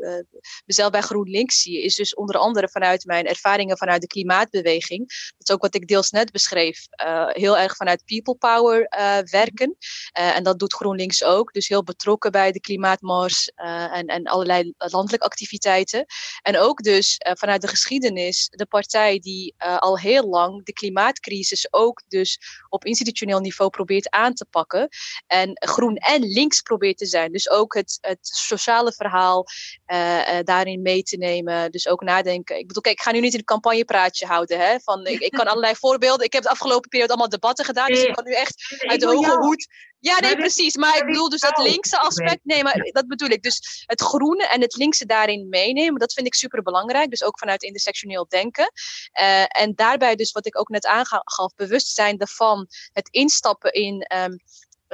uh, 0.00 0.18
mezelf 0.64 0.90
bij 0.90 1.00
GroenLinks 1.00 1.62
zie, 1.62 1.82
is 1.82 1.94
dus 1.94 2.14
onder 2.14 2.36
andere 2.36 2.68
vanuit 2.68 3.04
mijn 3.04 3.26
ervaringen 3.26 3.76
vanuit 3.76 4.00
de 4.00 4.06
klimaatbeweging. 4.06 5.08
Dat 5.08 5.48
is 5.48 5.54
ook 5.54 5.62
wat 5.62 5.74
ik 5.74 5.86
deels 5.86 6.10
net 6.10 6.32
beschreef. 6.32 6.86
heel 7.26 7.58
erg 7.58 7.76
vanuit 7.76 8.04
people 8.04 8.34
power 8.34 8.86
werken. 9.30 9.76
en 10.12 10.42
dat 10.42 10.58
doet 10.58 10.74
GroenLinks 10.74 11.24
ook. 11.24 11.52
Dus 11.52 11.68
heel 11.68 11.84
betrokken 11.84 12.32
bij 12.32 12.52
de 12.52 12.60
klimaatmars 12.60 13.52
en, 13.54 14.06
en 14.06 14.24
allerlei 14.24 14.72
landelijke 14.76 15.26
activiteiten. 15.26 16.04
En 16.42 16.58
ook 16.58 16.82
dus 16.82 17.16
vanuit 17.20 17.60
de 17.60 17.68
geschiedenis 17.68 18.48
de 18.50 18.66
partij 18.66 19.18
die 19.18 19.54
al 19.58 19.98
heel 19.98 20.28
lang 20.28 20.64
de 20.64 20.72
klimaatcrisis 20.72 21.66
ook 21.70 22.02
dus 22.08 22.38
op 22.68 22.84
institutioneel 22.84 23.40
niveau 23.40 23.70
probeert 23.70 24.10
aan 24.10 24.34
te 24.34 24.46
pakken. 24.50 24.88
En 25.26 25.50
groen 25.54 25.96
en 25.96 26.22
links 26.22 26.60
probeert 26.60 27.00
te 27.02 27.08
zijn. 27.08 27.32
Dus 27.32 27.50
ook 27.50 27.74
het, 27.74 27.98
het 28.00 28.18
sociale 28.22 28.92
verhaal 28.92 29.46
uh, 29.86 30.18
uh, 30.18 30.38
daarin 30.42 30.82
mee 30.82 31.02
te 31.02 31.16
nemen. 31.16 31.70
Dus 31.70 31.88
ook 31.88 32.02
nadenken. 32.02 32.58
Ik 32.58 32.66
bedoel, 32.66 32.82
kijk, 32.82 32.96
ik 32.96 33.02
ga 33.02 33.12
nu 33.12 33.20
niet 33.20 33.34
een 33.34 33.44
campagnepraatje 33.44 34.26
houden. 34.26 34.58
Hè, 34.58 34.80
van, 34.80 35.06
ik, 35.06 35.20
ik 35.20 35.30
kan 35.30 35.46
allerlei 35.50 35.74
voorbeelden. 35.76 36.26
Ik 36.26 36.32
heb 36.32 36.42
de 36.42 36.48
afgelopen 36.48 36.88
periode 36.88 37.12
allemaal 37.12 37.30
debatten 37.30 37.64
gedaan. 37.64 37.86
Dus 37.86 38.02
ik 38.02 38.12
kan 38.12 38.24
nu 38.24 38.32
echt 38.32 38.78
uit 38.86 39.00
de 39.00 39.06
hoge 39.06 39.36
hoed. 39.38 39.66
Ja, 39.98 40.20
nee, 40.20 40.36
precies. 40.36 40.76
Maar 40.76 40.96
ik 40.96 41.06
bedoel 41.06 41.28
dus 41.28 41.40
dat 41.40 41.58
linkse 41.58 41.98
aspect. 41.98 42.40
Nee, 42.42 42.62
maar 42.62 42.90
dat 42.92 43.06
bedoel 43.06 43.28
ik. 43.28 43.42
Dus 43.42 43.84
het 43.86 44.00
groene 44.00 44.48
en 44.48 44.60
het 44.60 44.76
linkse 44.76 45.06
daarin 45.06 45.48
meenemen. 45.48 46.00
Dat 46.00 46.12
vind 46.12 46.26
ik 46.26 46.34
super 46.34 46.62
belangrijk. 46.62 47.10
Dus 47.10 47.22
ook 47.22 47.38
vanuit 47.38 47.62
intersectioneel 47.62 48.26
denken. 48.28 48.72
Uh, 49.20 49.60
en 49.60 49.74
daarbij 49.74 50.14
dus 50.14 50.32
wat 50.32 50.46
ik 50.46 50.58
ook 50.58 50.68
net 50.68 50.86
aangaf. 50.86 51.54
Bewustzijn 51.54 52.18
daarvan. 52.18 52.66
Het 52.92 53.08
instappen 53.10 53.72
in 53.72 54.06
um, 54.16 54.38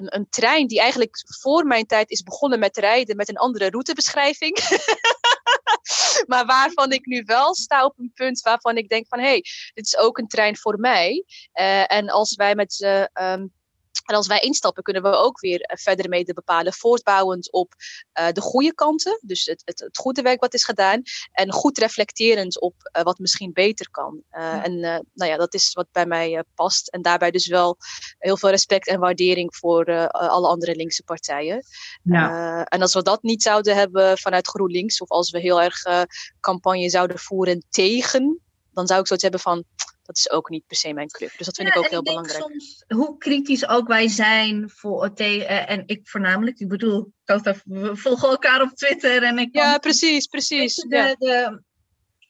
een, 0.07 0.27
trein 0.31 0.67
die 0.67 0.81
eigenlijk 0.81 1.17
voor 1.41 1.65
mijn 1.65 1.87
tijd 1.87 2.11
is 2.11 2.23
begonnen 2.23 2.59
met 2.59 2.77
rijden 2.77 3.17
met 3.17 3.29
een 3.29 3.37
andere 3.37 3.71
routebeschrijving. 3.71 4.59
maar 6.31 6.47
waarvan 6.47 6.93
ik 6.93 7.07
nu 7.07 7.23
wel 7.25 7.55
sta 7.55 7.85
op 7.85 7.99
een 7.99 8.13
punt 8.15 8.41
waarvan 8.41 8.77
ik 8.77 8.89
denk 8.89 9.07
van 9.09 9.19
hé, 9.19 9.25
hey, 9.25 9.45
dit 9.75 9.87
is 9.87 9.97
ook 9.97 10.19
een 10.19 10.29
trein 10.29 10.57
voor 10.57 10.79
mij. 10.79 11.25
Uh, 11.55 11.93
en 11.93 12.09
als 12.09 12.35
wij 12.35 12.55
met 12.55 13.07
um, 13.23 13.53
en 14.09 14.15
als 14.15 14.27
wij 14.27 14.41
instappen, 14.41 14.83
kunnen 14.83 15.03
we 15.03 15.09
ook 15.09 15.41
weer 15.41 15.61
eh, 15.61 15.77
verder 15.77 16.09
mede 16.09 16.33
bepalen, 16.33 16.73
voortbouwend 16.73 17.53
op 17.53 17.75
uh, 18.21 18.29
de 18.33 18.41
goede 18.41 18.75
kanten, 18.75 19.19
dus 19.23 19.45
het, 19.45 19.63
het, 19.65 19.81
het, 19.81 19.97
goede 19.97 20.23
werk 20.23 20.41
wat 20.41 20.55
is 20.55 20.65
gedaan, 20.65 21.03
en 21.33 21.53
goed 21.53 21.79
reflecterend 21.79 22.61
op 22.61 22.75
uh, 22.97 23.03
wat 23.03 23.19
misschien 23.19 23.53
beter 23.53 23.91
kan. 23.91 24.23
Ja. 24.31 24.65
En 24.65 24.81
nou 25.15 25.31
ja, 25.31 25.37
dat 25.37 25.55
is 25.55 25.73
wat 25.73 25.87
bij 25.93 26.07
mij 26.07 26.45
past. 26.55 26.89
En 26.89 27.03
daarbij 27.03 27.31
dus 27.31 27.47
wel 27.47 27.77
heel 28.19 28.37
veel 28.37 28.51
respect 28.51 28.87
en 28.87 29.01
waardering 29.01 29.57
voor 29.57 30.09
alle 30.09 30.49
andere 30.49 30.75
linkse 30.75 31.03
partijen. 31.03 31.65
Ja. 32.03 32.65
en 32.65 32.83
als 32.83 32.95
we 32.95 33.03
dat 33.03 33.23
niet 33.23 33.43
zouden 33.43 33.77
hebben 33.77 34.19
vanuit 34.19 34.49
GroenLinks, 34.49 35.01
of 35.01 35.09
als 35.09 35.31
we 35.31 35.39
heel 35.39 35.63
erg 35.63 35.83
campagne 36.41 36.91
zouden 36.91 37.19
voeren 37.19 37.65
tegen, 37.71 38.41
dan 38.73 38.87
zou 38.87 39.01
ik 39.01 39.07
zoiets 39.07 39.25
hebben 39.25 39.41
van 39.41 39.65
dat 40.09 40.17
is 40.17 40.31
ook 40.31 40.49
niet 40.49 40.67
per 40.67 40.77
se 40.77 40.93
mijn 40.93 41.09
club. 41.09 41.31
Dus 41.37 41.47
dat 41.47 41.57
vind 41.57 41.69
ja, 41.69 41.75
ik 41.75 41.81
ook 41.81 41.91
heel 41.91 41.99
ik 41.99 42.05
belangrijk. 42.05 42.41
Soms, 42.41 42.85
hoe 42.89 43.19
kritisch 43.19 43.69
ook 43.69 43.89
wij 43.89 44.09
zijn 44.09 44.71
voor 44.71 45.11
uh, 45.17 45.71
en 45.71 45.83
ik 45.87 46.09
voornamelijk, 46.09 46.59
ik 46.59 46.69
bedoel, 46.69 47.13
we 47.65 47.97
volgen 47.97 48.29
elkaar 48.29 48.63
op 48.63 48.71
Twitter 48.75 49.23
en 49.23 49.39
ik. 49.39 49.49
Ja, 49.53 49.79
precies, 49.79 50.27
precies. 50.27 50.75
De, 50.75 50.97
ja. 50.97 51.15
de, 51.15 51.63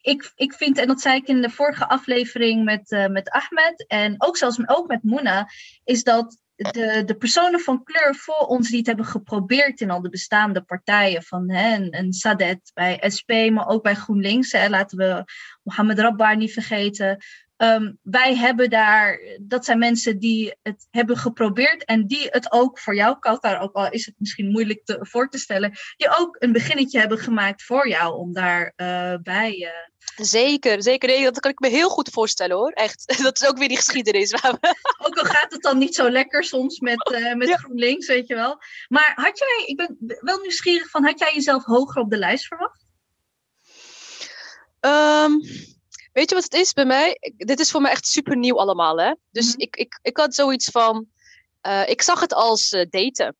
ik, 0.01 0.31
ik 0.35 0.53
vind, 0.53 0.77
en 0.77 0.87
dat 0.87 1.01
zei 1.01 1.15
ik 1.15 1.27
in 1.27 1.41
de 1.41 1.49
vorige 1.49 1.87
aflevering 1.87 2.63
met, 2.63 2.91
uh, 2.91 3.07
met 3.07 3.29
Ahmed 3.29 3.85
en 3.87 4.15
ook 4.17 4.37
zelfs 4.37 4.67
ook 4.67 4.87
met 4.87 5.03
Moena, 5.03 5.49
is 5.83 6.03
dat 6.03 6.37
de, 6.55 7.03
de 7.05 7.15
personen 7.15 7.59
van 7.59 7.83
kleur 7.83 8.15
voor 8.15 8.47
ons 8.47 8.69
die 8.69 8.77
het 8.77 8.87
hebben 8.87 9.05
geprobeerd 9.05 9.81
in 9.81 9.89
al 9.89 10.01
de 10.01 10.09
bestaande 10.09 10.61
partijen, 10.61 11.23
van 11.23 11.51
hè, 11.51 11.75
een, 11.75 11.97
een 11.97 12.13
Sadet 12.13 12.71
bij 12.73 13.03
SP, 13.15 13.31
maar 13.51 13.67
ook 13.67 13.83
bij 13.83 13.95
GroenLinks, 13.95 14.51
hè, 14.51 14.69
laten 14.69 14.97
we 14.97 15.23
Mohammed 15.63 15.99
Rabbar 15.99 16.37
niet 16.37 16.53
vergeten, 16.53 17.17
Um, 17.61 17.99
wij 18.01 18.35
hebben 18.35 18.69
daar, 18.69 19.19
dat 19.41 19.65
zijn 19.65 19.79
mensen 19.79 20.19
die 20.19 20.55
het 20.61 20.87
hebben 20.91 21.17
geprobeerd 21.17 21.85
en 21.85 22.07
die 22.07 22.27
het 22.29 22.51
ook 22.51 22.79
voor 22.79 22.95
jou, 22.95 23.19
Kautar, 23.19 23.59
ook 23.59 23.73
al 23.73 23.91
is 23.91 24.05
het 24.05 24.15
misschien 24.17 24.51
moeilijk 24.51 24.85
te, 24.85 24.97
voor 25.01 25.29
te 25.29 25.37
stellen, 25.37 25.71
die 25.97 26.17
ook 26.17 26.35
een 26.39 26.51
beginnetje 26.51 26.99
hebben 26.99 27.17
gemaakt 27.17 27.63
voor 27.63 27.87
jou 27.87 28.17
om 28.17 28.33
daar 28.33 28.73
uh, 28.77 29.13
bij. 29.23 29.57
Uh... 29.57 30.25
Zeker, 30.25 30.83
zeker. 30.83 31.09
Nee, 31.09 31.23
dat 31.23 31.39
kan 31.39 31.51
ik 31.51 31.59
me 31.59 31.67
heel 31.67 31.89
goed 31.89 32.09
voorstellen 32.09 32.55
hoor. 32.55 32.71
Echt. 32.71 33.07
Dat 33.23 33.41
is 33.41 33.47
ook 33.47 33.57
weer 33.57 33.67
die 33.67 33.77
geschiedenis. 33.77 34.31
Waar 34.31 34.57
we... 34.61 34.75
Ook 35.05 35.17
al 35.17 35.25
gaat 35.25 35.51
het 35.51 35.61
dan 35.61 35.77
niet 35.77 35.95
zo 35.95 36.09
lekker 36.09 36.43
soms 36.43 36.79
met, 36.79 37.11
uh, 37.11 37.33
met 37.33 37.47
ja. 37.47 37.57
GroenLinks, 37.57 38.07
weet 38.07 38.27
je 38.27 38.35
wel. 38.35 38.61
Maar 38.87 39.11
had 39.15 39.39
jij, 39.39 39.63
ik 39.65 39.77
ben 39.77 39.97
wel 40.19 40.39
nieuwsgierig 40.39 40.89
van, 40.89 41.05
had 41.05 41.19
jij 41.19 41.33
jezelf 41.33 41.63
hoger 41.63 42.01
op 42.01 42.09
de 42.09 42.17
lijst 42.17 42.47
verwacht? 42.47 42.85
Um... 44.79 45.41
Weet 46.19 46.29
je 46.29 46.35
wat 46.35 46.43
het 46.43 46.53
is 46.53 46.73
bij 46.73 46.85
mij? 46.85 47.17
Dit 47.37 47.59
is 47.59 47.71
voor 47.71 47.81
mij 47.81 47.91
echt 47.91 48.07
super 48.07 48.37
nieuw 48.37 48.59
allemaal. 48.59 48.99
Hè? 48.99 49.13
Dus 49.31 49.45
mm 49.45 49.51
-hmm. 49.51 49.61
ik, 49.61 49.75
ik, 49.75 49.99
ik 50.01 50.17
had 50.17 50.35
zoiets 50.35 50.69
van. 50.69 51.05
Uh, 51.67 51.89
ik 51.89 52.01
zag 52.01 52.19
het 52.19 52.33
als 52.33 52.71
uh, 52.71 52.85
daten. 52.89 53.35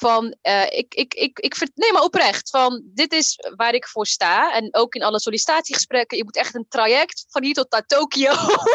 Van, 0.00 0.36
uh, 0.42 0.62
ik, 0.62 0.94
ik, 0.94 1.14
ik, 1.14 1.38
ik, 1.38 1.70
nee, 1.74 1.92
maar 1.92 2.02
oprecht. 2.02 2.50
Van, 2.50 2.82
dit 2.84 3.12
is 3.12 3.38
waar 3.56 3.74
ik 3.74 3.86
voor 3.86 4.06
sta. 4.06 4.52
En 4.54 4.74
ook 4.74 4.94
in 4.94 5.02
alle 5.02 5.20
sollicitatiegesprekken. 5.20 6.16
Je 6.16 6.24
moet 6.24 6.36
echt 6.36 6.54
een 6.54 6.66
traject 6.68 7.24
van 7.28 7.42
hier 7.42 7.54
tot 7.54 7.70
naar 7.70 7.86
Tokio. 7.86 8.32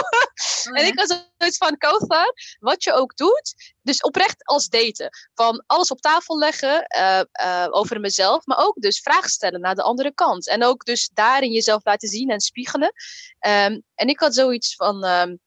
Oh, 0.66 0.76
ja. 0.76 0.82
en 0.82 0.88
ik 0.88 0.96
was 0.96 1.08
zoiets 1.38 1.58
van, 1.58 1.78
Kothar, 1.78 2.34
wat 2.60 2.84
je 2.84 2.94
ook 2.94 3.16
doet. 3.16 3.74
Dus 3.82 4.02
oprecht 4.02 4.46
als 4.46 4.68
daten. 4.68 5.10
Van 5.34 5.64
alles 5.68 5.92
op 5.92 6.02
tafel 6.02 6.38
leggen 6.38 6.86
uh, 6.98 7.22
uh, 7.42 7.68
over 7.70 8.00
mezelf. 8.00 8.46
Maar 8.46 8.58
ook 8.58 8.76
dus 8.82 9.00
vragen 9.00 9.30
stellen 9.30 9.62
naar 9.62 9.76
de 9.76 9.82
andere 9.82 10.14
kant. 10.14 10.48
En 10.48 10.64
ook 10.64 10.86
dus 10.86 11.10
daarin 11.14 11.52
jezelf 11.52 11.86
laten 11.86 12.10
zien 12.10 12.30
en 12.30 12.40
spiegelen. 12.40 12.94
Um, 13.48 13.84
en 13.96 14.08
ik 14.08 14.20
had 14.20 14.36
zoiets 14.36 14.76
van... 14.76 15.04
Um, 15.04 15.40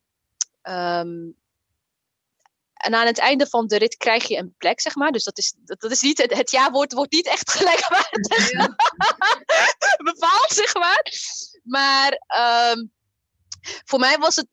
um, 0.62 1.37
en 2.79 2.95
aan 2.95 3.07
het 3.07 3.18
einde 3.18 3.47
van 3.47 3.66
de 3.66 3.79
rit 3.79 3.97
krijg 3.97 4.29
je 4.29 4.37
een 4.37 4.55
plek, 4.59 4.81
zeg 4.81 4.95
maar. 4.95 5.12
Dus 5.12 5.24
dat 5.24 5.39
is, 5.39 5.55
dat, 5.57 5.81
dat 5.81 5.91
is 5.91 6.01
niet, 6.01 6.18
het, 6.18 6.35
het 6.35 6.51
ja-woord 6.51 6.93
wordt 6.93 7.12
niet 7.12 7.26
echt 7.26 7.51
gelijkwaardig 7.51 8.51
ja. 8.51 8.76
bepaald, 10.12 10.47
zeg 10.49 10.74
maar. 10.74 11.12
Maar 11.62 12.12
um, 12.72 12.93
voor 13.85 13.99
mij 13.99 14.18
was 14.18 14.37
het, 14.37 14.47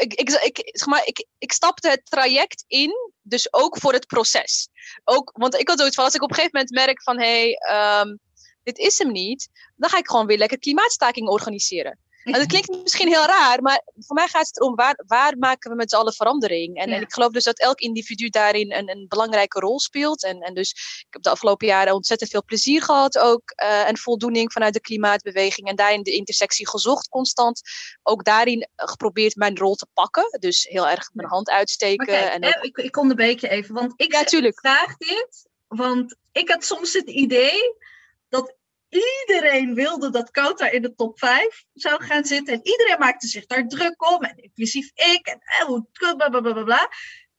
ik, 0.00 0.14
ik, 0.14 0.30
ik, 0.30 0.60
zeg 0.76 0.86
maar, 0.86 1.06
ik, 1.06 1.26
ik 1.38 1.52
stapte 1.52 1.88
het 1.88 2.00
traject 2.04 2.64
in, 2.66 2.92
dus 3.22 3.52
ook 3.52 3.78
voor 3.78 3.92
het 3.92 4.06
proces. 4.06 4.68
Ook, 5.04 5.30
want 5.34 5.54
ik 5.54 5.68
had 5.68 5.78
zoiets 5.78 5.96
van, 5.96 6.04
als 6.04 6.14
ik 6.14 6.22
op 6.22 6.28
een 6.28 6.34
gegeven 6.34 6.58
moment 6.58 6.86
merk 6.86 7.02
van, 7.02 7.18
hé, 7.18 7.54
hey, 7.56 8.00
um, 8.00 8.18
dit 8.62 8.78
is 8.78 8.98
hem 8.98 9.12
niet, 9.12 9.48
dan 9.76 9.90
ga 9.90 9.98
ik 9.98 10.08
gewoon 10.08 10.26
weer 10.26 10.38
lekker 10.38 10.58
klimaatstaking 10.58 11.28
organiseren. 11.28 11.98
Dat 12.38 12.46
klinkt 12.46 12.82
misschien 12.82 13.08
heel 13.08 13.24
raar, 13.24 13.62
maar 13.62 13.82
voor 13.98 14.14
mij 14.14 14.28
gaat 14.28 14.46
het 14.46 14.60
erom 14.60 14.74
waar, 14.74 15.02
waar 15.06 15.38
maken 15.38 15.70
we 15.70 15.76
met 15.76 15.90
z'n 15.90 15.96
allen 15.96 16.12
verandering. 16.12 16.76
En, 16.76 16.88
ja. 16.88 16.94
en, 16.96 17.02
ik 17.02 17.12
geloof 17.12 17.32
dus 17.32 17.44
dat 17.44 17.58
elk 17.58 17.80
individu 17.80 18.28
daarin 18.28 18.72
een, 18.72 18.90
een, 18.90 19.04
belangrijke 19.08 19.60
rol 19.60 19.80
speelt. 19.80 20.24
En, 20.24 20.40
en 20.40 20.54
dus 20.54 20.70
ik 20.98 21.06
heb 21.10 21.22
de 21.22 21.30
afgelopen 21.30 21.66
jaren 21.66 21.94
ontzettend 21.94 22.30
veel 22.30 22.44
plezier 22.44 22.82
gehad 22.82 23.18
ook. 23.18 23.42
Uh, 23.62 23.88
en 23.88 23.98
voldoening 23.98 24.52
vanuit 24.52 24.74
de 24.74 24.80
klimaatbeweging. 24.80 25.68
En 25.68 25.76
daarin 25.76 26.02
de 26.02 26.12
intersectie 26.12 26.68
gezocht 26.68 27.08
constant. 27.08 27.60
Ook 28.02 28.24
daarin 28.24 28.68
geprobeerd 28.76 29.36
mijn 29.36 29.56
rol 29.56 29.74
te 29.74 29.86
pakken. 29.94 30.38
Dus 30.40 30.66
heel 30.70 30.88
erg 30.88 31.10
mijn 31.12 31.28
hand 31.28 31.50
uitsteken. 31.50 32.06
Kijk, 32.06 32.32
en 32.32 32.44
ook... 32.46 32.64
ik, 32.64 32.76
ik 32.76 32.96
onderbreek 32.96 33.40
je 33.40 33.48
even, 33.48 33.74
want 33.74 33.92
ik 33.96 34.12
ja, 34.12 34.50
vraag 34.50 34.96
dit. 34.96 35.48
Want 35.68 36.16
ik 36.32 36.48
had 36.48 36.64
soms 36.64 36.92
het 36.92 37.08
idee 37.08 37.74
dat 38.28 38.54
iedereen 38.90 39.74
wilde 39.74 40.10
dat 40.10 40.30
Kota 40.30 40.70
in 40.70 40.82
de 40.82 40.94
top 40.94 41.18
5 41.18 41.64
zou 41.72 42.02
gaan 42.02 42.24
zitten. 42.24 42.54
En 42.54 42.60
iedereen 42.62 42.98
maakte 42.98 43.26
zich 43.26 43.46
daar 43.46 43.66
druk 43.66 44.10
om. 44.12 44.22
En 44.22 44.36
inclusief 44.36 44.90
ik. 44.94 45.26
En 45.26 45.40
eh, 46.00 46.16
blablabla. 46.16 46.90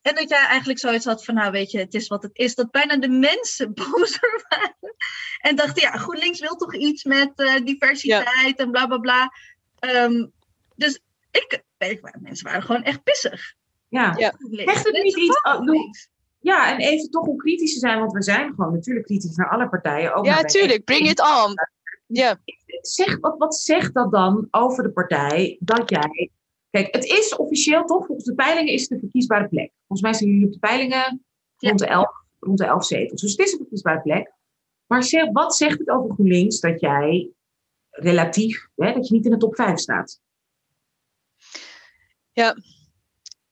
En 0.02 0.16
dat 0.16 0.30
jij 0.30 0.46
eigenlijk 0.46 0.80
zoiets 0.80 1.06
had 1.06 1.26
van, 1.26 1.36
nou 1.36 1.52
weet 1.52 1.72
je, 1.72 1.78
het 1.80 1.94
is 1.94 2.08
wat 2.08 2.24
het 2.24 2.38
is. 2.38 2.56
Dat 2.56 2.72
bijna 2.72 2.98
de 2.98 3.10
mensen 3.10 3.74
bozer 3.82 4.46
waren. 4.50 4.96
En 5.42 5.56
dachten, 5.56 5.82
ja, 5.82 5.98
GroenLinks 5.98 6.40
wil 6.40 6.56
toch 6.56 6.76
iets 6.76 7.04
met 7.04 7.32
uh, 7.36 7.56
diversiteit 7.64 8.58
ja. 8.58 8.64
en 8.64 8.72
bla 8.72 8.88
bla 8.88 8.98
bla. 8.98 9.32
Um, 9.80 10.32
dus 10.76 11.00
ik, 11.32 11.64
weet 11.78 12.02
mensen 12.20 12.46
waren 12.46 12.64
gewoon 12.64 12.84
echt 12.84 13.04
pissig. 13.04 13.54
Ja, 13.88 14.16
ja. 14.18 14.34
echt 14.50 14.86
het 14.86 15.04
niet 15.04 15.18
iets... 15.18 16.10
Ja, 16.42 16.74
en 16.74 16.80
even 16.80 17.10
toch 17.10 17.26
om 17.26 17.38
kritisch 17.38 17.74
te 17.74 17.80
zijn, 17.80 18.00
want 18.00 18.12
we 18.12 18.22
zijn 18.22 18.54
gewoon 18.54 18.74
natuurlijk 18.74 19.06
kritisch 19.06 19.36
naar 19.36 19.50
alle 19.50 19.70
partijen. 19.70 20.14
Ook 20.14 20.26
ja, 20.26 20.42
tuurlijk. 20.42 20.84
Bring 20.84 21.10
it 21.10 21.20
on. 21.20 21.54
Ja. 22.08 22.40
Zeg, 22.82 23.20
wat, 23.20 23.38
wat 23.38 23.56
zegt 23.56 23.94
dat 23.94 24.12
dan 24.12 24.48
over 24.52 24.84
de 24.84 24.92
partij 24.92 25.58
dat 25.60 25.90
jij. 25.90 26.32
Kijk, 26.70 26.96
het 26.96 27.06
is 27.06 27.36
officieel 27.36 27.86
toch, 27.86 28.06
volgens 28.06 28.28
de 28.28 28.36
peilingen 28.36 28.74
is 28.74 28.82
het 28.82 28.92
een 28.92 29.00
verkiesbare 29.00 29.48
plek. 29.48 29.72
Volgens 29.88 30.02
mij 30.02 30.14
zijn 30.14 30.30
jullie 30.30 30.46
op 30.46 30.54
de 30.54 30.60
peilingen 30.60 31.26
rond, 31.58 31.80
de 31.80 31.86
elf, 31.86 32.10
rond 32.40 32.58
de 32.58 32.66
elf 32.66 32.86
zetels. 32.86 33.22
Dus 33.22 33.32
het 33.32 33.40
is 33.40 33.52
een 33.52 33.58
verkiesbare 33.58 34.02
plek. 34.02 34.34
Maar 34.88 35.04
zeg, 35.04 35.32
wat 35.32 35.56
zegt 35.56 35.80
het 35.80 35.90
over 35.90 36.14
GroenLinks 36.14 36.60
dat 36.60 36.80
jij 36.80 37.30
relatief, 37.90 38.68
hè, 38.76 38.94
dat 38.94 39.08
je 39.08 39.14
niet 39.14 39.26
in 39.26 39.32
de 39.32 39.38
top 39.38 39.56
5 39.56 39.80
staat? 39.80 40.20
Ja. 42.32 42.56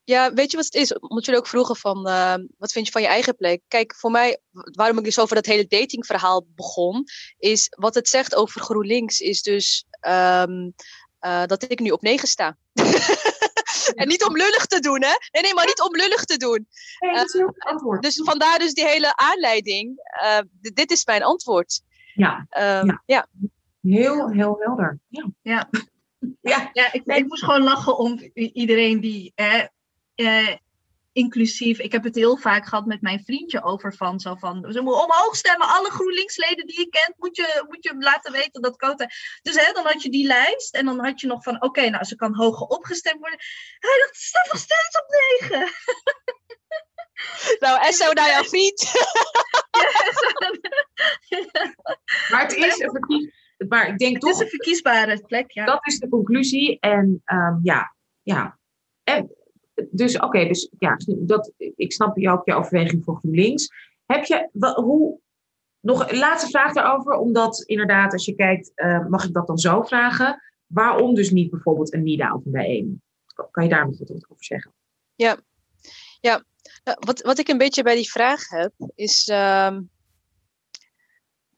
Ja, 0.10 0.34
weet 0.34 0.52
je 0.52 0.58
wat 0.58 0.66
het 0.66 0.76
is? 0.76 0.94
Omdat 0.94 1.26
jullie 1.26 1.40
ook 1.40 1.48
vroegen 1.48 1.76
van, 1.76 2.08
uh, 2.08 2.36
wat 2.58 2.72
vind 2.72 2.86
je 2.86 2.92
van 2.92 3.02
je 3.02 3.08
eigen 3.08 3.36
plek? 3.36 3.62
Kijk, 3.68 3.96
voor 3.96 4.12
mij, 4.12 4.40
waarom 4.52 4.98
ik 4.98 5.04
dus 5.04 5.20
over 5.20 5.36
dat 5.36 5.46
hele 5.46 5.68
datingverhaal 5.68 6.46
begon, 6.56 7.04
is 7.38 7.68
wat 7.70 7.96
het 7.96 8.08
zegt 8.08 8.36
over 8.36 8.62
GroenLinks, 8.62 9.20
is 9.20 9.42
dus 9.42 9.86
um, 10.08 10.74
uh, 11.22 11.46
dat 11.46 11.72
ik 11.72 11.80
nu 11.80 11.90
op 11.90 12.02
9 12.02 12.28
sta. 12.28 12.58
en 14.02 14.08
niet 14.08 14.24
om 14.24 14.38
lullig 14.38 14.66
te 14.66 14.80
doen, 14.80 15.02
hè? 15.02 15.14
Nee, 15.32 15.44
nee, 15.44 15.54
maar 15.54 15.66
niet 15.66 15.82
om 15.82 15.96
lullig 15.96 16.24
te 16.26 16.38
doen. 16.38 16.68
Nee, 17.00 17.14
dat 17.14 17.26
is 17.26 17.34
heel 17.34 17.48
goed 17.48 17.64
antwoord. 17.64 18.02
Dus 18.02 18.22
vandaar 18.24 18.60
dus 18.60 18.74
die 18.74 18.86
hele 18.86 19.16
aanleiding. 19.16 20.00
Uh, 20.24 20.40
dit 20.74 20.92
is 20.92 21.06
mijn 21.06 21.24
antwoord. 21.24 21.82
Ja. 22.14 22.38
Um, 22.38 22.86
ja. 22.86 23.04
ja. 23.06 23.28
Heel, 23.82 24.30
heel 24.30 24.58
helder. 24.60 25.00
Ja. 25.08 25.30
Ja. 25.42 25.70
Ja, 26.42 26.70
ja 26.74 26.94
ik, 26.94 27.06
ik 27.06 27.28
moest 27.28 27.44
gewoon 27.44 27.64
lachen 27.64 27.98
om 27.98 28.20
iedereen 28.34 29.00
die 29.00 29.32
eh, 29.36 29.64
eh, 30.20 30.56
inclusief. 31.12 31.80
Ik 31.80 31.92
heb 31.92 32.04
het 32.04 32.16
heel 32.16 32.38
vaak 32.38 32.68
gehad 32.68 32.86
met 32.86 33.02
mijn 33.02 33.24
vriendje 33.24 33.64
over 33.64 33.96
van 33.96 34.20
zo 34.20 34.36
van 34.36 34.56
ze 34.72 34.82
moeten 34.82 35.04
omhoog 35.04 35.36
stemmen. 35.36 35.68
Alle 35.68 35.90
GroenLinksleden 35.90 36.68
die 36.68 36.80
je 36.80 36.90
kent, 36.90 37.14
moet 37.18 37.36
je, 37.36 37.66
moet 37.68 37.84
je 37.84 37.96
laten 37.98 38.32
weten 38.32 38.62
dat 38.62 38.78
Kota. 38.78 39.08
Dus 39.42 39.56
hè, 39.56 39.72
dan 39.72 39.86
had 39.86 40.02
je 40.02 40.10
die 40.10 40.28
lijst 40.28 40.76
en 40.76 40.86
dan 40.86 41.06
had 41.06 41.22
je 41.22 41.28
nog 41.28 41.44
van 41.44 41.56
oké, 41.56 41.66
okay, 41.66 41.88
nou 41.88 42.04
ze 42.04 42.16
kan 42.16 42.36
hoger 42.36 42.68
opgestemd 42.68 43.20
worden. 43.20 43.40
Hij 43.80 44.00
dacht, 44.06 44.16
staat 44.16 44.52
nog 44.52 44.62
steeds 44.62 45.00
op 45.02 45.06
negen. 45.08 45.68
Nou, 47.60 47.92
SO 47.92 48.14
naar 48.14 48.30
jouw 48.30 48.44
vriend. 48.44 48.92
maar 52.32 52.42
het 52.42 52.54
is 52.54 52.80
een 52.80 52.92
verkies, 52.92 53.34
maar 53.68 53.88
ik 53.88 53.98
denk 53.98 54.14
het 54.14 54.22
toch. 54.22 54.32
is 54.32 54.40
een 54.40 54.48
verkiesbare 54.48 55.26
plek, 55.26 55.52
ja. 55.52 55.66
Dat 55.66 55.88
is 55.88 56.00
de 56.00 56.10
conclusie. 56.10 56.80
En 56.80 57.22
um, 57.26 57.60
ja, 57.64 57.96
ja. 58.22 58.60
En, 59.04 59.39
dus 59.92 60.20
oké, 60.20 60.48
dus 60.48 60.70
ja, 60.80 60.98
dat, 61.08 61.52
ik 61.58 61.92
snap 61.92 62.28
ook 62.28 62.46
je 62.46 62.54
overweging 62.54 63.04
voor 63.04 63.16
GroenLinks. 63.16 63.68
Heb 64.06 64.24
je, 64.24 64.50
hoe, 64.76 65.20
nog 65.80 66.10
een 66.10 66.18
laatste 66.18 66.50
vraag 66.50 66.74
daarover, 66.74 67.14
omdat 67.14 67.64
inderdaad, 67.66 68.14
als 68.14 68.26
je 68.26 68.36
kijkt, 68.36 68.72
uh, 68.76 69.08
mag 69.08 69.24
ik 69.24 69.34
dat 69.34 69.48
dan 69.48 69.58
zo 69.58 69.82
vragen? 69.82 70.42
Waarom 70.66 71.16
dus 71.16 71.32
niet 71.32 71.50
bijvoorbeeld 71.50 71.94
een 71.94 72.04
NIDA 72.04 72.34
of 72.34 72.46
een 72.46 72.52
bijeen? 72.52 73.02
Kan 73.52 73.64
je 73.64 73.70
daar 73.70 73.86
nog 73.86 74.00
wat 74.00 74.12
over 74.12 74.44
zeggen? 74.44 74.74
Ja, 75.16 75.38
ja. 76.22 76.44
Wat, 77.00 77.22
wat 77.22 77.40
ik 77.40 77.48
een 77.48 77.58
beetje 77.58 77.84
bij 77.84 77.96
die 77.96 78.10
vraag 78.10 78.50
heb, 78.50 78.74
is. 78.96 79.28
Um, 79.28 79.90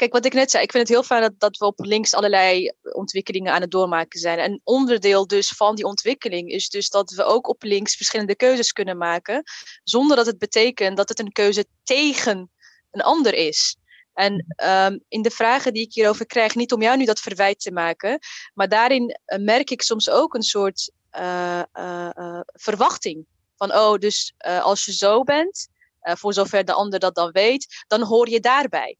kijk, 0.01 0.13
wat 0.13 0.25
ik 0.25 0.33
net 0.33 0.51
zei, 0.51 0.63
ik 0.63 0.71
vind 0.71 0.87
het 0.87 0.97
heel 0.97 1.03
fijn 1.03 1.21
dat, 1.21 1.39
dat 1.39 1.57
we 1.57 1.65
op 1.65 1.79
links 1.79 2.13
allerlei 2.13 2.71
ontwikkelingen 2.81 3.53
aan 3.53 3.61
het 3.61 3.71
doormaken 3.71 4.19
zijn. 4.19 4.39
En 4.39 4.61
onderdeel 4.63 5.27
dus 5.27 5.49
van 5.49 5.75
die 5.75 5.85
ontwikkeling 5.85 6.49
is 6.49 6.69
dus 6.69 6.89
dat 6.89 7.11
we 7.11 7.23
ook 7.23 7.47
op 7.47 7.63
links 7.63 7.95
verschillende 7.95 8.35
keuzes 8.35 8.71
kunnen 8.71 8.97
maken, 8.97 9.43
zonder 9.83 10.17
dat 10.17 10.25
het 10.25 10.37
betekent 10.37 10.97
dat 10.97 11.09
het 11.09 11.19
een 11.19 11.31
keuze 11.31 11.65
tegen 11.83 12.51
een 12.91 13.01
ander 13.01 13.33
is. 13.33 13.75
En 14.13 14.55
um, 14.65 15.03
in 15.07 15.21
de 15.21 15.29
vragen 15.29 15.73
die 15.73 15.83
ik 15.83 15.93
hierover 15.93 16.25
krijg, 16.25 16.55
niet 16.55 16.73
om 16.73 16.81
jou 16.81 16.97
nu 16.97 17.05
dat 17.05 17.19
verwijt 17.19 17.59
te 17.59 17.71
maken, 17.71 18.19
maar 18.53 18.69
daarin 18.69 19.19
uh, 19.25 19.39
merk 19.39 19.69
ik 19.69 19.81
soms 19.81 20.09
ook 20.09 20.33
een 20.33 20.43
soort 20.43 20.91
uh, 21.19 21.63
uh, 21.73 22.39
verwachting. 22.45 23.25
Van, 23.55 23.73
oh, 23.75 23.97
dus 23.97 24.33
als 24.61 24.85
je 24.85 24.93
zo 24.93 25.23
bent, 25.23 25.67
voor 26.01 26.33
zover 26.33 26.65
de 26.65 26.73
ander 26.73 26.99
dat 26.99 27.15
dan 27.15 27.31
weet, 27.31 27.83
dan 27.87 28.01
hoor 28.01 28.29
je 28.29 28.39
daarbij 28.39 28.97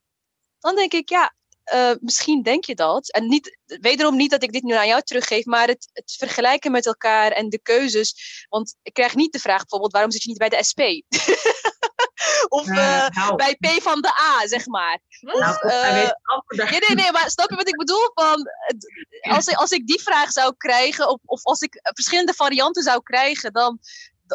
dan 0.61 0.75
denk 0.75 0.93
ik, 0.93 1.09
ja, 1.09 1.33
uh, 1.73 1.91
misschien 1.99 2.43
denk 2.43 2.65
je 2.65 2.75
dat. 2.75 3.11
En 3.11 3.27
niet, 3.27 3.57
wederom 3.65 4.15
niet 4.15 4.31
dat 4.31 4.43
ik 4.43 4.51
dit 4.51 4.63
nu 4.63 4.73
aan 4.73 4.87
jou 4.87 5.01
teruggeef, 5.01 5.45
maar 5.45 5.67
het, 5.67 5.89
het 5.93 6.15
vergelijken 6.17 6.71
met 6.71 6.85
elkaar 6.85 7.31
en 7.31 7.49
de 7.49 7.59
keuzes. 7.59 8.45
Want 8.49 8.75
ik 8.81 8.93
krijg 8.93 9.15
niet 9.15 9.31
de 9.31 9.39
vraag 9.39 9.59
bijvoorbeeld, 9.59 9.91
waarom 9.91 10.11
zit 10.11 10.23
je 10.23 10.29
niet 10.29 10.37
bij 10.37 10.49
de 10.49 10.63
SP? 10.69 10.81
of 12.59 12.67
uh, 12.67 13.07
nou. 13.07 13.35
bij 13.35 13.55
P 13.55 13.81
van 13.81 14.01
de 14.01 14.19
A, 14.19 14.47
zeg 14.47 14.65
maar. 14.65 14.99
Nou, 15.19 15.39
of, 15.39 15.63
uh, 15.63 15.93
nee, 16.69 16.79
nee, 16.79 16.95
nee, 16.95 17.11
maar 17.11 17.29
snap 17.29 17.49
je 17.49 17.55
wat 17.55 17.67
ik 17.67 17.77
bedoel? 17.77 18.11
Van, 18.13 18.47
als, 19.21 19.47
ik, 19.47 19.55
als 19.55 19.71
ik 19.71 19.87
die 19.87 20.01
vraag 20.01 20.31
zou 20.31 20.53
krijgen, 20.57 21.09
of, 21.09 21.19
of 21.25 21.43
als 21.43 21.61
ik 21.61 21.79
verschillende 21.81 22.33
varianten 22.33 22.83
zou 22.83 23.03
krijgen, 23.03 23.53
dan, 23.53 23.79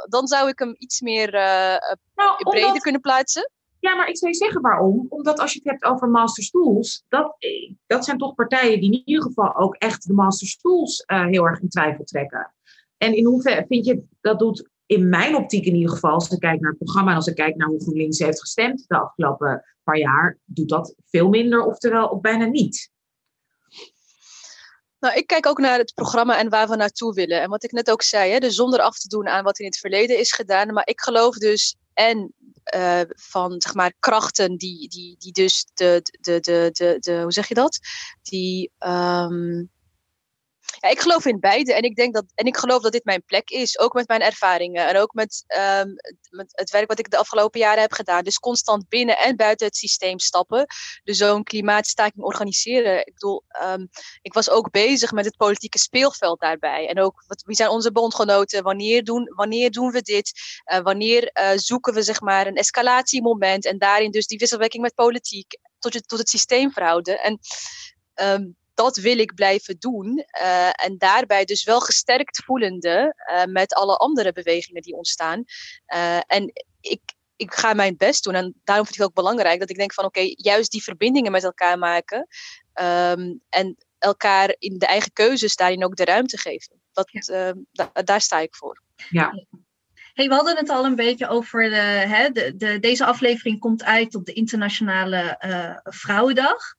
dan 0.08 0.26
zou 0.26 0.48
ik 0.48 0.58
hem 0.58 0.74
iets 0.78 1.00
meer 1.00 1.30
nou, 1.30 2.36
breder 2.38 2.66
omdat... 2.66 2.82
kunnen 2.82 3.00
plaatsen. 3.00 3.50
Ja, 3.86 3.94
maar 3.94 4.08
ik 4.08 4.16
zou 4.16 4.30
je 4.30 4.36
zeggen 4.36 4.60
waarom. 4.60 5.06
Omdat 5.08 5.38
als 5.38 5.52
je 5.52 5.58
het 5.62 5.70
hebt 5.70 5.84
over 5.84 6.08
masterstools, 6.08 7.04
dat, 7.08 7.36
dat 7.86 8.04
zijn 8.04 8.18
toch 8.18 8.34
partijen 8.34 8.80
die 8.80 8.92
in 8.92 9.02
ieder 9.04 9.22
geval 9.22 9.56
ook 9.56 9.74
echt 9.74 10.06
de 10.06 10.12
masterstools 10.12 11.04
uh, 11.06 11.26
heel 11.26 11.44
erg 11.44 11.60
in 11.60 11.68
twijfel 11.68 12.04
trekken. 12.04 12.54
En 12.96 13.16
in 13.16 13.24
hoeverre 13.24 13.64
vind 13.68 13.86
je 13.86 14.02
dat 14.20 14.38
doet 14.38 14.68
in 14.86 15.08
mijn 15.08 15.36
optiek 15.36 15.64
in 15.64 15.74
ieder 15.74 15.90
geval, 15.90 16.10
als 16.10 16.30
ik 16.30 16.38
kijk 16.38 16.60
naar 16.60 16.70
het 16.70 16.78
programma 16.78 17.10
en 17.10 17.16
als 17.16 17.26
ik 17.26 17.34
kijk 17.34 17.56
naar 17.56 17.68
hoe 17.68 17.80
GroenLinks 17.80 18.18
heeft 18.18 18.40
gestemd 18.40 18.84
de 18.86 18.98
afgelopen 18.98 19.64
paar 19.84 19.98
jaar, 19.98 20.38
doet 20.44 20.68
dat 20.68 20.94
veel 21.04 21.28
minder, 21.28 21.64
oftewel 21.64 22.10
ook 22.10 22.22
bijna 22.22 22.44
niet. 22.44 22.90
Nou, 24.98 25.14
ik 25.14 25.26
kijk 25.26 25.46
ook 25.46 25.58
naar 25.58 25.78
het 25.78 25.94
programma 25.94 26.38
en 26.38 26.48
waar 26.48 26.68
we 26.68 26.76
naartoe 26.76 27.14
willen. 27.14 27.40
En 27.40 27.50
wat 27.50 27.64
ik 27.64 27.72
net 27.72 27.90
ook 27.90 28.02
zei, 28.02 28.32
hè, 28.32 28.38
dus 28.38 28.54
zonder 28.54 28.80
af 28.80 28.98
te 28.98 29.08
doen 29.08 29.28
aan 29.28 29.44
wat 29.44 29.58
in 29.58 29.66
het 29.66 29.78
verleden 29.78 30.18
is 30.18 30.32
gedaan. 30.32 30.72
Maar 30.72 30.88
ik 30.88 31.00
geloof 31.00 31.34
dus 31.34 31.76
en 31.96 32.32
uh, 32.74 33.00
van 33.08 33.60
zeg 33.60 33.74
maar 33.74 33.92
krachten 33.98 34.56
die, 34.56 34.88
die, 34.88 35.16
die 35.18 35.32
dus 35.32 35.66
de, 35.74 36.02
de, 36.20 36.40
de, 36.40 36.70
de, 36.72 36.96
de 36.98 37.20
hoe 37.22 37.32
zeg 37.32 37.48
je 37.48 37.54
dat? 37.54 37.78
Die 38.22 38.70
um, 38.78 39.70
ik 40.90 41.00
geloof 41.00 41.24
in 41.24 41.40
beide 41.40 41.74
en 41.74 41.82
ik 41.82 41.96
denk 41.96 42.14
dat 42.14 42.24
en 42.34 42.46
ik 42.46 42.56
geloof 42.56 42.82
dat 42.82 42.92
dit 42.92 43.04
mijn 43.04 43.24
plek 43.24 43.48
is, 43.48 43.78
ook 43.78 43.92
met 43.92 44.08
mijn 44.08 44.20
ervaringen 44.20 44.88
en 44.88 44.96
ook 44.96 45.14
met, 45.14 45.44
um, 45.82 45.94
met 46.30 46.46
het 46.50 46.70
werk 46.70 46.88
wat 46.88 46.98
ik 46.98 47.10
de 47.10 47.16
afgelopen 47.16 47.60
jaren 47.60 47.80
heb 47.80 47.92
gedaan. 47.92 48.24
Dus 48.24 48.38
constant 48.38 48.88
binnen 48.88 49.18
en 49.18 49.36
buiten 49.36 49.66
het 49.66 49.76
systeem 49.76 50.18
stappen. 50.18 50.66
Dus 51.04 51.16
zo'n 51.16 51.42
klimaatstaking 51.42 52.24
organiseren. 52.24 52.98
Ik 52.98 53.12
bedoel, 53.12 53.44
um, 53.62 53.88
ik 54.22 54.32
was 54.32 54.50
ook 54.50 54.70
bezig 54.70 55.12
met 55.12 55.24
het 55.24 55.36
politieke 55.36 55.78
speelveld 55.78 56.40
daarbij. 56.40 56.88
En 56.88 57.00
ook 57.00 57.24
wat, 57.26 57.42
wie 57.42 57.56
zijn 57.56 57.68
onze 57.68 57.92
bondgenoten? 57.92 58.62
Wanneer 58.62 59.04
doen, 59.04 59.32
wanneer 59.34 59.70
doen 59.70 59.90
we 59.90 60.02
dit? 60.02 60.32
Uh, 60.72 60.78
wanneer 60.78 61.30
uh, 61.40 61.50
zoeken 61.54 61.94
we 61.94 62.02
zeg 62.02 62.20
maar 62.20 62.46
een 62.46 62.56
escalatiemoment 62.56 63.64
en 63.64 63.78
daarin 63.78 64.10
dus 64.10 64.26
die 64.26 64.38
wisselwerking 64.38 64.82
met 64.82 64.94
politiek 64.94 65.58
tot, 65.78 66.08
tot 66.08 66.18
het 66.18 66.28
systeem 66.28 66.72
verhouden. 66.72 67.20
En 67.20 67.38
um, 68.14 68.56
dat 68.76 68.96
wil 68.96 69.18
ik 69.18 69.34
blijven 69.34 69.76
doen. 69.78 70.24
Uh, 70.42 70.84
en 70.84 70.98
daarbij 70.98 71.44
dus 71.44 71.64
wel 71.64 71.80
gesterkt 71.80 72.44
voelende 72.44 73.14
uh, 73.30 73.44
met 73.44 73.74
alle 73.74 73.96
andere 73.96 74.32
bewegingen 74.32 74.82
die 74.82 74.96
ontstaan. 74.96 75.44
Uh, 75.94 76.16
en 76.26 76.52
ik, 76.80 77.00
ik 77.36 77.54
ga 77.54 77.74
mijn 77.74 77.96
best 77.96 78.24
doen. 78.24 78.34
En 78.34 78.54
daarom 78.64 78.84
vind 78.84 78.96
ik 78.96 79.02
het 79.02 79.10
ook 79.10 79.24
belangrijk 79.24 79.60
dat 79.60 79.70
ik 79.70 79.76
denk 79.76 79.92
van 79.92 80.04
oké, 80.04 80.18
okay, 80.18 80.34
juist 80.36 80.70
die 80.70 80.82
verbindingen 80.82 81.32
met 81.32 81.44
elkaar 81.44 81.78
maken. 81.78 82.26
Um, 82.80 83.40
en 83.48 83.76
elkaar 83.98 84.54
in 84.58 84.78
de 84.78 84.86
eigen 84.86 85.12
keuzes 85.12 85.56
daarin 85.56 85.84
ook 85.84 85.96
de 85.96 86.04
ruimte 86.04 86.38
geven. 86.38 86.80
Dat, 86.92 87.08
ja. 87.10 87.54
da 87.72 87.90
daar 88.02 88.20
sta 88.20 88.38
ik 88.38 88.54
voor. 88.56 88.82
Ja. 89.08 89.32
Hey, 90.14 90.28
we 90.28 90.34
hadden 90.34 90.56
het 90.56 90.68
al 90.68 90.84
een 90.84 90.96
beetje 90.96 91.28
over 91.28 91.70
de, 91.70 91.76
hè, 92.06 92.30
de, 92.30 92.56
de, 92.56 92.78
deze 92.78 93.04
aflevering 93.04 93.60
komt 93.60 93.84
uit 93.84 94.14
op 94.14 94.24
de 94.24 94.32
Internationale 94.32 95.36
Vrouwendag. 95.82 96.74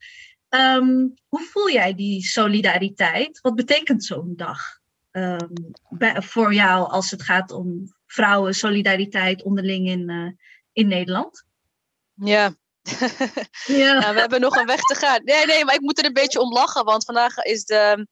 Um, 0.49 1.13
hoe 1.27 1.41
voel 1.41 1.71
jij 1.71 1.95
die 1.95 2.23
solidariteit? 2.23 3.41
Wat 3.41 3.55
betekent 3.55 4.03
zo'n 4.03 4.33
dag 4.35 4.79
um, 5.11 5.73
bij, 5.89 6.21
voor 6.21 6.53
jou 6.53 6.89
als 6.89 7.11
het 7.11 7.23
gaat 7.23 7.51
om 7.51 7.95
vrouwen, 8.05 8.53
solidariteit 8.53 9.43
onderling 9.43 9.87
in, 9.87 10.09
uh, 10.09 10.31
in 10.71 10.87
Nederland? 10.87 11.45
Ja. 12.13 12.55
ja. 12.83 13.07
ja. 13.65 14.13
we 14.13 14.19
hebben 14.19 14.41
nog 14.41 14.55
een 14.55 14.65
weg 14.65 14.79
te 14.79 14.95
gaan. 14.95 15.21
Nee, 15.23 15.45
nee, 15.45 15.65
maar 15.65 15.75
ik 15.75 15.81
moet 15.81 15.99
er 15.99 16.05
een 16.05 16.13
beetje 16.13 16.41
om 16.41 16.53
lachen, 16.53 16.85
want 16.85 17.05
vandaag 17.05 17.37
is 17.37 17.65
de. 17.65 18.07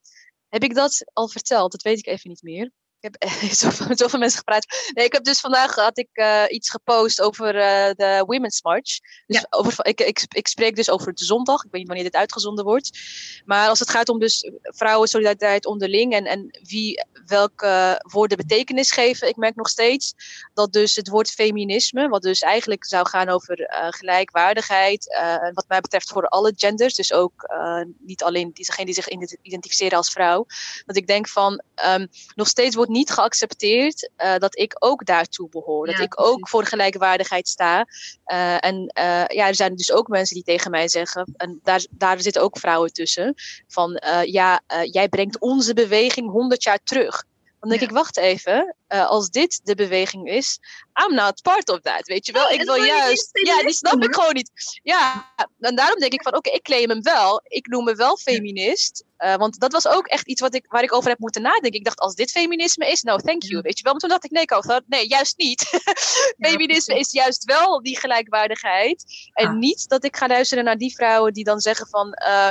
Heb 0.49 0.63
ik 0.63 0.75
dat 0.75 1.05
al 1.13 1.27
verteld? 1.27 1.71
Dat 1.71 1.81
weet 1.81 1.97
ik 1.97 2.07
even 2.07 2.29
niet 2.29 2.41
meer. 2.41 2.71
Heb 3.11 3.31
zoveel, 3.63 3.87
met 3.87 3.99
zoveel 3.99 4.19
mensen 4.19 4.37
gepraat. 4.37 4.91
Nee, 4.93 5.05
ik 5.05 5.13
heb 5.13 5.23
dus 5.23 5.39
vandaag 5.39 5.75
had 5.75 5.97
ik, 5.97 6.09
uh, 6.13 6.43
iets 6.47 6.69
gepost 6.69 7.21
over 7.21 7.55
uh, 7.55 7.89
de 7.95 8.23
Women's 8.25 8.61
March. 8.61 8.99
Dus 9.27 9.39
ja. 9.39 9.45
over, 9.49 9.85
ik, 9.85 10.01
ik, 10.01 10.25
ik, 10.29 10.47
spreek 10.47 10.75
dus 10.75 10.89
over 10.89 11.13
de 11.13 11.25
zondag. 11.25 11.63
Ik 11.63 11.71
weet 11.71 11.79
niet 11.79 11.87
wanneer 11.87 12.05
dit 12.05 12.15
uitgezonden 12.15 12.65
wordt. 12.65 12.99
Maar 13.45 13.69
als 13.69 13.79
het 13.79 13.89
gaat 13.89 14.09
om 14.09 14.19
dus 14.19 14.51
vrouwen 14.61 15.07
solidariteit 15.07 15.65
onderling 15.65 16.13
en, 16.13 16.25
en 16.25 16.59
wie 16.61 17.05
welke 17.25 18.03
woorden 18.11 18.37
betekenis 18.37 18.91
geven. 18.91 19.27
Ik 19.27 19.35
merk 19.35 19.55
nog 19.55 19.69
steeds 19.69 20.13
dat 20.53 20.73
dus 20.73 20.95
het 20.95 21.07
woord 21.07 21.31
feminisme, 21.31 22.07
wat 22.07 22.21
dus 22.21 22.39
eigenlijk 22.39 22.85
zou 22.85 23.07
gaan 23.07 23.29
over 23.29 23.59
uh, 23.59 23.87
gelijkwaardigheid, 23.89 25.17
wat 25.53 25.65
mij 25.67 25.81
betreft 25.81 26.09
voor 26.09 26.27
alle 26.27 26.53
genders, 26.55 26.95
dus 26.95 27.13
ook 27.13 27.53
niet 27.99 28.23
alleen 28.23 28.51
diegenen 28.53 28.85
die 28.85 28.95
zich 28.95 29.07
identificeren 29.41 29.97
als 29.97 30.11
vrouw. 30.11 30.45
Dat 30.85 30.95
ik 30.95 31.07
denk 31.07 31.27
van 31.27 31.61
um, 31.87 32.07
nog 32.35 32.47
steeds 32.47 32.75
wordt 32.75 32.91
niet 32.95 33.11
geaccepteerd 33.11 34.09
uh, 34.17 34.37
dat 34.37 34.57
ik 34.57 34.75
ook 34.79 35.05
daartoe 35.05 35.49
behoor. 35.49 35.85
Dat 35.85 35.99
ik 35.99 36.15
precies. 36.15 36.33
ook 36.33 36.49
voor 36.49 36.65
gelijkwaardigheid 36.65 37.47
sta. 37.47 37.85
Uh, 38.27 38.65
en 38.65 38.75
uh, 38.75 39.25
ja, 39.27 39.47
er 39.47 39.55
zijn 39.55 39.75
dus 39.75 39.91
ook 39.91 40.07
mensen 40.07 40.35
die 40.35 40.43
tegen 40.43 40.71
mij 40.71 40.87
zeggen, 40.87 41.33
en 41.37 41.59
daar, 41.63 41.85
daar 41.89 42.21
zitten 42.21 42.41
ook 42.41 42.59
vrouwen 42.59 42.93
tussen, 42.93 43.33
van 43.67 44.01
ja, 44.25 44.61
jij 44.91 45.09
brengt 45.09 45.39
onze 45.39 45.73
beweging 45.73 46.29
100 46.31 46.63
jaar 46.63 46.79
terug. 46.83 47.23
Dan 47.59 47.69
denk 47.69 47.81
ja. 47.81 47.87
ik, 47.87 47.93
wacht 47.93 48.17
even, 48.17 48.75
uh, 48.89 49.09
als 49.09 49.29
dit 49.29 49.61
de 49.63 49.75
beweging 49.75 50.29
is, 50.29 50.59
I'm 51.07 51.15
not 51.15 51.41
part 51.41 51.69
of 51.69 51.81
that, 51.81 52.07
weet 52.07 52.25
je 52.25 52.31
wel. 52.31 52.45
Oh, 52.45 52.51
ik 52.51 52.63
wil 52.63 52.75
juist, 52.75 53.29
ja, 53.31 53.63
die 53.63 53.73
snap 53.73 54.03
ik 54.03 54.13
gewoon 54.13 54.33
niet. 54.33 54.51
Ja, 54.83 55.33
en 55.59 55.75
daarom 55.75 55.99
denk 55.99 56.13
ik 56.13 56.21
van, 56.21 56.35
oké, 56.35 56.47
okay, 56.47 56.53
ik 56.53 56.63
claim 56.63 56.89
hem 56.89 57.01
wel. 57.01 57.41
Ik 57.43 57.67
noem 57.67 57.83
me 57.83 57.95
wel 57.95 58.17
feminist. 58.17 59.03
Uh, 59.17 59.35
want 59.35 59.59
dat 59.59 59.71
was 59.71 59.87
ook 59.87 60.07
echt 60.07 60.27
iets 60.27 60.41
wat 60.41 60.55
ik, 60.55 60.65
waar 60.67 60.83
ik 60.83 60.93
over 60.93 61.09
heb 61.09 61.19
moeten 61.19 61.41
nadenken. 61.41 61.79
Ik 61.79 61.83
dacht, 61.83 61.99
als 61.99 62.15
dit 62.15 62.31
feminisme 62.31 62.91
is, 62.91 63.01
nou, 63.01 63.21
thank 63.21 63.43
you, 63.43 63.61
weet 63.61 63.77
je 63.77 63.83
wel. 63.83 63.91
Maar 63.91 64.01
toen 64.01 64.09
dacht 64.09 64.23
ik, 64.23 64.31
nee, 64.31 64.45
nee, 64.85 65.07
juist 65.07 65.37
niet. 65.37 65.61
feminisme 66.49 66.99
is 66.99 67.11
juist 67.11 67.43
wel 67.43 67.81
die 67.81 67.99
gelijkwaardigheid. 67.99 69.05
En 69.33 69.47
ah. 69.47 69.55
niet 69.55 69.89
dat 69.89 70.03
ik 70.03 70.15
ga 70.15 70.27
luisteren 70.27 70.63
naar 70.63 70.77
die 70.77 70.95
vrouwen 70.95 71.33
die 71.33 71.43
dan 71.43 71.59
zeggen 71.59 71.87
van, 71.87 72.07
uh, 72.07 72.49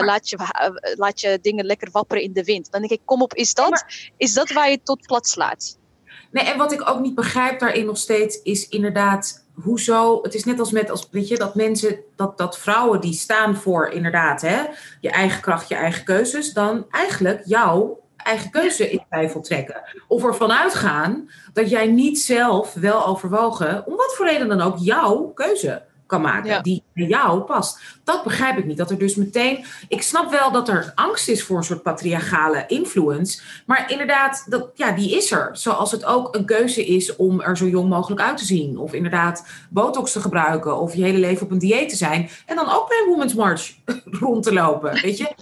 laat, 0.00 0.28
je, 0.28 0.36
laat 0.96 1.20
je 1.20 1.38
dingen 1.42 1.64
lekker 1.64 1.90
wapperen 1.90 2.22
in 2.22 2.32
de 2.32 2.44
wind. 2.44 2.70
Dan 2.70 2.80
denk 2.80 2.92
ik, 2.92 3.00
kom 3.04 3.22
op, 3.22 3.34
is 3.34 3.54
dat, 3.54 3.84
is 4.16 4.32
dat 4.32 4.50
waar 4.50 4.70
je 4.70 4.82
tot 4.82 5.06
plat 5.06 5.26
slaat? 5.26 5.63
Nee, 6.34 6.44
en 6.44 6.58
wat 6.58 6.72
ik 6.72 6.88
ook 6.88 7.00
niet 7.00 7.14
begrijp 7.14 7.60
daarin 7.60 7.86
nog 7.86 7.96
steeds 7.96 8.42
is 8.42 8.68
inderdaad 8.68 9.44
hoezo. 9.62 10.22
Het 10.22 10.34
is 10.34 10.44
net 10.44 10.58
als 10.58 10.70
met 10.70 10.90
als 10.90 11.08
weet 11.10 11.28
je 11.28 11.36
dat 11.36 11.54
mensen 11.54 11.98
dat, 12.16 12.38
dat 12.38 12.58
vrouwen 12.58 13.00
die 13.00 13.12
staan 13.12 13.56
voor 13.56 13.88
inderdaad 13.88 14.40
hè, 14.40 14.62
je 15.00 15.10
eigen 15.10 15.40
kracht, 15.40 15.68
je 15.68 15.74
eigen 15.74 16.04
keuzes, 16.04 16.52
dan 16.52 16.86
eigenlijk 16.90 17.42
jouw 17.44 18.00
eigen 18.16 18.50
keuze 18.50 18.90
in 18.90 19.04
twijfel 19.08 19.40
trekken. 19.40 19.82
Of 20.08 20.24
ervan 20.24 20.52
uitgaan 20.52 21.30
dat 21.52 21.70
jij 21.70 21.86
niet 21.86 22.20
zelf 22.20 22.72
wel 22.72 23.06
overwogen, 23.06 23.86
om 23.86 23.96
wat 23.96 24.14
voor 24.14 24.26
reden 24.26 24.48
dan 24.48 24.60
ook, 24.60 24.78
jouw 24.78 25.32
keuze 25.34 25.82
kan 26.06 26.20
maken. 26.20 26.50
Ja. 26.50 26.60
Die 26.60 26.82
bij 26.94 27.06
jou 27.06 27.40
past. 27.40 27.80
Dat 28.04 28.24
begrijp 28.24 28.58
ik 28.58 28.64
niet. 28.64 28.76
Dat 28.76 28.90
er 28.90 28.98
dus 28.98 29.14
meteen. 29.14 29.64
Ik 29.88 30.02
snap 30.02 30.30
wel 30.30 30.52
dat 30.52 30.68
er 30.68 30.92
angst 30.94 31.28
is 31.28 31.42
voor 31.42 31.56
een 31.56 31.64
soort 31.64 31.82
patriarchale 31.82 32.64
influence. 32.66 33.42
Maar 33.66 33.90
inderdaad, 33.90 34.46
dat, 34.48 34.70
ja, 34.74 34.92
die 34.92 35.16
is 35.16 35.30
er. 35.30 35.50
Zoals 35.52 35.90
het 35.90 36.04
ook 36.04 36.34
een 36.34 36.46
keuze 36.46 36.86
is 36.86 37.16
om 37.16 37.40
er 37.40 37.56
zo 37.56 37.66
jong 37.66 37.88
mogelijk 37.88 38.20
uit 38.20 38.36
te 38.36 38.44
zien. 38.44 38.78
Of 38.78 38.92
inderdaad 38.92 39.46
botox 39.70 40.12
te 40.12 40.20
gebruiken. 40.20 40.78
Of 40.78 40.94
je 40.94 41.02
hele 41.02 41.18
leven 41.18 41.46
op 41.46 41.52
een 41.52 41.58
dieet 41.58 41.88
te 41.88 41.96
zijn. 41.96 42.30
En 42.46 42.56
dan 42.56 42.70
ook 42.70 42.88
bij 42.88 42.98
een 42.98 43.08
Women's 43.08 43.34
March 43.34 43.74
rond 44.20 44.42
te 44.42 44.52
lopen. 44.52 45.00
Weet 45.00 45.18
je? 45.18 45.34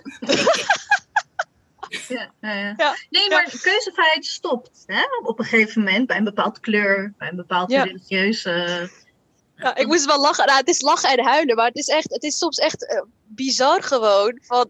Ja, 2.08 2.30
ja, 2.40 2.74
ja. 2.76 2.96
Nee, 3.10 3.28
maar 3.28 3.58
keuzevrijheid 3.62 4.24
stopt 4.24 4.82
hè? 4.86 5.02
op 5.22 5.38
een 5.38 5.44
gegeven 5.44 5.82
moment 5.82 6.06
bij 6.06 6.16
een 6.16 6.24
bepaald 6.24 6.60
kleur, 6.60 7.14
bij 7.18 7.28
een 7.28 7.36
bepaald 7.36 7.72
religieuze 7.72 8.90
ja, 9.62 9.76
ik 9.76 9.86
moest 9.86 10.04
wel 10.04 10.20
lachen. 10.20 10.46
Nou, 10.46 10.58
het 10.58 10.68
is 10.68 10.80
lachen 10.80 11.10
en 11.10 11.24
huilen, 11.24 11.56
maar 11.56 11.66
het 11.66 11.76
is, 11.76 11.88
echt, 11.88 12.10
het 12.10 12.22
is 12.22 12.38
soms 12.38 12.58
echt 12.58 12.82
uh, 12.82 13.02
bizar 13.26 13.82
gewoon. 13.82 14.38
Van 14.42 14.66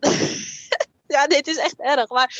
ja, 1.15 1.27
dit 1.27 1.47
is 1.47 1.57
echt 1.57 1.81
erg. 1.81 2.09
Maar 2.09 2.35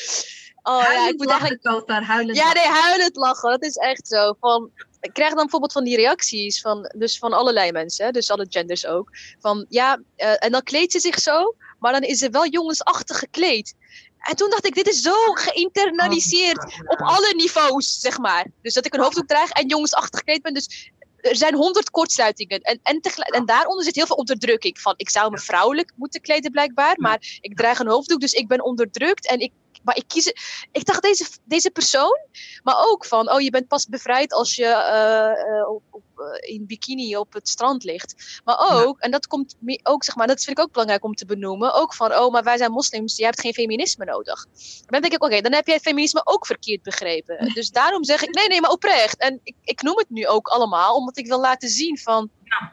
oh, 0.63 0.83
ja, 0.83 1.09
ik 1.09 1.17
moet 1.17 1.31
eigenlijk 1.31 1.87
daar 1.87 2.05
huilen. 2.05 2.35
Ja, 2.35 2.53
nee, 2.53 2.67
huilend 2.67 3.17
lachen. 3.17 3.51
Dat 3.51 3.63
is 3.63 3.77
echt 3.77 4.09
zo. 4.09 4.35
Van, 4.41 4.71
ik 5.01 5.13
krijg 5.13 5.29
dan 5.29 5.43
bijvoorbeeld 5.43 5.73
van 5.73 5.85
die 5.85 5.97
reacties 5.97 6.61
van, 6.61 6.93
dus 6.97 7.19
van 7.19 7.33
allerlei 7.33 7.73
mensen, 7.73 8.13
dus 8.13 8.31
alle 8.31 8.47
genders 8.49 8.87
ook. 8.87 9.11
Van 9.41 9.67
ja, 9.69 10.01
uh, 10.17 10.45
en 10.45 10.53
dan 10.53 10.63
kleedt 10.63 10.93
ze 10.93 11.01
zich 11.01 11.21
zo, 11.21 11.55
maar 11.79 11.93
dan 11.93 12.03
is 12.03 12.19
ze 12.19 12.31
wel 12.31 12.47
jongensachtig 12.47 13.19
gekleed. 13.19 13.75
En 14.19 14.37
toen 14.37 14.51
dacht 14.51 14.67
ik, 14.67 14.75
dit 14.75 14.89
is 14.89 15.01
zo 15.01 15.33
geïnternaliseerd 15.33 16.81
op 16.87 17.01
alle 17.01 17.35
niveaus, 17.37 18.01
zeg 18.01 18.19
maar. 18.19 18.47
Dus 18.63 18.75
dat 18.75 18.87
ik 18.87 18.95
een 18.95 19.01
hoofddoek 19.01 19.27
draag 19.27 19.51
en 19.51 19.69
jongensachtig 19.69 20.19
gekleed 20.19 20.43
ben. 20.43 20.55
Dus 20.55 20.91
er 21.23 21.37
zijn 21.37 21.55
honderd 21.55 21.91
kortsluitingen. 21.91 22.61
En, 22.61 22.81
en, 22.83 23.01
en 23.25 23.47
daaronder 23.47 23.85
zit 23.85 23.95
heel 23.95 24.07
veel 24.07 24.17
onderdrukking. 24.17 24.81
Van 24.81 24.95
ik 24.97 25.11
zou 25.11 25.31
me 25.31 25.39
vrouwelijk 25.39 25.93
moeten 25.97 26.21
kleden, 26.21 26.51
blijkbaar. 26.51 26.95
Maar 26.99 27.39
ik 27.41 27.57
draag 27.57 27.79
een 27.79 27.89
hoofddoek, 27.89 28.21
dus 28.21 28.33
ik 28.33 28.49
ben 28.49 28.65
onderdrukt. 28.65 29.27
En 29.27 29.41
ik, 29.41 29.53
maar 29.85 29.97
ik 29.97 30.05
kies. 30.07 30.27
Ik 30.73 30.85
dacht, 30.85 31.03
deze, 31.03 31.27
deze 31.45 31.71
persoon. 31.71 32.19
Maar 32.63 32.77
ook 32.79 33.05
van, 33.05 33.33
oh, 33.33 33.41
je 33.41 33.51
bent 33.51 33.69
pas 33.69 33.87
bevrijd 33.87 34.33
als 34.33 34.55
je 34.55 34.65
uh, 34.65 35.57
uh, 35.57 35.69
op, 35.69 35.83
op, 35.91 36.03
uh, 36.17 36.55
in 36.55 36.67
bikini 36.67 37.17
op 37.17 37.33
het 37.33 37.49
strand 37.49 37.85
ligt. 37.85 38.41
Maar 38.45 38.59
ook, 38.59 38.97
ja. 38.99 39.05
en 39.05 39.11
dat 39.11 39.27
komt 39.27 39.57
ook, 39.83 40.05
zeg 40.05 40.17
maar, 40.17 40.27
dat 40.27 40.45
vind 40.45 40.59
ik 40.59 40.65
ook 40.65 40.73
belangrijk 40.73 41.05
om 41.05 41.15
te 41.15 41.27
benoemen. 41.27 41.75
Ook 41.75 41.95
van, 41.95 42.15
oh, 42.15 42.33
maar 42.33 42.43
wij 42.43 42.57
zijn 42.57 42.73
moslims, 42.73 43.17
je 43.17 43.25
hebt 43.25 43.41
geen 43.41 43.55
feminisme 43.55 44.05
nodig. 44.05 44.47
Dan 44.87 45.01
denk 45.01 45.05
ik, 45.05 45.13
oké, 45.13 45.25
okay, 45.25 45.41
dan 45.41 45.53
heb 45.53 45.67
jij 45.67 45.81
feminisme 45.81 46.21
ook 46.25 46.47
verkeerd 46.47 46.83
begrepen. 46.83 47.51
Dus 47.55 47.71
daarom 47.71 48.05
zeg 48.05 48.23
ik, 48.23 48.35
nee, 48.35 48.49
nee, 48.49 48.61
maar 48.61 48.71
oprecht. 48.71 49.17
En 49.17 49.41
ik, 49.43 49.55
ik 49.63 49.83
noem 49.83 49.99
het 49.99 50.11
nu 50.11 50.27
ook 50.27 50.49
allemaal, 50.49 50.97
omdat 50.97 51.17
ik 51.17 51.27
wil 51.27 51.41
laten 51.41 51.69
zien 51.69 51.99
van, 51.99 52.31
ja. 52.45 52.73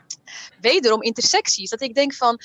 wederom 0.62 1.02
intersecties. 1.02 1.70
Dat 1.70 1.82
ik 1.82 1.96
denk 1.96 2.14
van, 2.14 2.40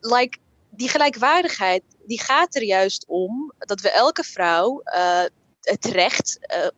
like, 0.00 0.38
die 0.80 0.88
gelijkwaardigheid, 0.88 1.82
die 2.06 2.20
gaat 2.20 2.54
er 2.54 2.62
juist 2.62 3.04
om 3.06 3.52
dat 3.58 3.80
we 3.80 3.90
elke 3.90 4.24
vrouw 4.24 4.82
uh, 4.84 5.24
het 5.60 5.84
recht 5.84 6.38
uh, 6.56 6.68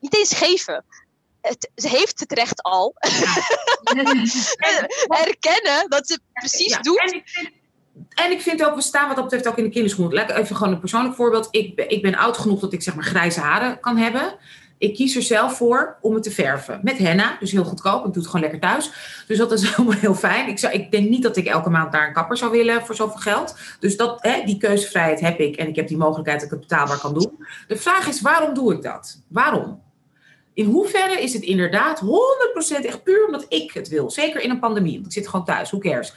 niet 0.00 0.16
eens 0.16 0.34
geven. 0.34 0.84
Het, 1.40 1.70
ze 1.74 1.88
heeft 1.88 2.20
het 2.20 2.32
recht 2.32 2.62
al. 2.62 2.94
Erkennen 5.26 5.90
dat 5.90 6.06
ze 6.06 6.20
precies 6.32 6.72
ja, 6.72 6.80
doet. 6.80 7.00
En 7.00 7.14
ik, 7.14 7.28
vind, 7.28 7.50
en 8.14 8.30
ik 8.30 8.40
vind 8.40 8.64
ook, 8.64 8.74
we 8.74 8.82
staan 8.82 9.06
wat 9.06 9.16
dat 9.16 9.24
betreft 9.24 9.48
ook 9.48 9.58
in 9.58 9.64
de 9.64 9.70
kinderschoen. 9.70 10.12
Laat 10.12 10.30
ik 10.30 10.36
even 10.36 10.56
gewoon 10.56 10.72
een 10.72 10.80
persoonlijk 10.80 11.14
voorbeeld. 11.14 11.48
Ik, 11.50 11.80
ik 11.80 12.02
ben 12.02 12.14
oud 12.14 12.38
genoeg 12.38 12.60
dat 12.60 12.72
ik 12.72 12.82
zeg 12.82 12.94
maar 12.94 13.04
grijze 13.04 13.40
haren 13.40 13.80
kan 13.80 13.96
hebben. 13.96 14.38
Ik 14.82 14.94
kies 14.94 15.16
er 15.16 15.22
zelf 15.22 15.56
voor 15.56 15.96
om 16.00 16.14
het 16.14 16.22
te 16.22 16.30
verven. 16.30 16.80
Met 16.82 16.98
henna, 16.98 17.36
dus 17.40 17.52
heel 17.52 17.64
goedkoop. 17.64 18.06
Ik 18.06 18.12
doe 18.12 18.22
het 18.22 18.26
gewoon 18.26 18.40
lekker 18.40 18.60
thuis. 18.60 18.90
Dus 19.26 19.38
dat 19.38 19.52
is 19.52 19.62
helemaal 19.76 19.98
heel 19.98 20.14
fijn. 20.14 20.48
Ik, 20.48 20.58
zou, 20.58 20.72
ik 20.72 20.90
denk 20.90 21.08
niet 21.08 21.22
dat 21.22 21.36
ik 21.36 21.46
elke 21.46 21.70
maand 21.70 21.92
naar 21.92 22.06
een 22.06 22.12
kapper 22.12 22.36
zou 22.36 22.50
willen 22.50 22.86
voor 22.86 22.94
zoveel 22.94 23.20
geld. 23.20 23.56
Dus 23.80 23.96
dat, 23.96 24.18
hè, 24.22 24.42
die 24.44 24.58
keuzevrijheid 24.58 25.20
heb 25.20 25.38
ik. 25.38 25.56
En 25.56 25.68
ik 25.68 25.76
heb 25.76 25.88
die 25.88 25.96
mogelijkheid 25.96 26.40
dat 26.40 26.52
ik 26.52 26.58
het 26.58 26.68
betaalbaar 26.68 26.98
kan 26.98 27.14
doen. 27.14 27.46
De 27.68 27.76
vraag 27.76 28.08
is, 28.08 28.20
waarom 28.20 28.54
doe 28.54 28.72
ik 28.72 28.82
dat? 28.82 29.22
Waarom? 29.28 29.82
In 30.54 30.64
hoeverre 30.64 31.20
is 31.20 31.32
het 31.32 31.42
inderdaad 31.42 32.00
100% 32.00 32.84
echt 32.84 33.02
puur 33.02 33.26
omdat 33.26 33.46
ik 33.48 33.72
het 33.72 33.88
wil? 33.88 34.10
Zeker 34.10 34.40
in 34.40 34.50
een 34.50 34.60
pandemie, 34.60 34.94
want 34.94 35.06
ik 35.06 35.12
zit 35.12 35.28
gewoon 35.28 35.44
thuis, 35.44 35.70
hoe 35.70 35.80
cares? 35.80 36.14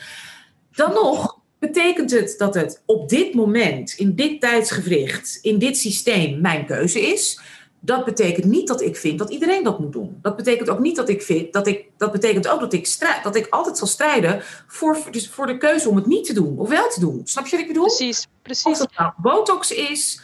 Dan 0.71 0.93
nog 0.93 1.39
betekent 1.59 2.11
het 2.11 2.35
dat 2.37 2.53
het 2.53 2.81
op 2.85 3.09
dit 3.09 3.33
moment, 3.33 3.93
in 3.93 4.15
dit 4.15 4.41
tijdsgevricht, 4.41 5.39
in 5.41 5.59
dit 5.59 5.77
systeem 5.77 6.41
mijn 6.41 6.65
keuze 6.65 7.01
is 7.01 7.39
dat 7.85 8.05
betekent 8.05 8.45
niet 8.45 8.67
dat 8.67 8.81
ik 8.81 8.95
vind 8.95 9.19
dat 9.19 9.29
iedereen 9.29 9.63
dat 9.63 9.79
moet 9.79 9.93
doen. 9.93 10.17
Dat 10.21 10.35
betekent 10.35 10.69
ook 10.69 10.79
niet 10.79 10.95
dat 10.95 11.09
ik 11.09 11.21
vind 11.21 11.53
dat 11.53 11.67
ik. 11.67 11.85
Dat 11.97 12.11
betekent 12.11 12.47
ook 12.47 12.59
dat 12.59 12.73
ik 12.73 12.85
strijd, 12.85 13.23
dat 13.23 13.35
ik 13.35 13.47
altijd 13.49 13.77
zal 13.77 13.87
strijden 13.87 14.41
voor, 14.67 14.97
dus 15.11 15.29
voor 15.29 15.45
de 15.45 15.57
keuze 15.57 15.89
om 15.89 15.95
het 15.95 16.05
niet 16.05 16.25
te 16.25 16.33
doen 16.33 16.57
of 16.57 16.69
wel 16.69 16.89
te 16.89 16.99
doen. 16.99 17.21
Snap 17.23 17.45
je 17.45 17.51
wat 17.51 17.59
ik 17.59 17.67
bedoel? 17.67 17.85
Precies, 17.85 18.27
precies. 18.41 18.65
Of 18.65 18.77
dat 18.77 18.91
nou 18.97 19.11
botox 19.17 19.71
is. 19.71 20.21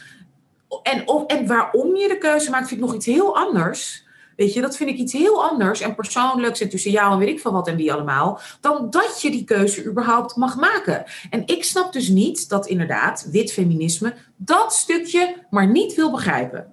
En, 0.82 1.08
of, 1.08 1.26
en 1.26 1.46
waarom 1.46 1.96
je 1.96 2.08
de 2.08 2.18
keuze 2.18 2.50
maakt, 2.50 2.68
vind 2.68 2.80
ik 2.80 2.86
nog 2.86 2.94
iets 2.94 3.06
heel 3.06 3.36
anders. 3.36 4.04
Weet 4.36 4.52
je, 4.52 4.60
dat 4.60 4.76
vind 4.76 4.90
ik 4.90 4.96
iets 4.96 5.12
heel 5.12 5.44
anders 5.44 5.80
en 5.80 5.94
persoonlijks 5.94 6.60
en 6.60 6.68
tussen 6.68 6.90
jou 6.90 7.12
en 7.12 7.18
weet 7.18 7.28
ik 7.28 7.40
van 7.40 7.52
wat 7.52 7.68
en 7.68 7.76
wie 7.76 7.92
allemaal, 7.92 8.40
dan 8.60 8.90
dat 8.90 9.22
je 9.22 9.30
die 9.30 9.44
keuze 9.44 9.84
überhaupt 9.84 10.36
mag 10.36 10.56
maken. 10.56 11.04
En 11.30 11.42
ik 11.46 11.64
snap 11.64 11.92
dus 11.92 12.08
niet 12.08 12.48
dat 12.48 12.66
inderdaad 12.66 13.28
wit 13.30 13.52
feminisme 13.52 14.14
dat 14.36 14.74
stukje 14.74 15.46
maar 15.50 15.66
niet 15.66 15.94
wil 15.94 16.10
begrijpen. 16.10 16.72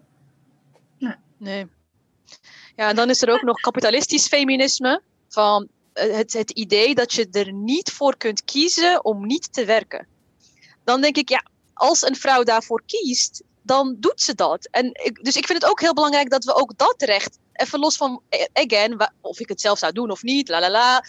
Nee. 1.39 1.67
Ja, 2.75 2.89
en 2.89 2.95
dan 2.95 3.09
is 3.09 3.21
er 3.21 3.29
ook 3.29 3.41
nog 3.41 3.59
kapitalistisch 3.59 4.27
feminisme. 4.27 5.01
Van 5.29 5.67
het, 5.93 6.33
het 6.33 6.51
idee 6.51 6.95
dat 6.95 7.13
je 7.13 7.27
er 7.31 7.53
niet 7.53 7.91
voor 7.91 8.17
kunt 8.17 8.43
kiezen 8.43 9.05
om 9.05 9.25
niet 9.25 9.53
te 9.53 9.65
werken. 9.65 10.07
Dan 10.83 11.01
denk 11.01 11.17
ik, 11.17 11.29
ja, 11.29 11.45
als 11.73 12.01
een 12.01 12.15
vrouw 12.15 12.43
daarvoor 12.43 12.83
kiest, 12.85 13.43
dan 13.61 13.95
doet 13.99 14.21
ze 14.21 14.35
dat. 14.35 14.67
En 14.71 14.91
dus 15.21 15.35
ik 15.35 15.45
vind 15.45 15.61
het 15.61 15.71
ook 15.71 15.81
heel 15.81 15.93
belangrijk 15.93 16.29
dat 16.29 16.43
we 16.43 16.53
ook 16.53 16.77
dat 16.77 17.01
recht, 17.01 17.37
even 17.53 17.79
los 17.79 17.97
van, 17.97 18.21
again, 18.53 19.11
of 19.21 19.39
ik 19.39 19.49
het 19.49 19.61
zelf 19.61 19.79
zou 19.79 19.93
doen 19.93 20.11
of 20.11 20.23
niet, 20.23 20.49
la 20.49 20.59
la 20.59 20.69
la. 20.69 21.03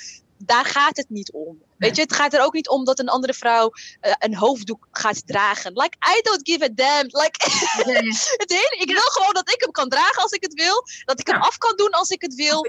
Daar 0.45 0.65
gaat 0.65 0.97
het 0.97 1.09
niet 1.09 1.33
om. 1.33 1.63
Weet 1.77 1.97
je, 1.97 2.03
het 2.03 2.13
gaat 2.13 2.35
er 2.35 2.43
ook 2.43 2.53
niet 2.53 2.69
om 2.69 2.85
dat 2.85 2.99
een 2.99 3.09
andere 3.09 3.35
vrouw 3.35 3.73
uh, 4.03 4.13
een 4.19 4.37
hoofddoek 4.37 4.89
gaat 4.93 5.27
dragen. 5.27 5.73
Like, 5.73 5.97
I 6.19 6.21
don't 6.23 6.41
give 6.43 6.65
a 6.65 6.69
damn. 6.75 7.09
Like, 7.11 7.39
het 8.43 8.51
hele, 8.51 8.77
ik 8.79 8.91
wil 8.93 9.03
gewoon 9.03 9.35
dat 9.35 9.53
ik 9.53 9.61
hem 9.61 9.71
kan 9.71 9.89
dragen 9.89 10.23
als 10.23 10.33
ik 10.33 10.43
het 10.43 10.55
wil. 10.55 10.85
Dat 11.05 11.21
ik 11.21 11.27
hem 11.27 11.41
af 11.41 11.59
kan 11.59 11.77
doen 11.77 11.91
als 11.91 12.11
ik 12.11 12.23
het 12.23 12.35
wil. 12.35 12.67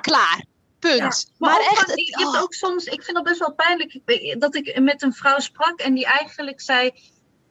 Klaar. 0.00 0.44
Punt. 0.78 0.98
Ja, 0.98 1.34
maar, 1.38 1.50
maar 1.50 1.60
echt, 1.60 1.98
ik, 1.98 2.20
oh. 2.20 2.42
ook 2.42 2.54
soms, 2.54 2.84
ik 2.84 3.02
vind 3.02 3.16
dat 3.16 3.24
best 3.24 3.38
wel 3.38 3.54
pijnlijk 3.54 4.00
dat 4.38 4.54
ik 4.54 4.80
met 4.80 5.02
een 5.02 5.12
vrouw 5.12 5.38
sprak 5.38 5.80
en 5.80 5.94
die 5.94 6.06
eigenlijk 6.06 6.60
zei: 6.60 6.90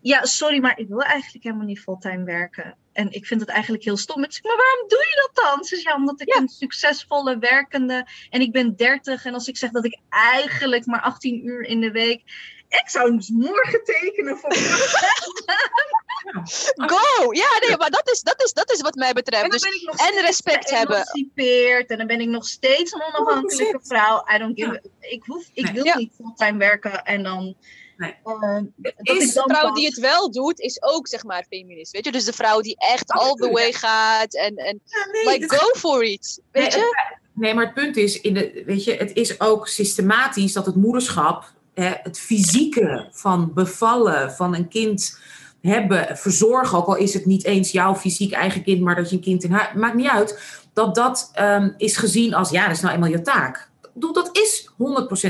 Ja, 0.04 0.26
sorry, 0.26 0.60
maar 0.60 0.80
ik 0.80 0.88
wil 0.88 1.02
eigenlijk 1.02 1.44
helemaal 1.44 1.66
niet 1.66 1.80
fulltime 1.80 2.24
werken. 2.24 2.78
En 2.94 3.12
ik 3.12 3.26
vind 3.26 3.40
het 3.40 3.50
eigenlijk 3.50 3.84
heel 3.84 3.98
stom. 3.98 4.24
Ik 4.24 4.34
zeg, 4.34 4.44
maar 4.44 4.56
waarom 4.56 4.88
doe 4.88 5.00
je 5.00 5.30
dat 5.32 5.46
dan? 5.46 5.64
Ze 5.64 5.82
ja, 5.84 5.96
omdat 5.96 6.22
ik 6.22 6.36
een 6.36 6.48
succesvolle 6.48 7.38
werkende 7.38 8.08
en 8.30 8.42
ik 8.42 8.52
ben 8.52 8.76
30. 8.76 9.26
En 9.26 9.34
als 9.34 9.48
ik 9.48 9.58
zeg 9.58 9.72
dat 9.72 9.86
ik 9.86 10.00
eigenlijk 10.10 10.86
maar 10.86 11.02
18 11.02 11.48
uur 11.48 11.62
in 11.62 11.82
de 11.82 11.92
week. 11.92 12.22
Ik 12.68 12.90
zou 12.90 13.16
dus 13.16 13.30
morgen 13.30 13.84
tekenen 13.84 14.38
voor. 14.38 14.56
Go! 16.92 17.34
Ja, 17.34 17.60
nee, 17.68 17.78
maar 17.78 17.90
dat 17.90 18.10
is, 18.10 18.22
dat 18.22 18.44
is, 18.44 18.54
dat 18.54 18.72
is 18.72 18.82
wat 18.82 18.96
mij 18.96 19.14
betreft. 19.14 19.44
En, 19.44 19.50
dus, 19.50 19.64
en 19.96 20.22
respect 20.22 20.70
hebben. 20.70 21.04
En 21.88 21.98
dan 21.98 22.08
ben 22.08 22.22
ik 22.22 22.28
nog 22.28 22.46
steeds 22.46 22.92
een 22.92 23.02
onafhankelijke 23.02 23.80
vrouw. 23.84 24.26
I 24.36 24.38
don't 24.38 24.60
give 24.60 24.84
ik, 25.00 25.24
hoef, 25.26 25.50
ik 25.54 25.68
wil 25.68 25.96
niet 25.96 26.14
fulltime 26.16 26.58
werken 26.58 27.04
en 27.04 27.24
dan 27.24 27.56
Nee. 28.04 28.16
Uh, 28.26 29.18
is 29.18 29.34
de 29.34 29.44
vrouw 29.46 29.74
die 29.74 29.86
het 29.86 30.00
wel 30.00 30.32
doet, 30.32 30.60
is 30.60 30.84
ook 30.84 31.08
zeg 31.08 31.24
maar 31.24 31.46
feminist. 31.50 31.92
Weet 31.92 32.06
je, 32.06 32.12
dus 32.12 32.26
de 32.26 32.34
vrouw 32.34 32.62
die 32.62 32.76
echt 32.78 33.12
all 33.12 33.34
the 33.34 33.50
way 33.50 33.72
gaat 33.72 34.34
en, 34.34 34.56
en 34.56 34.82
like 35.24 35.56
go 35.56 35.80
for 35.80 36.04
it. 36.04 36.42
Weet 36.52 36.76
nee, 36.76 36.80
je? 36.80 37.12
Nee, 37.34 37.54
maar 37.54 37.66
het 37.66 37.74
punt 37.74 37.98
is, 37.98 38.22
in 38.22 38.34
de, 38.34 38.64
weet 38.66 38.84
je, 38.84 38.96
het 38.96 39.14
is 39.14 39.40
ook 39.40 39.68
systematisch 39.68 40.54
dat 40.54 40.66
het 40.66 40.76
moederschap, 40.76 41.54
hè, 41.74 41.92
het 42.04 42.20
fysieke 42.20 43.08
van 43.12 43.54
bevallen 43.54 44.32
van 44.32 44.56
een 44.56 44.68
kind 44.68 45.20
hebben, 45.62 46.18
verzorgen, 46.18 46.78
ook 46.78 46.88
al 46.88 46.96
is 46.96 47.14
het 47.14 47.26
niet 47.26 47.44
eens 47.44 47.72
jouw 47.72 47.96
fysiek 47.96 48.32
eigen 48.32 48.64
kind, 48.64 48.82
maar 48.82 48.96
dat 48.96 49.10
je 49.10 49.16
een 49.16 49.22
kind 49.22 49.44
in 49.44 49.52
huis, 49.52 49.74
maakt 49.74 49.96
niet 49.96 50.10
uit, 50.10 50.62
dat 50.74 50.96
dat 50.96 51.32
um, 51.40 51.74
is 51.78 51.98
gezien 51.98 52.34
als, 52.34 52.50
ja, 52.50 52.68
dat 52.68 52.76
is 52.76 52.82
nou 52.82 52.94
eenmaal 52.94 53.10
je 53.10 53.22
taak 53.22 53.72
dat 53.94 54.30
is 54.32 54.70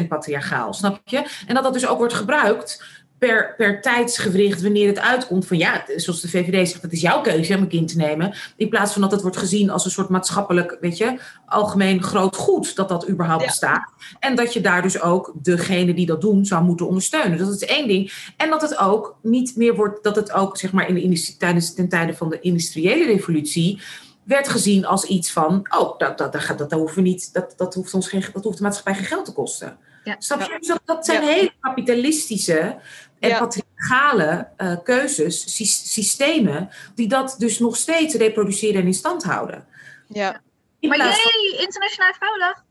100% 0.03 0.07
patriarchaal, 0.07 0.73
snap 0.73 1.01
je? 1.05 1.25
En 1.47 1.53
dat 1.55 1.63
dat 1.63 1.73
dus 1.73 1.87
ook 1.87 1.97
wordt 1.97 2.13
gebruikt 2.13 2.83
per, 3.27 3.53
per 3.57 3.81
tijdsgewricht 3.81 4.61
wanneer 4.61 4.87
het 4.87 4.99
uitkomt 4.99 5.47
van 5.47 5.57
ja, 5.57 5.83
zoals 5.95 6.21
de 6.21 6.29
VVD 6.29 6.69
zegt, 6.69 6.81
het 6.81 6.93
is 6.93 7.01
jouw 7.01 7.21
keuze 7.21 7.55
om 7.55 7.61
een 7.61 7.67
kind 7.67 7.87
te 7.87 7.97
nemen. 7.97 8.33
In 8.57 8.69
plaats 8.69 8.93
van 8.93 9.01
dat 9.01 9.11
het 9.11 9.21
wordt 9.21 9.37
gezien 9.37 9.69
als 9.69 9.85
een 9.85 9.91
soort 9.91 10.09
maatschappelijk, 10.09 10.77
weet 10.81 10.97
je, 10.97 11.19
algemeen 11.45 12.03
groot 12.03 12.35
goed 12.35 12.75
dat 12.75 12.89
dat 12.89 13.09
überhaupt 13.09 13.45
bestaat. 13.45 13.91
En 14.19 14.35
dat 14.35 14.53
je 14.53 14.61
daar 14.61 14.81
dus 14.81 15.01
ook 15.01 15.33
degene 15.41 15.93
die 15.93 16.05
dat 16.05 16.21
doen 16.21 16.45
zou 16.45 16.63
moeten 16.63 16.87
ondersteunen. 16.87 17.37
Dat 17.37 17.53
is 17.53 17.65
één 17.65 17.87
ding. 17.87 18.31
En 18.37 18.49
dat 18.49 18.61
het 18.61 18.77
ook 18.77 19.17
niet 19.21 19.55
meer 19.55 19.75
wordt, 19.75 20.03
dat 20.03 20.15
het 20.15 20.31
ook 20.31 20.57
zeg 20.57 20.71
maar 20.71 20.87
in 20.87 21.09
de, 21.09 21.35
tijdens, 21.37 21.73
ten 21.73 21.89
tijde 21.89 22.13
van 22.13 22.29
de 22.29 22.39
industriële 22.39 23.05
revolutie 23.05 23.81
werd 24.23 24.47
gezien 24.47 24.85
als 24.85 25.03
iets 25.05 25.31
van, 25.31 25.67
oh, 25.77 25.97
dat, 25.97 26.17
dat, 26.17 26.31
dat, 26.31 26.57
dat, 26.57 26.71
hoeven 26.71 26.95
we 26.95 27.09
niet, 27.09 27.33
dat, 27.33 27.53
dat, 27.57 27.73
hoeft 27.73 27.93
ons 27.93 28.09
geen, 28.09 28.25
dat 28.33 28.43
hoeft 28.43 28.57
de 28.57 28.63
maatschappij 28.63 28.95
geen 28.95 29.05
geld 29.05 29.25
te 29.25 29.33
kosten. 29.33 29.77
Ja. 30.03 30.15
Snap 30.19 30.41
je? 30.41 30.57
Dus 30.59 30.67
dat, 30.67 30.81
dat 30.85 31.05
zijn 31.05 31.23
hele 31.23 31.53
kapitalistische 31.59 32.79
en 33.19 33.29
ja. 33.29 33.39
patriarchale 33.39 34.47
uh, 34.57 34.75
keuzes, 34.83 35.55
sy 35.55 35.65
systemen, 35.65 36.69
die 36.95 37.07
dat 37.07 37.35
dus 37.37 37.59
nog 37.59 37.77
steeds 37.77 38.15
reproduceren 38.15 38.81
en 38.81 38.87
in 38.87 38.93
stand 38.93 39.23
houden. 39.23 39.65
Ja. 40.07 40.41
maar 40.79 40.97
jee, 40.97 41.61
Internationale 41.61 42.13
Vrouwendag. 42.13 42.63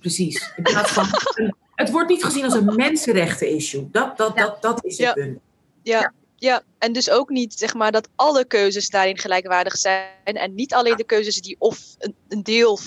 Precies. 0.00 0.52
In 0.56 0.62
plaats 0.62 0.90
van, 0.90 1.06
het 1.74 1.90
wordt 1.90 2.08
niet 2.08 2.24
gezien 2.24 2.44
als 2.44 2.54
een 2.54 2.74
mensenrechten-issue. 2.74 3.88
Dat, 3.90 4.16
dat, 4.16 4.36
dat, 4.36 4.62
dat 4.62 4.84
is 4.84 4.98
het 4.98 5.14
punt. 5.14 5.38
ja. 5.82 6.12
Ja, 6.40 6.62
en 6.78 6.92
dus 6.92 7.10
ook 7.10 7.28
niet 7.28 7.54
zeg 7.54 7.74
maar 7.74 7.92
dat 7.92 8.08
alle 8.16 8.44
keuzes 8.44 8.88
daarin 8.88 9.18
gelijkwaardig 9.18 9.76
zijn 9.76 10.08
en 10.24 10.54
niet 10.54 10.74
alleen 10.74 10.96
de 10.96 11.04
keuzes 11.04 11.40
die 11.40 11.56
of 11.58 11.80
een, 11.98 12.14
een 12.28 12.42
deel 12.42 12.78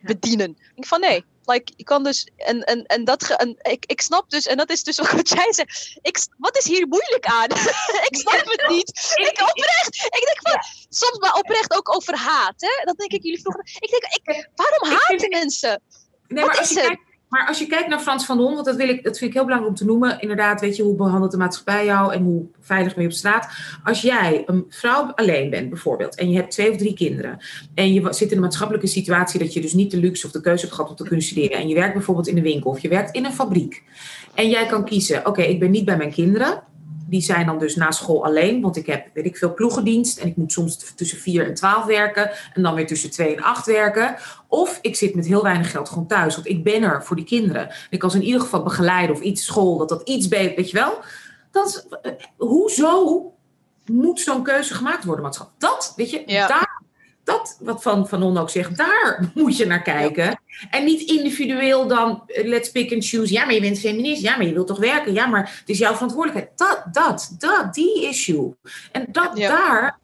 bedienen. 0.00 0.50
Ik 0.50 0.74
denk 0.74 0.86
van 0.86 1.00
nee, 1.00 1.24
like, 1.44 1.72
je 1.76 1.84
kan 1.84 2.04
dus, 2.04 2.28
en, 2.36 2.64
en, 2.64 2.86
en 2.86 3.04
dat, 3.04 3.30
en 3.30 3.56
ik, 3.62 3.84
ik 3.86 4.00
snap 4.00 4.30
dus, 4.30 4.46
en 4.46 4.56
dat 4.56 4.70
is 4.70 4.82
dus 4.82 5.00
ook 5.02 5.10
wat 5.10 5.28
jij 5.28 5.52
zegt, 5.52 5.98
ik, 6.00 6.26
wat 6.38 6.56
is 6.56 6.64
hier 6.64 6.86
moeilijk 6.88 7.26
aan? 7.26 7.50
ik 8.08 8.16
snap 8.16 8.44
het 8.44 8.66
niet. 8.68 9.14
Ik 9.14 9.40
oprecht, 9.50 10.04
ik 10.04 10.22
denk 10.24 10.40
van, 10.42 10.60
soms 10.88 11.18
maar 11.18 11.34
oprecht 11.34 11.76
ook 11.76 11.94
over 11.94 12.16
haat, 12.16 12.54
hè? 12.56 12.84
Dat 12.84 12.96
denk 12.96 13.12
ik 13.12 13.22
jullie 13.22 13.40
vroeger, 13.40 13.64
ik 13.78 13.90
denk, 13.90 14.04
ik, 14.04 14.50
waarom 14.54 14.98
haten 14.98 15.28
mensen? 15.28 15.82
Nee, 16.26 16.44
wat 16.44 16.60
is 16.60 16.74
het? 16.74 17.10
Maar 17.32 17.46
als 17.46 17.58
je 17.58 17.66
kijkt 17.66 17.88
naar 17.88 17.98
Frans 17.98 18.24
van 18.24 18.38
Hon, 18.38 18.54
want 18.54 18.64
dat, 18.66 18.76
wil 18.76 18.88
ik, 18.88 19.04
dat 19.04 19.18
vind 19.18 19.30
ik 19.30 19.36
heel 19.36 19.44
belangrijk 19.44 19.72
om 19.72 19.78
te 19.78 19.92
noemen. 19.92 20.20
Inderdaad, 20.20 20.60
weet 20.60 20.76
je, 20.76 20.82
hoe 20.82 20.96
behandelt 20.96 21.30
de 21.30 21.36
maatschappij 21.36 21.84
jou 21.84 22.12
en 22.14 22.22
hoe 22.22 22.46
veilig 22.60 22.94
ben 22.94 23.02
je 23.02 23.08
op 23.08 23.14
straat. 23.14 23.48
Als 23.84 24.02
jij 24.02 24.42
een 24.46 24.64
vrouw 24.68 25.12
alleen 25.14 25.50
bent 25.50 25.68
bijvoorbeeld 25.68 26.16
en 26.16 26.30
je 26.30 26.36
hebt 26.36 26.50
twee 26.50 26.70
of 26.70 26.76
drie 26.76 26.94
kinderen. 26.94 27.38
En 27.74 27.92
je 27.92 28.12
zit 28.12 28.30
in 28.30 28.36
een 28.36 28.42
maatschappelijke 28.42 28.86
situatie 28.86 29.38
dat 29.38 29.52
je 29.52 29.60
dus 29.60 29.72
niet 29.72 29.90
de 29.90 29.96
luxe 29.96 30.26
of 30.26 30.32
de 30.32 30.40
keuze 30.40 30.62
hebt 30.62 30.74
gehad 30.74 30.90
om 30.90 30.96
te 30.96 31.04
kunnen 31.04 31.24
studeren. 31.24 31.58
En 31.58 31.68
je 31.68 31.74
werkt 31.74 31.94
bijvoorbeeld 31.94 32.28
in 32.28 32.36
een 32.36 32.42
winkel 32.42 32.70
of 32.70 32.80
je 32.80 32.88
werkt 32.88 33.14
in 33.14 33.24
een 33.24 33.32
fabriek. 33.32 33.82
En 34.34 34.48
jij 34.48 34.66
kan 34.66 34.84
kiezen, 34.84 35.26
oké, 35.26 35.42
ik 35.42 35.60
ben 35.60 35.70
niet 35.70 35.84
bij 35.84 35.96
mijn 35.96 36.12
kinderen 36.12 36.62
die 37.12 37.20
zijn 37.20 37.46
dan 37.46 37.58
dus 37.58 37.76
na 37.76 37.90
school 37.90 38.24
alleen, 38.24 38.60
want 38.60 38.76
ik 38.76 38.86
heb, 38.86 39.06
weet 39.14 39.24
ik 39.24 39.36
veel, 39.36 39.54
ploegendienst 39.54 40.18
en 40.18 40.28
ik 40.28 40.36
moet 40.36 40.52
soms 40.52 40.94
tussen 40.94 41.18
4 41.18 41.46
en 41.46 41.54
12 41.54 41.84
werken 41.84 42.30
en 42.54 42.62
dan 42.62 42.74
weer 42.74 42.86
tussen 42.86 43.10
2 43.10 43.36
en 43.36 43.42
8 43.42 43.66
werken. 43.66 44.16
Of 44.48 44.78
ik 44.82 44.96
zit 44.96 45.14
met 45.14 45.26
heel 45.26 45.42
weinig 45.42 45.70
geld 45.70 45.88
gewoon 45.88 46.06
thuis, 46.06 46.34
want 46.34 46.48
ik 46.48 46.64
ben 46.64 46.82
er 46.82 47.04
voor 47.04 47.16
die 47.16 47.24
kinderen. 47.24 47.70
Ik 47.90 47.98
kan 47.98 48.10
ze 48.10 48.16
in 48.16 48.22
ieder 48.22 48.40
geval 48.40 48.62
begeleiden 48.62 49.16
of 49.16 49.22
iets 49.22 49.44
school, 49.44 49.78
dat 49.78 49.88
dat 49.88 50.08
iets 50.08 50.28
beter, 50.28 50.56
weet 50.56 50.70
je 50.70 50.76
wel. 50.76 50.98
Dat, 51.50 51.86
uh, 52.02 52.12
hoezo 52.36 53.32
moet 53.86 54.20
zo'n 54.20 54.42
keuze 54.42 54.74
gemaakt 54.74 55.04
worden, 55.04 55.24
maatschappij? 55.24 55.54
Dat, 55.58 55.92
weet 55.96 56.10
je, 56.10 56.22
ja. 56.26 56.46
daar 56.46 56.71
dat, 57.24 57.58
wat 57.60 57.82
Van, 57.82 58.08
van 58.08 58.22
On 58.22 58.38
ook 58.38 58.50
zegt, 58.50 58.76
daar 58.76 59.30
moet 59.34 59.56
je 59.56 59.66
naar 59.66 59.82
kijken. 59.82 60.40
En 60.70 60.84
niet 60.84 61.10
individueel 61.10 61.86
dan, 61.88 62.22
eh, 62.26 62.46
let's 62.46 62.70
pick 62.70 62.92
and 62.92 63.06
choose. 63.06 63.32
Ja, 63.32 63.44
maar 63.44 63.54
je 63.54 63.60
bent 63.60 63.78
feminist. 63.78 64.22
Ja, 64.22 64.36
maar 64.36 64.46
je 64.46 64.52
wilt 64.52 64.66
toch 64.66 64.78
werken. 64.78 65.12
Ja, 65.12 65.26
maar 65.26 65.56
het 65.58 65.68
is 65.68 65.78
jouw 65.78 65.94
verantwoordelijkheid. 65.94 66.58
Dat, 66.58 66.84
dat, 66.92 67.34
dat, 67.38 67.74
die 67.74 68.06
issue. 68.08 68.56
En 68.92 69.06
dat 69.12 69.36
daar, 69.36 69.98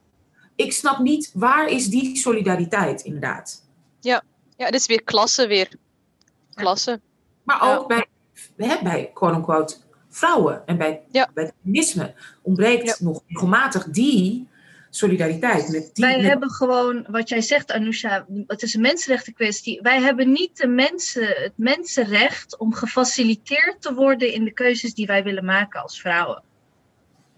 ik 0.57 0.73
snap 0.73 0.99
niet, 0.99 1.31
waar 1.35 1.69
is 1.69 1.87
die 1.87 2.17
solidariteit 2.17 3.03
inderdaad? 3.03 3.65
Ja, 4.01 4.23
ja 4.57 4.65
het 4.65 4.75
is 4.75 4.87
weer 4.87 5.03
klasse 5.03 5.47
weer. 5.47 5.69
Klasse. 6.55 7.01
Maar 7.43 7.79
ook 7.79 7.89
bij, 7.89 8.07
hè, 8.57 8.77
bij 8.83 9.11
quote-unquote 9.15 9.77
vrouwen 10.09 10.67
en 10.67 10.77
bij, 10.77 11.03
bij 11.35 11.53
feminisme 11.63 12.15
ontbreekt 12.43 13.01
nog 13.01 13.23
regelmatig 13.27 13.85
die 13.85 14.49
solidariteit. 14.91 15.69
Met 15.69 15.91
die, 15.93 16.05
wij 16.05 16.21
hebben 16.21 16.51
gewoon, 16.51 17.07
wat 17.09 17.29
jij 17.29 17.41
zegt, 17.41 17.73
Anousha, 17.73 18.27
het 18.47 18.63
is 18.63 18.75
een 18.75 18.81
mensenrechten 18.81 19.35
kwestie. 19.35 19.81
Wij 19.83 20.01
hebben 20.01 20.33
niet 20.33 20.57
de 20.57 20.67
mensen, 20.67 21.27
het 21.27 21.53
mensenrecht 21.57 22.59
om 22.59 22.75
gefaciliteerd 22.75 23.83
te 23.83 23.95
worden 23.95 24.33
in 24.33 24.45
de 24.45 24.53
keuzes 24.53 24.95
die 24.95 25.07
wij 25.07 25.23
willen 25.23 25.45
maken 25.45 25.83
als 25.83 26.01
vrouwen. 26.01 26.43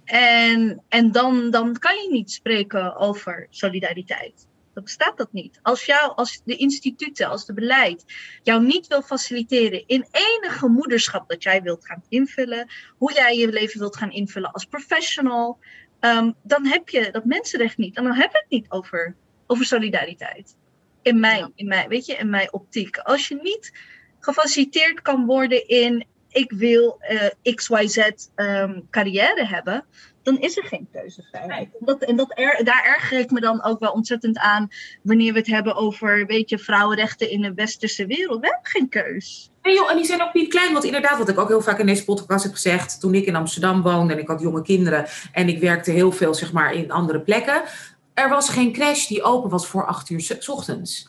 En, 0.05 0.83
en 0.89 1.13
dan, 1.13 1.51
dan 1.51 1.79
kan 1.79 1.97
je 1.97 2.09
niet 2.11 2.31
spreken 2.31 2.97
over 2.97 3.47
solidariteit. 3.51 4.49
Dan 4.75 4.85
bestaat 4.85 5.17
dat 5.17 5.33
niet. 5.33 5.59
Als, 5.63 5.85
jou, 5.85 6.13
als 6.15 6.41
de 6.45 6.57
instituten, 6.57 7.29
als 7.29 7.47
de 7.47 7.55
beleid 7.55 8.05
jou 8.43 8.65
niet 8.65 8.87
wil 8.87 9.03
faciliteren 9.03 9.87
in 9.87 10.07
enige 10.11 10.69
moederschap 10.69 11.29
dat 11.29 11.43
jij 11.43 11.63
wilt 11.63 11.87
gaan 11.87 12.03
invullen, 12.09 12.69
hoe 12.99 13.13
jij 13.13 13.37
je 13.37 13.49
leven 13.49 13.79
wilt 13.79 13.97
gaan 13.97 14.13
invullen 14.13 14.53
als 14.53 14.65
professional, 14.65 15.59
um, 16.01 16.35
dan 16.43 16.67
heb 16.67 16.89
je 16.89 17.09
dat 17.13 17.25
mensenrecht 17.25 17.77
niet. 17.77 17.97
En 17.97 18.05
dan 18.05 18.15
heb 18.15 18.31
ik 18.31 18.37
het 18.37 18.51
niet 18.51 18.71
over, 18.71 19.15
over 19.47 19.65
solidariteit. 19.65 20.57
In 21.03 21.21
mijn, 21.21 21.53
in 21.55 21.67
mijn, 21.67 21.89
weet 21.89 22.07
je, 22.07 22.15
in 22.15 22.31
mijn 22.31 22.53
optiek. 22.53 22.99
Als 22.99 23.29
je 23.29 23.39
niet 23.43 23.73
gefaciliteerd 24.21 25.03
kan 25.03 25.27
worden 25.27 25.69
in 25.69 26.07
ik 26.31 26.53
wil 26.53 27.01
uh, 27.11 27.55
XYZ 27.55 27.97
um, 27.97 28.15
ehm, 28.35 28.81
carrière 28.91 29.47
hebben, 29.47 29.85
dan 30.23 30.39
is 30.39 30.57
er 30.57 30.65
geen 30.65 30.89
keuzevrijheid. 30.93 31.69
En, 31.81 31.87
dat, 31.87 32.03
en 32.03 32.17
dat 32.17 32.33
daar 32.65 32.85
erger 32.85 33.19
ik 33.19 33.31
me 33.31 33.41
dan 33.41 33.65
ook 33.65 33.79
wel 33.79 33.93
ontzettend 33.93 34.39
aan 34.39 34.69
wanneer 35.03 35.33
we 35.33 35.39
het 35.39 35.49
hebben 35.49 35.75
over, 35.75 36.27
weet 36.27 36.51
je, 36.51 36.59
vrouwenrechten 36.59 37.31
in 37.31 37.41
de 37.41 37.55
westerse 37.55 38.07
wereld. 38.07 38.41
We 38.41 38.47
hebben 38.47 38.71
geen 38.71 38.89
keus. 38.89 39.51
En 39.63 39.97
die 39.97 40.05
zijn 40.05 40.23
ook 40.23 40.35
niet 40.35 40.49
klein. 40.49 40.73
Want 40.73 40.85
inderdaad, 40.85 41.19
wat 41.19 41.29
ik 41.29 41.39
ook 41.39 41.49
heel 41.49 41.63
vaak 41.63 41.79
in 41.79 41.87
deze 41.87 42.05
podcast 42.05 42.45
heb 42.45 42.53
gezegd, 42.53 43.01
toen 43.01 43.15
ik 43.15 43.27
in 43.27 43.37
Amsterdam 43.37 43.83
woonde 43.83 44.13
en 44.13 44.19
ik 44.19 44.29
had 44.29 44.41
jonge 44.41 44.63
kinderen 44.63 45.07
en 45.33 45.49
ik 45.49 45.61
werkte 45.61 45.91
heel 45.91 46.13
veel, 46.13 46.35
zeg 46.35 46.53
maar, 46.53 46.75
in 46.75 46.91
andere 46.91 47.21
plekken. 47.21 47.63
Er 48.15 48.29
was 48.29 48.49
geen 48.49 48.73
crash 48.73 49.07
die 49.07 49.23
open 49.23 49.51
was 49.51 49.67
voor 49.67 49.87
acht 49.87 50.11
uur 50.11 50.21
s 50.21 50.49
ochtends. 50.49 51.09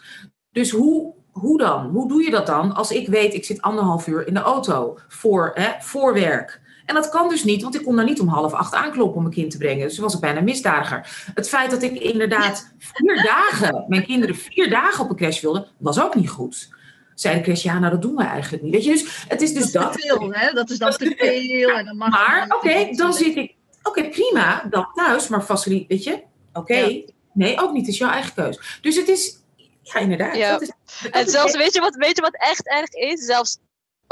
Dus 0.51 0.71
hoe, 0.71 1.13
hoe 1.31 1.57
dan? 1.57 1.89
Hoe 1.89 2.07
doe 2.07 2.23
je 2.23 2.31
dat 2.31 2.45
dan 2.45 2.73
als 2.73 2.91
ik 2.91 3.07
weet, 3.07 3.33
ik 3.33 3.45
zit 3.45 3.61
anderhalf 3.61 4.07
uur 4.07 4.27
in 4.27 4.33
de 4.33 4.39
auto 4.39 4.97
voor, 5.07 5.51
hè, 5.53 5.69
voor 5.79 6.13
werk? 6.13 6.60
En 6.85 6.95
dat 6.95 7.09
kan 7.09 7.29
dus 7.29 7.43
niet, 7.43 7.61
want 7.61 7.75
ik 7.75 7.83
kon 7.83 7.95
daar 7.95 8.05
niet 8.05 8.19
om 8.19 8.27
half 8.27 8.53
acht 8.53 8.73
aankloppen 8.73 9.15
om 9.15 9.21
mijn 9.21 9.35
kind 9.35 9.51
te 9.51 9.57
brengen. 9.57 9.87
Dus 9.87 9.97
was 9.97 10.13
ik 10.13 10.19
bijna 10.19 10.41
misdadiger. 10.41 11.31
Het 11.33 11.49
feit 11.49 11.71
dat 11.71 11.83
ik 11.83 11.99
inderdaad 11.99 12.73
vier 12.77 13.23
dagen, 13.23 13.85
mijn 13.87 14.05
kinderen 14.05 14.35
vier 14.35 14.69
dagen 14.69 15.03
op 15.03 15.09
een 15.09 15.15
crash 15.15 15.41
wilde, 15.41 15.67
was 15.77 16.01
ook 16.01 16.15
niet 16.15 16.29
goed. 16.29 16.69
Zei 17.15 17.41
de 17.41 17.59
ja, 17.61 17.79
nou 17.79 17.91
dat 17.91 18.01
doen 18.01 18.15
we 18.15 18.23
eigenlijk 18.23 18.63
niet. 18.63 18.73
Weet 18.73 18.83
je, 18.83 18.91
dus 18.91 19.25
het 19.27 19.41
is 19.41 19.53
dus 19.53 19.71
dat. 19.71 19.93
Te 19.93 19.99
veel, 19.99 20.33
hè? 20.33 20.53
Dat 20.53 20.69
is 20.69 20.77
dan 20.77 20.91
te 20.91 21.13
veel. 21.17 21.69
En 21.69 21.85
dan 21.85 21.97
mag 21.97 22.09
maar 22.09 22.45
oké, 22.55 22.95
dan 22.95 23.13
zit 23.13 23.35
ik. 23.35 23.55
Oké, 23.83 24.09
prima, 24.09 24.67
dan 24.69 24.87
thuis, 24.93 25.27
maar 25.27 25.41
faciliteer, 25.41 25.87
weet 25.87 26.03
je? 26.03 26.23
Oké, 26.53 27.03
nee, 27.33 27.61
ook 27.61 27.71
niet. 27.71 27.85
Het 27.85 27.91
is 27.93 27.97
jouw 27.97 28.09
eigen 28.09 28.33
keus. 28.33 28.79
Dus 28.81 28.95
het 28.95 29.07
is, 29.07 29.39
ja, 29.81 29.99
inderdaad. 29.99 30.35
Ja. 30.35 30.51
Dat 30.51 30.61
is, 30.61 30.71
dat 31.01 31.11
En 31.11 31.25
is 31.25 31.31
zelfs, 31.31 31.57
weet 31.57 31.73
je, 31.73 31.79
wat, 31.79 31.95
weet 31.95 32.15
je 32.15 32.21
wat 32.21 32.37
echt 32.37 32.67
erg 32.67 32.89
is? 32.89 33.25
Zelfs 33.25 33.57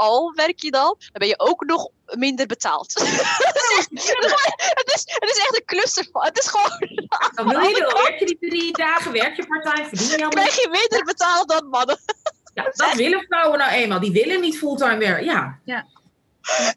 al 0.00 0.32
werk 0.34 0.60
je 0.60 0.70
dan, 0.70 0.96
dan 0.98 1.08
ben 1.12 1.28
je 1.28 1.38
ook 1.38 1.64
nog 1.64 1.88
minder 2.06 2.46
betaald. 2.46 2.92
het, 2.98 3.08
is 3.52 3.76
echt, 3.78 3.90
het, 4.74 4.92
is, 4.94 5.02
het 5.06 5.30
is 5.30 5.38
echt 5.38 5.56
een 5.56 5.64
cluster 5.64 6.08
van. 6.12 6.24
Het 6.24 6.38
is 6.38 6.48
gewoon, 6.48 6.98
dan 7.34 7.48
wil 7.48 7.60
je 7.60 7.78
wel. 7.78 8.02
Werk 8.02 8.18
je 8.18 8.26
die 8.26 8.50
drie 8.50 8.72
dagen, 8.72 9.12
werk 9.12 9.36
je 9.36 9.46
part-time, 9.46 9.88
verdien 9.88 10.18
je 10.18 10.28
krijg 10.28 10.54
je 10.54 10.68
minder 10.70 11.04
betaald 11.04 11.48
dan 11.48 11.68
mannen. 11.68 11.98
Ja, 12.54 12.72
dat 12.74 12.94
willen 12.94 13.24
vrouwen 13.28 13.58
nou 13.58 13.70
eenmaal. 13.70 14.00
Die 14.00 14.12
willen 14.12 14.40
niet 14.40 14.58
fulltime 14.58 14.98
werken. 14.98 15.24
Ja, 15.24 15.86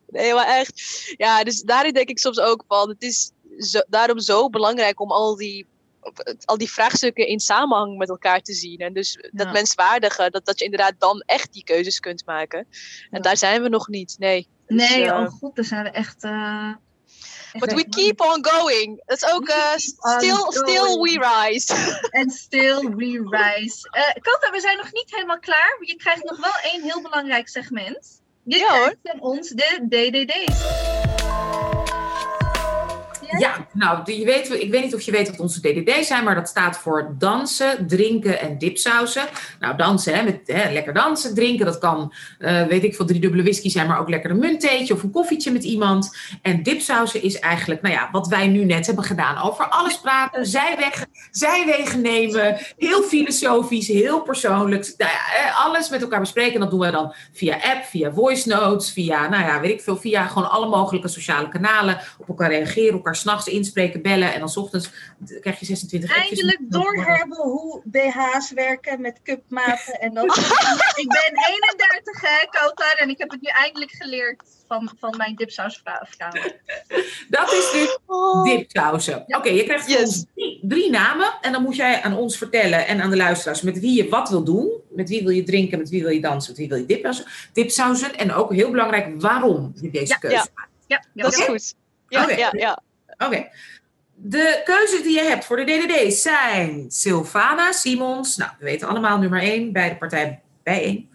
Nee, 0.07 0.34
maar 0.34 0.47
echt. 0.47 1.03
Ja, 1.17 1.43
dus 1.43 1.61
daarin 1.61 1.93
denk 1.93 2.09
ik 2.09 2.19
soms 2.19 2.39
ook 2.39 2.63
van, 2.67 2.89
het 2.89 3.01
is 3.01 3.32
zo, 3.57 3.82
daarom 3.88 4.19
zo 4.19 4.49
belangrijk 4.49 4.99
om 4.99 5.11
al 5.11 5.36
die, 5.36 5.67
al 6.45 6.57
die 6.57 6.71
vraagstukken 6.71 7.27
in 7.27 7.39
samenhang 7.39 7.97
met 7.97 8.09
elkaar 8.09 8.41
te 8.41 8.53
zien. 8.53 8.79
En 8.79 8.93
dus 8.93 9.17
dat 9.31 9.45
Ja. 9.45 9.51
menswaardige, 9.51 10.29
dat, 10.29 10.45
dat 10.45 10.59
je 10.59 10.65
inderdaad 10.65 10.93
dan 10.97 11.23
echt 11.25 11.53
die 11.53 11.63
keuzes 11.63 11.99
kunt 11.99 12.25
maken. 12.25 12.59
En 12.59 12.67
Ja. 13.11 13.19
daar 13.19 13.37
zijn 13.37 13.61
we 13.61 13.69
nog 13.69 13.87
niet, 13.87 14.15
nee. 14.19 14.47
Dus, 14.67 14.89
Nee, 14.89 15.05
eh, 15.05 15.19
oh 15.19 15.27
god, 15.27 15.55
daar 15.55 15.65
zijn 15.65 15.83
we 15.83 15.89
echt... 15.89 16.23
echt 16.23 17.59
But 17.59 17.73
we 17.73 17.89
keep 17.89 18.21
on 18.21 18.45
going. 18.47 19.03
Dat 19.05 19.21
is 19.23 19.29
ook 19.31 19.47
eh, 19.47 19.71
still, 19.75 20.45
still 20.49 20.97
we 20.97 21.43
rise. 21.49 21.73
And 22.19 22.33
still 22.33 22.89
we 22.95 23.27
rise. 23.29 23.89
Kata, 24.21 24.51
we 24.51 24.59
zijn 24.59 24.77
nog 24.77 24.91
niet 24.91 25.11
helemaal 25.11 25.39
klaar. 25.39 25.77
Je 25.79 25.95
krijgt 25.95 26.23
nog 26.23 26.39
wel 26.39 26.71
één 26.71 26.83
heel 26.83 27.01
belangrijk 27.01 27.47
segment. 27.47 28.21
Je 28.43 28.57
Ja, 28.57 28.67
krijgt 28.67 28.97
van 29.03 29.21
ons 29.21 29.49
de 29.49 29.85
DDD's. 29.89 30.61
Ja 33.38 33.67
nou, 33.73 34.11
je 34.11 34.25
weet, 34.25 34.51
ik 34.51 34.71
weet 34.71 34.84
niet 34.84 34.95
of 34.95 35.01
je 35.01 35.11
weet 35.11 35.29
wat 35.29 35.39
onze 35.39 35.59
DDD 35.59 36.05
zijn, 36.05 36.23
maar 36.23 36.36
dat 36.36 36.47
staat 36.47 36.77
voor 36.77 37.15
dansen, 37.17 37.88
drinken 37.88 38.39
en 38.39 38.57
dipsausen. 38.57 39.23
Nou, 39.59 39.75
dansen, 39.75 40.15
hè, 40.15 40.23
met, 40.23 40.39
hè, 40.45 40.71
lekker 40.71 40.93
dansen, 40.93 41.36
drinken, 41.36 41.65
dat 41.65 41.77
kan, 41.77 42.13
eh, 42.39 42.63
weet 42.63 42.84
ik 42.84 42.95
veel, 42.95 43.05
drie 43.05 43.19
dubbele 43.19 43.43
whisky 43.43 43.69
zijn, 43.69 43.88
maar 43.88 43.99
ook 43.99 44.09
lekker 44.09 44.31
een 44.31 44.39
munttheetje 44.39 44.93
of 44.93 45.03
een 45.03 45.11
koffietje 45.11 45.51
met 45.51 45.63
iemand. 45.63 46.17
En 46.41 46.63
dipsausen 46.63 47.21
is 47.21 47.39
eigenlijk, 47.39 47.81
nou 47.81 47.93
ja, 47.93 48.09
wat 48.11 48.27
wij 48.27 48.47
nu 48.47 48.65
net 48.65 48.86
hebben 48.86 49.03
gedaan. 49.03 49.41
Over 49.43 49.65
alles 49.65 49.99
praten, 49.99 50.45
zijwegen, 50.45 51.07
zijwegen 51.31 52.01
nemen, 52.01 52.57
heel 52.77 53.03
filosofisch, 53.03 53.88
heel 53.88 54.21
persoonlijk. 54.21 54.93
Nou 54.97 55.11
ja, 55.11 55.43
eh, 55.43 55.65
alles 55.65 55.89
met 55.89 56.01
elkaar 56.01 56.19
bespreken. 56.19 56.53
En 56.53 56.59
dat 56.59 56.69
doen 56.69 56.79
we 56.79 56.91
dan 56.91 57.13
via 57.34 57.55
app, 57.55 57.84
via 57.84 58.11
voice 58.11 58.49
notes, 58.49 58.91
via, 58.91 59.29
nou 59.29 59.43
ja, 59.43 59.59
weet 59.59 59.71
ik 59.71 59.81
veel, 59.81 59.97
via 59.97 60.27
gewoon 60.27 60.49
alle 60.49 60.67
mogelijke 60.67 61.07
sociale 61.07 61.49
kanalen. 61.49 61.97
Op 62.17 62.27
elkaar 62.27 62.49
reageren, 62.49 62.93
elkaar 62.93 63.15
s'nachts 63.24 63.47
inspreken, 63.47 64.01
bellen. 64.01 64.34
En 64.34 64.39
dan 64.39 64.49
's 64.49 64.57
ochtends 64.57 64.89
krijg 65.41 65.59
je 65.59 65.65
26 65.65 66.09
appjes. 66.09 66.28
Eindelijk 66.28 66.59
doorhebben 66.71 67.38
hoe 67.38 67.82
BH's 67.86 68.51
werken 68.51 69.01
met 69.01 69.19
cupmaten 69.24 69.99
en 69.99 70.13
dat. 70.13 70.26
ik 71.03 71.07
ben 71.07 71.32
31 71.47 72.21
hè, 72.21 72.47
Kotar, 72.59 72.93
en 72.97 73.09
ik 73.09 73.17
heb 73.17 73.32
het 73.32 73.41
nu 73.41 73.49
eindelijk 73.49 73.91
geleerd 73.91 74.43
van, 74.67 74.91
van 74.99 75.17
mijn 75.17 75.36
dipsausvrouw. 75.36 75.99
Dat 77.30 77.51
is 77.51 77.71
dus 77.71 77.97
dipsausen. 78.43 79.24
Ja. 79.28 79.38
Oké, 79.38 79.49
je 79.49 79.63
krijgt 79.63 79.88
Yes. 79.89 79.99
ons 80.01 80.26
drie, 80.36 80.59
drie 80.63 80.89
namen. 80.89 81.34
En 81.41 81.51
dan 81.51 81.61
moet 81.63 81.76
jij 81.76 82.01
aan 82.01 82.17
ons 82.17 82.38
vertellen 82.38 82.88
en 82.88 83.01
aan 83.01 83.09
de 83.09 83.15
luisteraars 83.15 83.61
met 83.61 83.80
wie 83.80 84.03
je 84.03 84.09
wat 84.09 84.30
wil 84.30 84.43
doen. 84.43 84.71
Met 84.89 85.09
wie 85.09 85.21
wil 85.24 85.32
je 85.32 85.43
drinken, 85.43 85.78
met 85.78 85.89
wie 85.89 86.01
wil 86.01 86.11
je 86.11 86.21
dansen, 86.21 86.49
met 86.51 86.59
wie 86.59 86.67
wil 86.69 86.78
je 86.78 86.86
dipsausen. 86.86 87.26
dipsausen. 87.53 88.15
En 88.17 88.32
ook 88.34 88.53
heel 88.53 88.71
belangrijk 88.71 89.21
waarom 89.21 89.74
je 89.82 89.89
deze 89.91 90.05
Ja, 90.07 90.17
keuze 90.17 90.36
ja. 90.36 90.45
maakt. 90.53 90.69
Ja, 90.88 91.03
ja, 91.13 91.24
Dat 91.24 91.34
is 91.34 91.43
goed. 91.45 91.76
Ja, 92.07 92.24
Oké. 92.24 92.34
ja, 92.36 92.49
ja. 92.55 92.82
Oké. 93.26 93.47
De 94.15 94.61
keuzes 94.63 95.03
die 95.03 95.15
je 95.15 95.24
hebt 95.24 95.45
voor 95.45 95.57
de 95.57 95.63
DDD's 95.63 96.21
zijn 96.21 96.86
Sylvana 96.88 97.71
Simons. 97.71 98.38
Nou, 98.38 98.51
we 98.59 98.65
weten 98.65 98.88
allemaal 98.88 99.17
nummer 99.17 99.41
1 99.41 99.71
bij 99.71 99.89
de 99.89 99.95
partij 99.95 100.41
bijeen. 100.63 101.09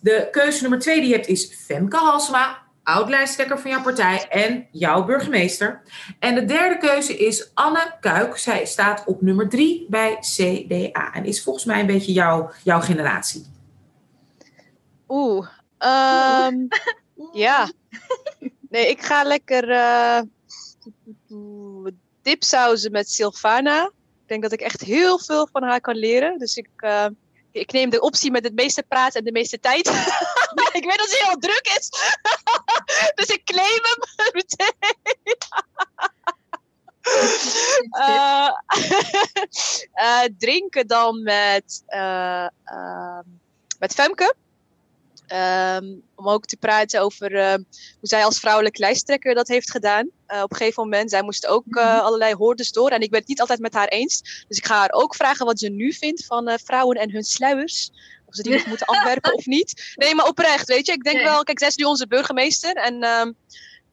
De 0.00 0.28
keuze 0.30 0.60
nummer 0.60 0.78
2 0.78 1.00
die 1.00 1.08
je 1.08 1.14
hebt 1.14 1.26
is 1.26 1.54
Femke 1.66 1.96
Halsema. 1.96 2.60
Oud-lijsttrekker 2.82 3.58
van 3.58 3.70
jouw 3.70 3.82
partij 3.82 4.26
en 4.28 4.66
jouw 4.70 5.04
burgemeester. 5.04 5.82
En 6.18 6.34
de 6.34 6.44
derde 6.44 6.78
keuze 6.78 7.16
is 7.16 7.50
Anne 7.54 7.94
Kuik. 8.00 8.36
Zij 8.36 8.66
staat 8.66 9.04
op 9.06 9.22
nummer 9.22 9.48
3 9.48 9.86
bij 9.88 10.16
CDA. 10.20 11.12
En 11.12 11.24
is 11.24 11.42
volgens 11.42 11.64
mij 11.64 11.80
een 11.80 11.86
beetje 11.86 12.12
jouw, 12.12 12.50
jouw 12.64 12.80
generatie. 12.80 13.46
Oeh. 15.08 15.48
ehm, 15.78 16.54
ja. 17.46 17.70
Nee, 18.68 18.88
ik 18.88 19.02
ga 19.02 19.22
lekker 19.22 19.70
eh 19.70 20.20
dipsausen 22.22 22.92
met 22.92 23.10
Sylvana. 23.10 23.84
Ik 24.22 24.28
denk 24.28 24.42
dat 24.42 24.52
ik 24.52 24.60
echt 24.60 24.80
heel 24.80 25.18
veel 25.18 25.48
van 25.52 25.62
haar 25.62 25.80
kan 25.80 25.96
leren. 25.96 26.38
Dus 26.38 26.56
ik, 26.56 26.68
eh, 26.76 27.06
ik 27.50 27.72
neem 27.72 27.90
de 27.90 28.00
optie 28.00 28.30
met 28.30 28.44
het 28.44 28.54
meeste 28.54 28.82
praten 28.82 29.18
en 29.18 29.24
de 29.24 29.32
meeste 29.32 29.60
tijd. 29.60 29.88
ik 30.72 30.84
weet 30.84 30.98
dat 30.98 31.08
ze 31.08 31.24
heel 31.26 31.36
druk 31.36 31.76
is. 31.78 31.90
dus 33.14 33.26
ik 33.26 33.44
claim 33.44 33.80
hem 33.82 34.32
meteen. 34.38 34.96
Eh, 37.90 38.48
eh, 39.92 40.30
drinken 40.38 40.86
dan 40.86 41.22
met, 41.22 41.82
met 43.78 43.94
Femke. 43.94 44.34
Ehm, 45.32 45.84
om 46.14 46.28
ook 46.28 46.46
te 46.46 46.56
praten 46.56 47.00
over 47.00 47.36
ehm, 47.36 47.62
hoe 47.98 48.08
zij 48.08 48.24
als 48.24 48.38
vrouwelijk 48.38 48.78
lijsttrekker 48.78 49.34
dat 49.34 49.48
heeft 49.48 49.70
gedaan. 49.70 50.10
Eh, 50.26 50.42
op 50.42 50.50
een 50.50 50.56
gegeven 50.56 50.82
moment, 50.82 51.10
zij 51.10 51.22
moest 51.22 51.46
ook 51.46 51.64
eh, 51.68 51.84
Mhm. 51.84 52.04
allerlei 52.04 52.34
hoorders 52.34 52.72
door. 52.72 52.90
En 52.90 53.00
ik 53.00 53.10
ben 53.10 53.18
het 53.20 53.28
niet 53.28 53.40
altijd 53.40 53.58
met 53.60 53.74
haar 53.74 53.88
eens. 53.88 54.44
Dus 54.48 54.56
ik 54.58 54.66
ga 54.66 54.76
haar 54.78 54.92
ook 54.92 55.14
vragen 55.14 55.46
wat 55.46 55.58
ze 55.58 55.68
nu 55.68 55.92
vindt 55.92 56.26
van 56.26 56.48
eh, 56.48 56.58
vrouwen 56.64 56.96
en 56.96 57.10
hun 57.10 57.24
sluiers. 57.24 57.90
Of 58.26 58.34
ze 58.34 58.42
die 58.42 58.52
nog 58.52 58.66
moeten 58.66 58.86
afwerpen 58.94 59.34
of 59.34 59.46
niet. 59.46 59.92
Nee, 59.94 60.14
maar 60.14 60.26
oprecht, 60.28 60.68
weet 60.68 60.86
je. 60.86 60.92
Ik 60.92 61.04
denk 61.04 61.16
Nee. 61.16 61.24
wel, 61.24 61.42
kijk, 61.42 61.58
zij 61.58 61.68
is 61.68 61.76
nu 61.76 61.84
onze 61.84 62.06
burgemeester. 62.06 62.74
En 62.76 63.02
ehm, 63.02 63.32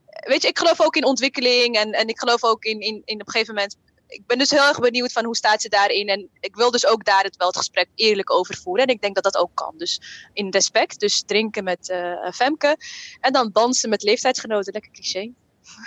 weet 0.06 0.42
je, 0.42 0.48
ik 0.48 0.58
geloof 0.58 0.82
ook 0.82 0.96
in 0.96 1.06
ontwikkeling. 1.06 1.76
En, 1.76 1.92
en 1.92 2.08
ik 2.08 2.20
geloof 2.20 2.44
ook 2.44 2.64
in, 2.64 2.80
in, 2.80 3.02
in 3.06 3.22
op 3.22 3.28
een 3.28 3.32
gegeven 3.32 3.54
moment 3.54 3.76
ik 4.10 4.26
ben 4.26 4.38
dus 4.38 4.50
heel 4.50 4.68
erg 4.68 4.80
benieuwd 4.80 5.12
van 5.12 5.26
hoe 5.26 5.36
staat 5.36 5.62
ze 5.62 5.70
daarin. 5.70 6.08
En 6.08 6.30
ik 6.40 6.56
wil 6.56 6.72
dus 6.72 6.86
ook 6.86 7.06
daar 7.06 7.24
het 7.24 7.36
wel 7.36 7.48
het 7.48 7.58
gesprek 7.58 7.88
eerlijk 7.96 8.32
over 8.32 8.58
voeren. 8.58 8.86
En 8.86 8.94
ik 8.94 9.02
denk 9.02 9.16
dat 9.16 9.24
dat 9.24 9.38
ook 9.38 9.52
kan. 9.54 9.74
Dus 9.78 10.02
in 10.34 10.50
respect. 10.50 11.00
Dus 11.00 11.24
drinken 11.26 11.64
met 11.64 11.90
eh, 11.90 12.32
Femke. 12.32 12.78
En 13.20 13.34
dan 13.34 13.50
dansen 13.54 13.90
met 13.90 14.04
leeftijdsgenoten. 14.04 14.74
Lekker 14.74 14.92
cliché. 14.92 15.32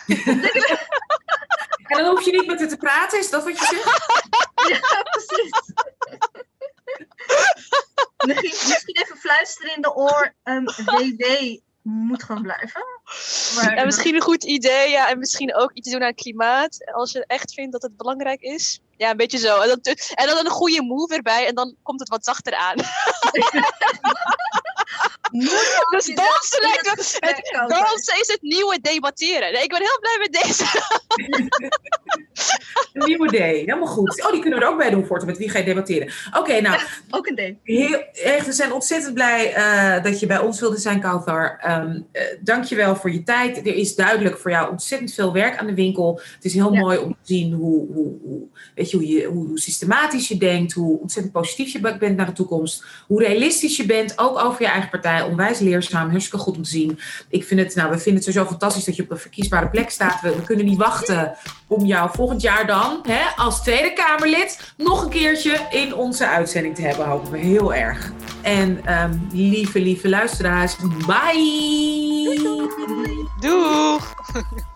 En 1.83 2.03
dan 2.03 2.14
hoef 2.14 2.25
je 2.25 2.31
niet 2.33 2.47
met 2.47 2.59
haar 2.59 2.68
te 2.68 2.77
praten, 2.77 3.18
is 3.18 3.31
dat 3.31 3.45
wat 3.45 3.59
je 3.59 3.64
zegt? 3.64 4.11
Ja, 4.73 5.03
precies. 5.03 5.51
Misschien, 8.16 8.68
misschien 8.68 8.97
even 9.03 9.16
fluisteren 9.16 9.75
in 9.75 9.83
de 9.83 9.95
oor. 9.95 10.35
Ehm 10.43 10.64
WW 10.64 11.57
moet 11.83 12.22
gewoon 12.22 12.43
blijven. 12.43 12.85
Maar, 13.55 13.74
Ja, 13.76 13.85
misschien 13.85 14.14
een 14.14 14.20
goed 14.20 14.45
idee. 14.45 14.91
Ja, 14.91 15.09
en 15.09 15.18
misschien 15.18 15.55
ook 15.55 15.72
iets 15.72 15.91
doen 15.91 16.01
aan 16.01 16.07
het 16.07 16.20
klimaat. 16.20 16.93
Als 16.93 17.12
je 17.12 17.24
echt 17.26 17.55
vindt 17.55 17.72
dat 17.72 17.83
het 17.83 17.97
belangrijk 17.97 18.41
is. 18.41 18.80
Ja, 18.97 19.11
een 19.11 19.16
beetje 19.16 19.39
zo. 19.39 19.61
En 19.61 19.68
dan, 19.68 19.95
en 20.14 20.26
dan 20.26 20.39
een 20.39 20.51
goede 20.51 20.83
move 20.83 21.14
erbij. 21.14 21.47
En 21.47 21.55
dan 21.55 21.76
komt 21.83 22.01
het 22.01 22.09
wat 22.09 22.24
zachter 22.24 22.55
aan. 22.55 22.76
Dus 25.93 26.07
dansen 26.07 26.61
lijkt 26.61 26.87
het 26.87 26.97
me- 26.97 27.03
gesprek 27.03 27.37
het- 27.37 27.51
komen. 27.51 27.68
Dansen 27.68 28.20
is 28.20 28.26
het 28.28 28.43
nieuwe 28.43 28.78
debatteren. 28.80 29.53
Nee, 29.53 29.62
ik 29.62 29.68
ben 29.70 29.78
heel 29.78 29.99
blij 30.01 30.18
met 30.18 30.33
deze. 30.43 30.64
Een 32.93 33.07
nieuw 33.09 33.26
idee, 33.26 33.59
helemaal 33.59 33.87
goed. 33.87 34.22
Oh, 34.24 34.30
die 34.33 34.41
kunnen 34.41 34.59
we 34.59 34.64
er 34.64 34.70
ook 34.70 34.78
bij 34.78 34.91
doen, 34.91 35.07
Forte, 35.07 35.26
met 35.26 35.39
wie 35.39 35.49
ga 35.51 35.59
je 35.59 35.64
debatteren. 35.64 36.12
Oké, 36.39 36.61
nou, 36.61 36.80
Ook 37.11 37.26
een 37.26 37.35
ding. 37.35 37.59
Heel, 37.62 38.03
echt, 38.12 38.47
we 38.47 38.53
zijn 38.53 38.72
ontzettend 38.72 39.14
blij 39.14 39.53
eh, 39.55 40.03
dat 40.03 40.20
je 40.20 40.26
bij 40.26 40.39
ons 40.39 40.61
wilde 40.61 40.78
zijn, 40.78 41.01
Kauthar. 41.01 41.59
Ehm 41.61 42.01
eh, 42.12 42.22
Dank 42.41 42.64
je 42.64 42.74
wel 42.74 42.97
voor 42.97 43.12
je 43.12 43.22
tijd. 43.22 43.57
Er 43.57 43.74
is 43.74 43.95
duidelijk 43.95 44.39
voor 44.39 44.51
jou 44.51 44.70
ontzettend 44.70 45.12
veel 45.14 45.33
werk 45.33 45.57
aan 45.59 45.66
de 45.66 45.74
winkel. 45.74 46.20
Het 46.35 46.45
is 46.45 46.55
heel 46.55 46.72
Ja. 46.72 46.80
mooi 46.80 46.99
om 46.99 47.11
te 47.11 47.35
zien 47.35 47.53
hoe, 47.53 47.87
hoe, 47.93 48.18
hoe, 48.22 48.43
weet 48.74 48.91
je, 48.91 48.97
hoe, 48.97 49.07
je, 49.09 49.24
hoe, 49.24 49.47
hoe 49.47 49.59
systematisch 49.61 50.28
je 50.28 50.37
denkt, 50.37 50.72
hoe 50.72 51.01
ontzettend 51.01 51.35
positief 51.35 51.72
je 51.72 51.80
be- 51.80 51.97
bent 51.99 52.16
naar 52.16 52.26
de 52.26 52.33
toekomst, 52.33 52.85
hoe 53.07 53.22
realistisch 53.22 53.76
je 53.76 53.87
bent, 53.87 54.18
ook 54.18 54.39
over 54.39 54.62
je 54.62 54.68
eigen 54.68 54.91
partij. 54.91 55.22
Onwijs 55.27 55.59
leerzaam, 55.59 56.11
hartstikke 56.11 56.45
goed 56.45 56.57
om 56.57 56.62
te 56.62 56.70
zien. 56.70 56.99
Ik 57.29 57.45
vind 57.45 57.61
het, 57.61 57.75
nou, 57.75 57.91
we 57.91 57.99
vinden 57.99 58.14
het 58.14 58.25
sowieso 58.25 58.51
fantastisch 58.51 58.85
dat 58.85 58.97
je 58.97 59.03
op 59.03 59.11
een 59.11 59.18
verkiesbare 59.18 59.68
plek 59.68 59.91
staat. 59.91 60.20
We, 60.20 60.37
we 60.37 60.43
kunnen 60.43 60.64
niet 60.64 60.79
wachten 60.79 61.35
om 61.66 61.85
jou 61.87 62.11
volgend 62.12 62.43
jaar 62.43 62.66
dan, 62.66 62.99
hè, 63.03 63.20
als 63.37 63.62
Tweede 63.62 63.93
Kamerlid, 63.93 64.75
nog 64.77 65.03
een 65.03 65.11
keertje 65.11 65.66
in 65.70 65.95
onze 65.95 66.29
uitzending 66.29 66.75
te 66.75 66.83
hebben. 66.83 67.07
Hopen 67.07 67.33
we 67.33 67.39
heel 67.39 67.75
erg. 67.75 68.12
En 68.43 68.81
ehm, 68.85 69.18
lieve, 69.33 69.81
lieve 69.81 70.09
luisteraars, 70.09 70.77
bye! 71.07 72.41
Doeg! 73.41 74.14